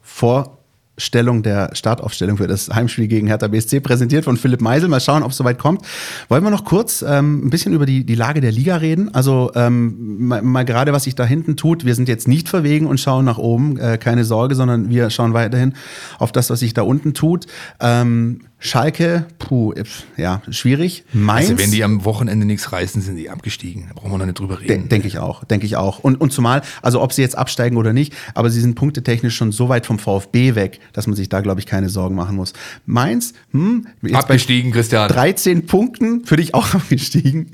Vor- 0.02 0.58
Stellung 1.02 1.43
der 1.43 1.72
Startaufstellung 1.74 2.38
für 2.38 2.47
das 2.47 2.70
Heimspiel 2.70 3.08
gegen 3.08 3.28
Hertha 3.28 3.47
BSC, 3.47 3.80
präsentiert 3.80 4.26
von 4.26 4.38
Philipp 4.38 4.62
Meisel. 4.62 4.88
Mal 4.88 5.02
schauen, 5.02 5.24
ob 5.24 5.32
es 5.32 5.38
soweit 5.38 5.58
kommt. 5.58 5.86
Wollen 6.30 6.43
wir 6.43 6.52
noch 6.52 6.64
kurz 6.64 7.02
ähm, 7.02 7.45
ein 7.45 7.49
bisschen 7.49 7.74
über 7.74 7.86
die, 7.86 8.06
die 8.06 8.16
Lage 8.16 8.41
der 8.41 8.52
Liga 8.52 8.78
reden? 8.78 9.14
Also 9.14 9.52
ähm, 9.56 10.28
mal, 10.28 10.41
mal 10.41 10.64
gerade, 10.64 10.93
was 10.93 11.04
sich 11.04 11.16
da 11.16 11.26
hinten 11.26 11.58
tut. 11.58 11.86
Wir 11.86 11.95
sind 11.95 12.08
jetzt 12.08 12.28
nicht 12.28 12.49
verwegen 12.49 12.86
und 12.86 12.99
schauen 12.99 13.26
nach 13.26 13.38
oben, 13.38 13.78
äh, 13.78 13.97
keine 13.97 14.24
Sorge, 14.24 14.56
sondern 14.56 14.89
wir 14.89 15.10
schauen 15.10 15.34
weiterhin 15.34 15.74
auf 16.20 16.32
das, 16.32 16.49
was 16.49 16.60
sich 16.60 16.74
da 16.74 16.84
unten 16.84 17.14
tut. 17.14 17.47
Ähm, 17.80 18.41
Schalke, 18.64 19.26
puh, 19.39 19.74
ja, 20.18 20.43
schwierig. 20.51 21.03
Mainz. 21.14 21.49
Also 21.49 21.59
wenn 21.59 21.72
die 21.72 21.84
am 21.84 22.05
Wochenende 22.05 22.45
nichts 22.45 22.72
reißen, 22.72 23.01
sind 23.01 23.16
die 23.16 23.32
abgestiegen. 23.32 23.86
Da 23.88 23.95
brauchen 23.95 24.12
wir 24.12 24.20
noch 24.20 24.28
nicht 24.28 24.39
drüber 24.39 24.62
reden. 24.62 24.88
Denke 24.88 25.07
ich 25.07 25.18
auch, 25.18 25.43
denke 25.43 25.66
ich 25.66 25.78
auch. 25.78 25.97
Und, 25.99 26.22
und 26.22 26.32
zumal, 26.32 26.62
also 26.84 27.01
ob 27.01 27.12
sie 27.12 27.24
jetzt 27.24 27.36
absteigen 27.36 27.76
oder 27.76 27.91
nicht, 27.91 28.14
aber 28.36 28.51
sie 28.51 28.62
sind 28.62 28.76
punktetechnisch 28.76 29.36
schon 29.36 29.51
so 29.51 29.68
weit 29.68 29.88
vom 29.88 29.97
VfB 29.97 30.53
weg, 30.53 30.80
dass 30.93 31.07
man 31.07 31.16
sich 31.16 31.28
da, 31.28 31.41
glaube 31.41 31.59
ich, 31.59 31.66
keine 31.66 31.89
Sorgen 31.89 32.14
machen 32.14 32.36
muss. 32.36 32.53
Mainz, 32.86 33.34
hm, 33.51 33.88
abgestiegen, 34.14 34.72
Christian. 34.72 35.09
13 35.09 35.66
Punkten, 35.66 36.24
für 36.26 36.36
dich 36.36 36.53
auch 36.53 36.74
abgestiegen. 36.76 37.47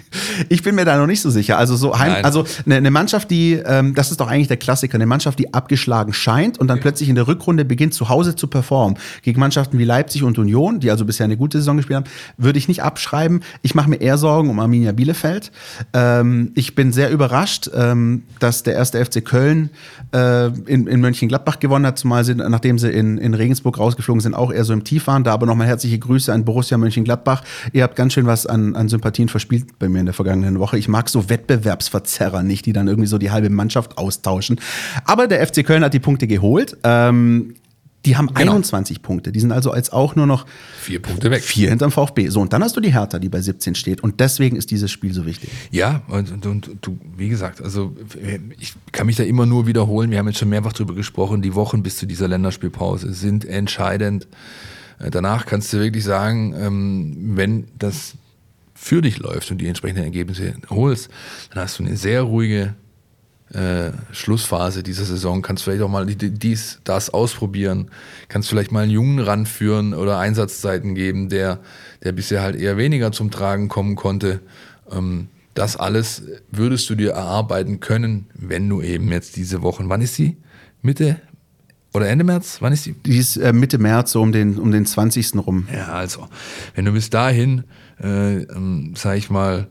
Ich 0.49 0.62
bin 0.62 0.76
mir 0.76 0.84
da 0.84 0.97
noch 0.97 1.08
nicht 1.08 1.22
so 1.22 1.30
sicher. 1.30 1.58
Also 1.58 1.78
so 1.78 1.97
Heim, 1.97 2.26
also 2.26 2.43
eine, 2.66 2.76
eine, 2.76 2.91
Mannschaft, 2.91 3.32
die, 3.32 3.53
ähm, 3.53 3.95
das 3.95 4.12
ist 4.12 4.20
doch 4.20 4.28
eigentlich 4.28 4.49
der 4.49 4.58
Klassiker, 4.58 4.95
eine 4.95 5.05
Mannschaft, 5.05 5.39
die 5.39 5.53
abgeschlagen 5.53 6.12
scheint 6.12 6.58
und 6.58 6.68
dann 6.68 6.80
ja. 6.80 6.82
plötzlich 6.82 7.08
in 7.08 7.16
der 7.16 7.30
Rückrunde 7.30 7.64
beginnt, 7.64 7.93
zu 7.93 8.10
Hause 8.10 8.36
zu 8.36 8.47
performen. 8.47 8.97
Gegen 9.22 9.39
Mannschaften 9.39 9.80
wie 9.80 9.86
Leipzig 9.86 10.24
und 10.24 10.38
Union, 10.38 10.82
die 10.82 10.91
also 10.97 10.97
bisher 11.06 11.26
eine 11.26 11.38
gute 11.38 11.58
Saison 11.58 11.78
gespielt 11.78 11.98
haben, 11.98 12.06
würde 12.38 12.60
ich 12.60 12.68
nicht 12.68 12.84
abschreiben. 12.84 13.41
Ich 13.62 13.76
mache 13.76 13.89
mir 13.89 13.98
eher 13.98 14.18
Sorgen 14.18 14.50
um 14.50 14.60
Arminia 14.60 14.91
Bielefeld. 14.91 15.52
Ähm, 15.93 16.52
ich 16.56 16.76
bin 16.76 16.91
sehr 16.91 17.12
überrascht, 17.12 17.70
ähm, 17.74 18.24
dass 18.39 18.64
der 18.64 18.74
erste 18.74 19.04
FC 19.04 19.24
Köln 19.24 19.70
äh, 20.14 20.48
in, 20.66 20.88
in 20.88 21.02
Mönchengladbach 21.02 21.60
gewonnen 21.60 21.86
hat, 21.86 21.98
zumal 21.98 22.24
sie, 22.24 22.36
nachdem 22.36 22.80
sie 22.80 22.89
in, 22.89 23.18
in 23.18 23.34
Regensburg 23.34 23.78
rausgeflogen 23.80 24.22
sind, 24.22 24.34
auch 24.34 24.52
eher 24.52 24.64
so 24.64 24.74
im 24.74 24.84
Tief 24.84 25.08
waren. 25.08 25.24
Da 25.24 25.34
aber 25.34 25.45
nochmal 25.45 25.68
herzliche 25.68 26.00
Grüße 26.00 26.34
an 26.34 26.45
Borussia 26.45 26.78
Mönchengladbach. 26.78 27.43
Ihr 27.74 27.84
habt 27.84 27.95
ganz 27.95 28.14
schön 28.14 28.26
was 28.26 28.45
an, 28.45 28.76
an 28.76 28.89
Sympathien 28.89 29.30
verspielt 29.30 29.80
bei 29.80 29.89
mir 29.89 30.00
in 30.00 30.06
der 30.06 30.14
vergangenen 30.14 30.60
Woche. 30.60 30.78
Ich 30.78 30.88
mag 30.88 31.10
so 31.10 31.30
Wettbewerbsverzerrer 31.30 32.43
nicht, 32.43 32.66
die 32.66 32.74
dann 32.74 32.88
irgendwie 32.88 33.08
so 33.08 33.18
die 33.18 33.32
halbe 33.32 33.50
Mannschaft 33.50 33.98
austauschen. 33.98 34.60
Aber 35.06 35.28
der 35.28 35.45
FC 35.45 35.66
Köln 35.66 35.84
hat 35.84 35.93
die 35.93 36.00
Punkte 36.00 36.28
geholt. 36.28 36.78
Ähm, 36.84 37.56
die 38.08 38.16
haben 38.16 38.34
genau. 38.34 38.53
21 38.53 39.01
Punkte. 39.01 39.34
Die 39.34 39.39
sind 39.41 39.51
also 39.51 39.70
als 39.72 39.91
auch 39.91 40.16
nur 40.16 40.26
noch 40.26 40.45
vier 40.80 41.01
Punkte 41.01 41.30
weg. 41.30 41.43
Vier 41.43 41.70
hinterm 41.70 41.91
VfB. 41.91 42.30
So, 42.30 42.39
und 42.39 42.53
dann 42.53 42.64
hast 42.64 42.76
du 42.78 42.80
die 42.80 42.93
Hertha, 42.93 43.20
die 43.20 43.28
bei 43.28 43.41
17 43.41 43.76
steht. 43.76 44.01
Und 44.01 44.22
deswegen 44.22 44.55
ist 44.55 44.72
dieses 44.72 44.89
Spiel 44.89 45.14
so 45.14 45.26
wichtig. 45.26 45.49
Ja, 45.72 46.03
und, 46.08 46.32
und, 46.32 46.45
und 46.45 46.70
du, 46.82 46.97
wie 47.18 47.28
gesagt, 47.28 47.62
also 47.62 47.95
ich 48.60 48.74
kann 48.93 49.08
mich 49.08 49.18
da 49.18 49.24
immer 49.24 49.45
nur 49.45 49.68
wiederholen. 49.68 50.10
Wir 50.10 50.20
haben 50.20 50.28
jetzt 50.28 50.39
schon 50.39 50.47
mehrfach 50.47 50.72
drüber 50.72 50.95
gesprochen. 50.95 51.41
Die 51.41 51.53
Wochen 51.53 51.84
bis 51.84 51.97
zu 51.97 52.05
dieser 52.05 52.30
Länderspielpause 52.30 53.12
sind 53.12 53.43
entscheidend. 53.43 54.28
Äh, 54.99 55.12
danach 55.12 55.45
kannst 55.45 55.74
du 55.74 55.80
wirklich 55.80 56.05
sagen, 56.05 56.55
ähm, 56.58 57.36
wenn 57.36 57.68
das 57.78 58.14
für 58.74 59.01
dich 59.01 59.18
läuft 59.20 59.51
und 59.51 59.58
die 59.58 59.68
entsprechenden 59.68 60.05
Ergebnisse 60.05 60.53
holst, 60.70 61.10
dann 61.53 61.64
hast 61.64 61.78
du 61.80 61.84
eine 61.84 61.97
sehr 61.97 62.22
ruhige 62.22 62.76
äh, 63.54 63.91
Schlussphase 64.12 64.84
dieser 64.84 65.06
Saison, 65.06 65.41
kannst 65.41 65.64
vielleicht 65.64 65.82
auch 65.82 65.89
mal 65.89 66.06
dies, 66.06 66.80
das 66.84 67.10
ausprobieren, 67.10 67.89
kannst 68.28 68.50
vielleicht 68.50 68.72
mal 68.72 68.84
einen 68.84 68.91
Jungen 68.91 69.20
ranführen 69.20 69.93
oder 69.93 70.20
Einsatzzeiten 70.20 70.95
geben, 70.95 71.30
der, 71.30 71.60
der 72.04 72.12
bisher 72.12 72.41
halt 72.41 72.56
eher 72.56 72.78
weniger 72.78 73.12
zum 73.12 73.32
Tragen 73.32 73.70
kommen 73.70 73.95
konnte. 73.95 74.41
Ähm, 74.91 75.28
das 75.54 75.76
alles 75.76 76.24
würdest 76.52 76.89
du 76.89 76.95
dir 76.95 77.12
erarbeiten 77.12 77.80
können, 77.80 78.28
wenn 78.34 78.70
du 78.70 78.82
eben 78.82 79.12
jetzt 79.12 79.38
diese 79.38 79.62
Wochen, 79.64 79.89
wann 79.89 80.02
ist 80.02 80.16
sie? 80.16 80.38
Mitte 80.82 81.20
oder 81.93 82.10
Ende 82.10 82.24
März? 82.24 82.58
Wann 82.60 82.74
ist 82.74 82.86
die? 82.86 82.93
Die 82.93 83.18
ist 83.18 83.38
äh, 83.38 83.54
Mitte 83.54 83.80
März, 83.80 84.12
so 84.12 84.22
um 84.22 84.32
den, 84.32 84.60
um 84.60 84.72
den 84.72 84.86
20. 84.86 85.36
rum. 85.36 85.68
Ja, 85.74 85.88
also, 85.88 86.28
wenn 86.76 86.86
du 86.86 86.91
bis 86.91 87.10
dahin, 87.10 87.64
äh, 88.00 88.43
ähm, 88.43 88.93
sag 88.95 89.18
ich 89.18 89.30
mal, 89.32 89.68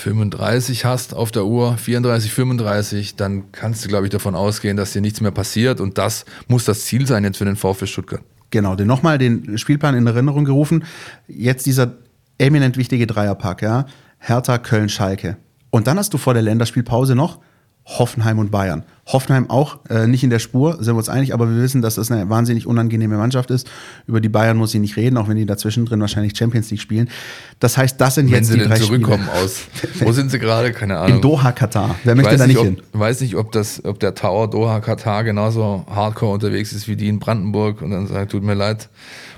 35 0.00 0.84
hast 0.84 1.14
auf 1.14 1.30
der 1.30 1.44
Uhr, 1.44 1.76
34, 1.76 2.32
35, 2.32 3.16
dann 3.16 3.52
kannst 3.52 3.84
du, 3.84 3.88
glaube 3.88 4.06
ich, 4.06 4.10
davon 4.10 4.34
ausgehen, 4.34 4.76
dass 4.76 4.92
dir 4.92 5.00
nichts 5.00 5.20
mehr 5.20 5.30
passiert. 5.30 5.80
Und 5.80 5.98
das 5.98 6.24
muss 6.48 6.64
das 6.64 6.84
Ziel 6.84 7.06
sein 7.06 7.24
jetzt 7.24 7.36
für 7.38 7.44
den 7.44 7.56
VfB 7.56 7.86
Stuttgart. 7.86 8.22
Genau, 8.50 8.74
den 8.74 8.86
nochmal 8.86 9.18
den 9.18 9.58
Spielplan 9.58 9.94
in 9.94 10.06
Erinnerung 10.06 10.44
gerufen. 10.44 10.84
Jetzt 11.28 11.66
dieser 11.66 11.92
eminent 12.38 12.76
wichtige 12.76 13.06
Dreierpack, 13.06 13.62
ja. 13.62 13.86
Hertha, 14.18 14.58
Köln, 14.58 14.88
Schalke. 14.88 15.36
Und 15.70 15.86
dann 15.86 15.98
hast 15.98 16.12
du 16.12 16.18
vor 16.18 16.34
der 16.34 16.42
Länderspielpause 16.42 17.14
noch 17.14 17.38
Hoffenheim 17.84 18.38
und 18.38 18.50
Bayern. 18.50 18.84
Hoffenheim 19.06 19.50
auch 19.50 19.80
äh, 19.88 20.06
nicht 20.06 20.22
in 20.22 20.30
der 20.30 20.38
Spur, 20.38 20.76
sind 20.76 20.94
wir 20.94 20.98
uns 20.98 21.08
einig, 21.08 21.34
aber 21.34 21.48
wir 21.48 21.60
wissen, 21.60 21.82
dass 21.82 21.96
das 21.96 22.12
eine 22.12 22.28
wahnsinnig 22.30 22.66
unangenehme 22.66 23.16
Mannschaft 23.16 23.50
ist. 23.50 23.68
Über 24.06 24.20
die 24.20 24.28
Bayern 24.28 24.56
muss 24.56 24.72
ich 24.74 24.80
nicht 24.80 24.96
reden, 24.96 25.16
auch 25.16 25.28
wenn 25.28 25.36
die 25.36 25.46
dazwischen 25.46 25.84
drin 25.84 26.00
wahrscheinlich 26.00 26.36
Champions 26.36 26.70
League 26.70 26.80
spielen. 26.80 27.10
Das 27.58 27.76
heißt, 27.76 28.00
das 28.00 28.14
sind 28.14 28.26
wenn 28.26 28.38
jetzt 28.38 28.54
die 28.54 28.58
drei 28.58 28.78
zurückkommen 28.78 29.24
Spiele. 29.24 29.44
aus. 29.44 29.62
Wo 30.00 30.12
sind 30.12 30.30
sie 30.30 30.38
gerade? 30.38 30.72
Keine 30.72 30.98
Ahnung. 30.98 31.16
In 31.16 31.22
Doha, 31.22 31.50
Katar. 31.52 31.96
Wer 32.04 32.14
Ich 32.14 32.22
möchte 32.22 32.36
da 32.36 32.46
nicht, 32.46 32.58
ob, 32.58 32.64
hin? 32.64 32.82
weiß 32.92 33.20
nicht, 33.22 33.34
ob, 33.34 33.50
das, 33.50 33.84
ob 33.84 33.98
der 33.98 34.14
Tower 34.14 34.48
Doha 34.48 34.78
Katar 34.80 35.24
genauso 35.24 35.84
hardcore 35.90 36.34
unterwegs 36.34 36.72
ist 36.72 36.86
wie 36.86 36.94
die 36.94 37.08
in 37.08 37.18
Brandenburg 37.18 37.82
und 37.82 37.90
dann 37.90 38.06
sagt, 38.06 38.30
tut 38.30 38.44
mir 38.44 38.54
leid, 38.54 38.88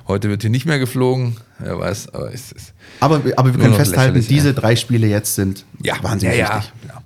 heute 0.07 0.29
wird 0.29 0.43
hier 0.43 0.51
nicht 0.51 0.67
mehr 0.67 0.79
geflogen. 0.79 1.37
Wer 1.59 1.79
weiß, 1.79 2.13
aber 2.13 2.35
es 2.35 2.53
ist. 2.53 2.75
Aber, 3.01 3.23
aber 3.37 3.55
wir 3.55 3.61
können 3.61 3.75
festhalten, 3.75 4.21
diese 4.29 4.49
ja. 4.49 4.53
drei 4.53 4.77
Spiele 4.77 5.07
jetzt 5.07 5.35
sind 5.35 5.65
wahnsinnig 6.03 6.37
ja, 6.37 6.49
ja, 6.49 6.57
wichtig. 6.57 6.73
ja. 6.89 7.03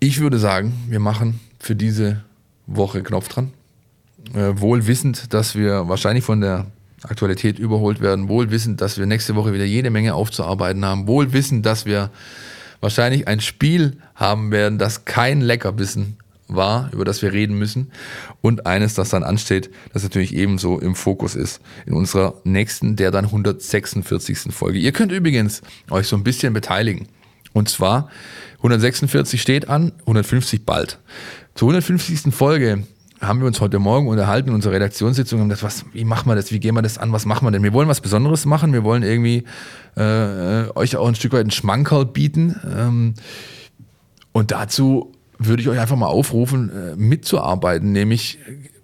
Ich 0.00 0.20
würde 0.20 0.38
sagen, 0.38 0.72
wir 0.88 1.00
machen 1.00 1.40
für 1.58 1.74
diese 1.74 2.22
Woche 2.68 3.02
Knopf 3.02 3.28
dran. 3.28 3.52
Äh, 4.32 4.60
wohl 4.60 4.86
wissend, 4.86 5.34
dass 5.34 5.56
wir 5.56 5.88
wahrscheinlich 5.88 6.24
von 6.24 6.40
der 6.40 6.66
Aktualität 7.02 7.58
überholt 7.58 8.00
werden, 8.00 8.28
wohl 8.28 8.50
wissend, 8.52 8.80
dass 8.80 8.96
wir 8.98 9.06
nächste 9.06 9.34
Woche 9.34 9.52
wieder 9.52 9.64
jede 9.64 9.90
Menge 9.90 10.14
aufzuarbeiten 10.14 10.84
haben, 10.84 11.08
wohl 11.08 11.32
wissend, 11.32 11.66
dass 11.66 11.84
wir 11.84 12.10
wahrscheinlich 12.80 13.26
ein 13.26 13.40
Spiel 13.40 13.96
haben 14.14 14.52
werden, 14.52 14.78
das 14.78 15.04
kein 15.04 15.40
Leckerbissen 15.40 16.16
war, 16.46 16.90
über 16.92 17.04
das 17.04 17.20
wir 17.20 17.32
reden 17.32 17.58
müssen 17.58 17.90
und 18.40 18.66
eines, 18.66 18.94
das 18.94 19.10
dann 19.10 19.24
ansteht, 19.24 19.68
das 19.92 20.04
natürlich 20.04 20.32
ebenso 20.34 20.78
im 20.78 20.94
Fokus 20.94 21.34
ist 21.34 21.60
in 21.86 21.92
unserer 21.92 22.34
nächsten, 22.44 22.94
der 22.94 23.10
dann 23.10 23.26
146. 23.26 24.54
Folge. 24.54 24.78
Ihr 24.78 24.92
könnt 24.92 25.10
übrigens 25.10 25.60
euch 25.90 26.06
so 26.06 26.16
ein 26.16 26.22
bisschen 26.22 26.52
beteiligen. 26.52 27.08
Und 27.52 27.68
zwar 27.68 28.08
146 28.58 29.40
steht 29.40 29.68
an, 29.68 29.92
150 30.00 30.66
bald. 30.66 30.98
Zur 31.54 31.68
150. 31.68 32.34
Folge 32.34 32.84
haben 33.20 33.40
wir 33.40 33.46
uns 33.46 33.60
heute 33.60 33.78
Morgen 33.78 34.08
unterhalten 34.08 34.50
in 34.50 34.54
unserer 34.54 34.74
Redaktionssitzung 34.74 35.40
und 35.40 35.48
gesagt, 35.48 35.64
was, 35.64 35.84
wie 35.92 36.04
machen 36.04 36.28
wir 36.28 36.36
das, 36.36 36.52
wie 36.52 36.60
gehen 36.60 36.74
wir 36.74 36.82
das 36.82 36.98
an, 36.98 37.12
was 37.12 37.24
machen 37.24 37.46
wir 37.46 37.50
denn? 37.50 37.62
Wir 37.62 37.72
wollen 37.72 37.88
was 37.88 38.00
Besonderes 38.00 38.46
machen, 38.46 38.72
wir 38.72 38.84
wollen 38.84 39.02
irgendwie 39.02 39.44
äh, 39.96 40.70
euch 40.74 40.96
auch 40.96 41.08
ein 41.08 41.14
Stück 41.14 41.32
weit 41.32 41.40
einen 41.40 41.50
Schmankerl 41.50 42.06
bieten. 42.06 42.56
Ähm, 42.76 43.14
und 44.32 44.50
dazu 44.50 45.12
würde 45.38 45.62
ich 45.62 45.68
euch 45.68 45.78
einfach 45.78 45.96
mal 45.96 46.06
aufrufen, 46.06 46.70
äh, 46.70 46.96
mitzuarbeiten, 46.96 47.92
nämlich 47.92 48.38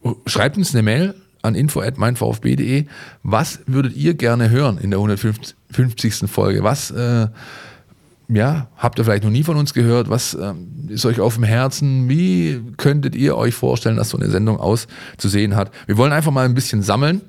äh, 0.05 0.11
schreibt 0.27 0.57
uns 0.57 0.75
eine 0.75 0.83
Mail 0.83 1.15
an 1.43 1.55
info@meinvfb.de. 1.55 2.87
Was 3.23 3.61
würdet 3.67 3.95
ihr 3.97 4.15
gerne 4.15 4.51
hören 4.51 4.79
in 4.79 4.91
der 4.91 4.99
150. 4.99 6.29
Folge? 6.31 6.63
Was 6.63 6.91
äh, 6.91 7.29
ja, 8.29 8.69
habt 8.77 8.99
ihr 8.99 9.05
vielleicht 9.05 9.25
noch 9.25 9.31
nie 9.31 9.43
von 9.43 9.57
uns 9.57 9.75
gehört? 9.75 10.09
Was 10.09 10.35
ähm, 10.35 10.89
ist 10.89 11.05
euch 11.05 11.21
auf 11.21 11.35
dem 11.35 11.45
Herzen? 11.45 12.09
Wie 12.09 12.63
könntet 12.77 13.15
ihr 13.15 13.37
euch 13.37 13.55
vorstellen, 13.55 13.97
dass 13.97 14.11
so 14.11 14.19
eine 14.19 14.31
Sendung 14.31 14.59
auszusehen 14.59 15.57
hat? 15.57 15.71
Wir 15.87 15.97
wollen 15.97 16.13
einfach 16.13 16.33
mal 16.33 16.47
ein 16.47 16.55
bisschen 16.55 16.83
sammeln, 16.83 17.21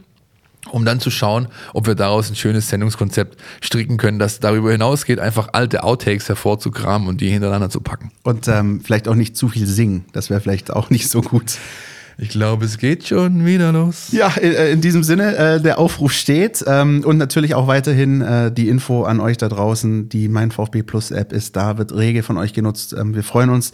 um 0.71 0.85
dann 0.85 0.99
zu 0.99 1.11
schauen, 1.11 1.47
ob 1.73 1.87
wir 1.87 1.95
daraus 1.95 2.29
ein 2.29 2.35
schönes 2.35 2.69
Sendungskonzept 2.69 3.37
stricken 3.61 3.97
können, 3.97 4.19
das 4.19 4.39
darüber 4.39 4.71
hinausgeht, 4.71 5.19
einfach 5.19 5.49
alte 5.51 5.83
Outtakes 5.83 6.29
hervorzukramen 6.29 7.07
und 7.07 7.21
die 7.21 7.29
hintereinander 7.29 7.69
zu 7.69 7.81
packen. 7.81 8.11
Und 8.23 8.47
ähm, 8.47 8.81
vielleicht 8.81 9.07
auch 9.07 9.15
nicht 9.15 9.35
zu 9.35 9.49
viel 9.49 9.67
singen. 9.67 10.05
Das 10.13 10.29
wäre 10.29 10.39
vielleicht 10.39 10.71
auch 10.71 10.89
nicht 10.89 11.09
so 11.09 11.21
gut. 11.21 11.57
Ich 12.18 12.30
glaube, 12.30 12.66
es 12.66 12.78
geht 12.78 13.07
schon 13.07 13.45
wieder 13.45 13.72
los. 13.72 14.07
Ja, 14.11 14.30
in, 14.38 14.53
in 14.53 14.82
diesem 14.82 15.03
Sinne, 15.03 15.36
äh, 15.36 15.61
der 15.61 15.80
Aufruf 15.80 16.13
steht 16.13 16.63
ähm, 16.66 17.03
und 17.05 17.18
natürlich 17.18 17.55
auch 17.55 17.68
weiterhin 17.68 18.22
äh, 18.22 18.51
die 18.51 18.70
Info 18.70 19.03
an 19.03 19.20
euch 19.20 19.38
da 19.38 19.49
draußen. 19.49 20.07
Die 20.09 20.30
Mein 20.30 20.51
VfB 20.51 20.84
Plus 20.84 21.11
App 21.11 21.34
ist 21.34 21.55
da, 21.55 21.78
wird 21.78 21.93
rege 21.93 22.24
von 22.24 22.38
euch 22.38 22.53
genutzt. 22.53 22.95
Ähm, 22.97 23.16
wir 23.16 23.24
freuen 23.24 23.49
uns 23.49 23.74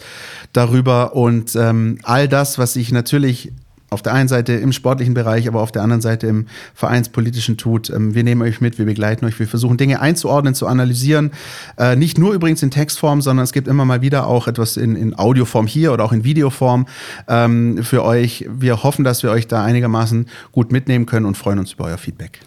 darüber 0.53 1.15
und 1.15 1.55
ähm, 1.55 1.99
all 2.03 2.27
das, 2.27 2.57
was 2.57 2.73
sich 2.73 2.91
natürlich 2.91 3.51
auf 3.91 4.01
der 4.01 4.13
einen 4.13 4.29
Seite 4.29 4.53
im 4.53 4.71
sportlichen 4.71 5.13
Bereich, 5.13 5.49
aber 5.49 5.61
auf 5.61 5.73
der 5.73 5.81
anderen 5.83 6.01
Seite 6.01 6.25
im 6.25 6.47
vereinspolitischen 6.73 7.57
tut. 7.57 7.89
Ähm, 7.89 8.15
wir 8.15 8.23
nehmen 8.23 8.41
euch 8.41 8.61
mit, 8.61 8.77
wir 8.77 8.85
begleiten 8.85 9.25
euch, 9.25 9.37
wir 9.37 9.47
versuchen 9.47 9.75
Dinge 9.75 9.99
einzuordnen, 9.99 10.55
zu 10.55 10.65
analysieren. 10.65 11.31
Äh, 11.77 11.97
nicht 11.97 12.17
nur 12.17 12.33
übrigens 12.33 12.63
in 12.63 12.71
Textform, 12.71 13.21
sondern 13.21 13.43
es 13.43 13.51
gibt 13.51 13.67
immer 13.67 13.83
mal 13.83 14.01
wieder 14.01 14.27
auch 14.27 14.47
etwas 14.47 14.77
in, 14.77 14.95
in 14.95 15.13
Audioform 15.13 15.67
hier 15.67 15.91
oder 15.91 16.05
auch 16.05 16.13
in 16.13 16.23
Videoform 16.23 16.87
ähm, 17.27 17.83
für 17.83 18.05
euch. 18.05 18.47
Wir 18.49 18.81
hoffen, 18.81 19.03
dass 19.03 19.23
wir 19.23 19.31
euch 19.31 19.47
da 19.47 19.61
einigermaßen 19.61 20.27
gut 20.53 20.71
mitnehmen 20.71 21.05
können 21.05 21.25
und 21.25 21.35
freuen 21.35 21.59
uns 21.59 21.73
über 21.73 21.83
euer 21.85 21.97
Feedback. 21.97 22.39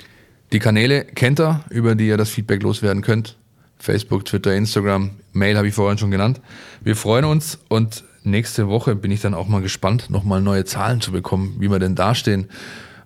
Die 0.52 0.60
Kanäle 0.60 1.04
kennt 1.04 1.40
ihr, 1.40 1.60
über 1.68 1.94
die 1.94 2.08
ihr 2.08 2.16
das 2.16 2.30
Feedback 2.30 2.62
loswerden 2.62 3.02
könnt. 3.02 3.36
Facebook, 3.78 4.24
Twitter, 4.24 4.54
Instagram, 4.54 5.10
Mail 5.34 5.58
habe 5.58 5.68
ich 5.68 5.74
vorhin 5.74 5.98
schon 5.98 6.10
genannt. 6.10 6.40
Wir 6.82 6.96
freuen 6.96 7.26
uns 7.26 7.58
und 7.68 8.02
nächste 8.24 8.68
Woche 8.68 8.94
bin 8.96 9.10
ich 9.10 9.20
dann 9.20 9.34
auch 9.34 9.48
mal 9.48 9.62
gespannt, 9.62 10.10
nochmal 10.10 10.40
neue 10.40 10.64
Zahlen 10.64 11.00
zu 11.00 11.12
bekommen, 11.12 11.56
wie 11.58 11.70
wir 11.70 11.78
denn 11.78 11.94
dastehen. 11.94 12.48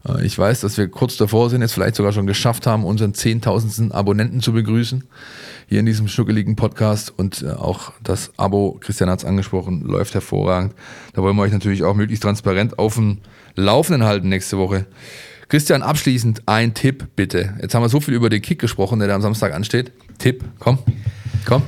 Äh, 0.07 0.25
Ich 0.25 0.39
weiß, 0.39 0.61
dass 0.61 0.77
wir 0.79 0.89
kurz 0.89 1.17
davor 1.17 1.51
sind, 1.51 1.61
jetzt 1.63 1.75
vielleicht 1.75 1.97
sogar 1.97 2.13
schon 2.13 2.27
geschafft 2.27 2.67
haben, 2.67 2.85
unseren 2.85 3.13
10.000. 3.13 3.93
Abonnenten 3.93 4.41
zu 4.41 4.53
begrüßen. 4.53 5.05
Hier 5.69 5.81
in 5.81 5.87
diesem 5.87 6.09
schnuckeligen 6.09 6.57
Podcast 6.57 7.13
und 7.17 7.43
äh, 7.43 7.51
auch 7.51 7.93
das 8.03 8.33
Abo, 8.37 8.79
Christian 8.81 9.11
hat 9.11 9.19
es 9.21 9.25
angesprochen, 9.25 9.83
läuft 9.83 10.15
hervorragend. 10.15 10.75
Da 11.13 11.23
wollen 11.23 11.37
wir 11.37 11.43
euch 11.43 11.53
natürlich 11.53 11.85
auch 11.85 11.95
möglichst 11.95 12.23
transparent 12.23 12.79
auf 12.79 12.95
dem 12.95 13.19
Laufenden 13.55 14.05
halten 14.05 14.29
nächste 14.29 14.57
Woche. 14.57 14.87
Christian, 15.49 15.83
abschließend 15.83 16.43
ein 16.47 16.75
Tipp 16.75 17.09
bitte. 17.17 17.55
Jetzt 17.61 17.75
haben 17.75 17.83
wir 17.83 17.89
so 17.89 18.01
viel 18.01 18.15
über 18.15 18.29
den 18.29 18.43
Kick 18.43 18.59
gesprochen, 18.59 18.99
der 18.99 19.09
da 19.09 19.15
am 19.15 19.23
Samstag 19.23 19.55
ansteht. 19.55 19.93
Tipp, 20.19 20.45
komm, 20.59 20.79
komm. 21.47 21.63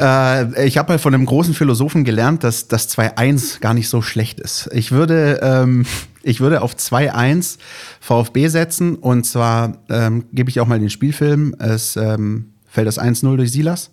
Äh, 0.00 0.66
ich 0.66 0.78
habe 0.78 0.92
mal 0.92 0.98
von 0.98 1.14
einem 1.14 1.26
großen 1.26 1.54
Philosophen 1.54 2.04
gelernt, 2.04 2.42
dass 2.42 2.68
das 2.68 2.88
2-1 2.96 3.60
gar 3.60 3.74
nicht 3.74 3.88
so 3.88 4.00
schlecht 4.02 4.40
ist. 4.40 4.68
Ich 4.72 4.92
würde, 4.92 5.40
ähm, 5.42 5.84
ich 6.22 6.40
würde 6.40 6.62
auf 6.62 6.74
2-1 6.74 7.58
VfB 8.00 8.48
setzen 8.48 8.96
und 8.96 9.24
zwar 9.24 9.78
ähm, 9.90 10.24
gebe 10.32 10.48
ich 10.48 10.60
auch 10.60 10.66
mal 10.66 10.80
den 10.80 10.90
Spielfilm. 10.90 11.54
Es 11.58 11.96
ähm, 11.96 12.52
fällt 12.66 12.86
das 12.86 12.98
1-0 12.98 13.36
durch 13.36 13.52
Silas. 13.52 13.90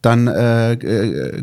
Dann 0.00 0.28
äh, 0.28 0.72
äh, 0.72 1.42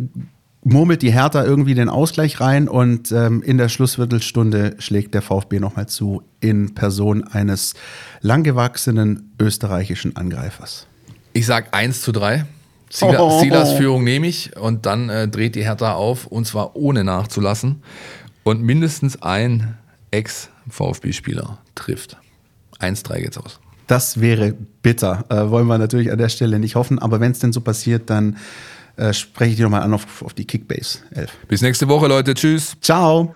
murmelt 0.63 1.03
die 1.03 1.11
Hertha 1.11 1.45
irgendwie 1.45 1.75
den 1.75 1.89
Ausgleich 1.89 2.41
rein 2.41 2.67
und 2.67 3.11
ähm, 3.11 3.43
in 3.43 3.59
der 3.59 3.69
Schlussviertelstunde 3.69 4.75
schlägt 4.79 5.13
der 5.13 5.21
VfB 5.21 5.59
nochmal 5.59 5.87
zu 5.87 6.23
in 6.39 6.73
Person 6.73 7.23
eines 7.23 7.75
langgewachsenen 8.21 9.35
österreichischen 9.39 10.15
Angreifers. 10.15 10.87
Ich 11.33 11.45
sag 11.45 11.75
1 11.75 12.01
zu 12.01 12.11
3. 12.11 12.45
Silas, 12.89 13.19
Oh. 13.19 13.39
Silas 13.41 13.73
Führung 13.73 14.03
nehme 14.03 14.27
ich 14.27 14.55
und 14.57 14.85
dann 14.85 15.09
äh, 15.09 15.27
dreht 15.27 15.55
die 15.55 15.63
Hertha 15.63 15.93
auf 15.93 16.25
und 16.27 16.45
zwar 16.45 16.75
ohne 16.75 17.03
nachzulassen. 17.03 17.81
Und 18.43 18.61
mindestens 18.63 19.21
ein 19.21 19.77
Ex-VfB-Spieler 20.11 21.57
trifft. 21.75 22.17
1-3 22.79 23.19
geht's 23.21 23.37
aus. 23.37 23.59
Das 23.87 24.19
wäre 24.21 24.53
bitter. 24.81 25.25
Äh, 25.29 25.49
wollen 25.49 25.67
wir 25.67 25.77
natürlich 25.77 26.11
an 26.11 26.17
der 26.17 26.29
Stelle 26.29 26.59
nicht 26.59 26.75
hoffen. 26.75 26.99
Aber 26.99 27.19
wenn 27.19 27.31
es 27.31 27.39
denn 27.39 27.53
so 27.53 27.61
passiert, 27.61 28.09
dann 28.09 28.37
äh, 28.97 29.13
spreche 29.13 29.51
ich 29.51 29.55
die 29.57 29.63
nochmal 29.63 29.81
an 29.83 29.93
auf, 29.93 30.21
auf 30.21 30.33
die 30.33 30.45
Kickbase 30.45 30.99
11. 31.13 31.31
Bis 31.47 31.61
nächste 31.61 31.87
Woche, 31.87 32.07
Leute. 32.07 32.33
Tschüss. 32.33 32.75
Ciao. 32.81 33.35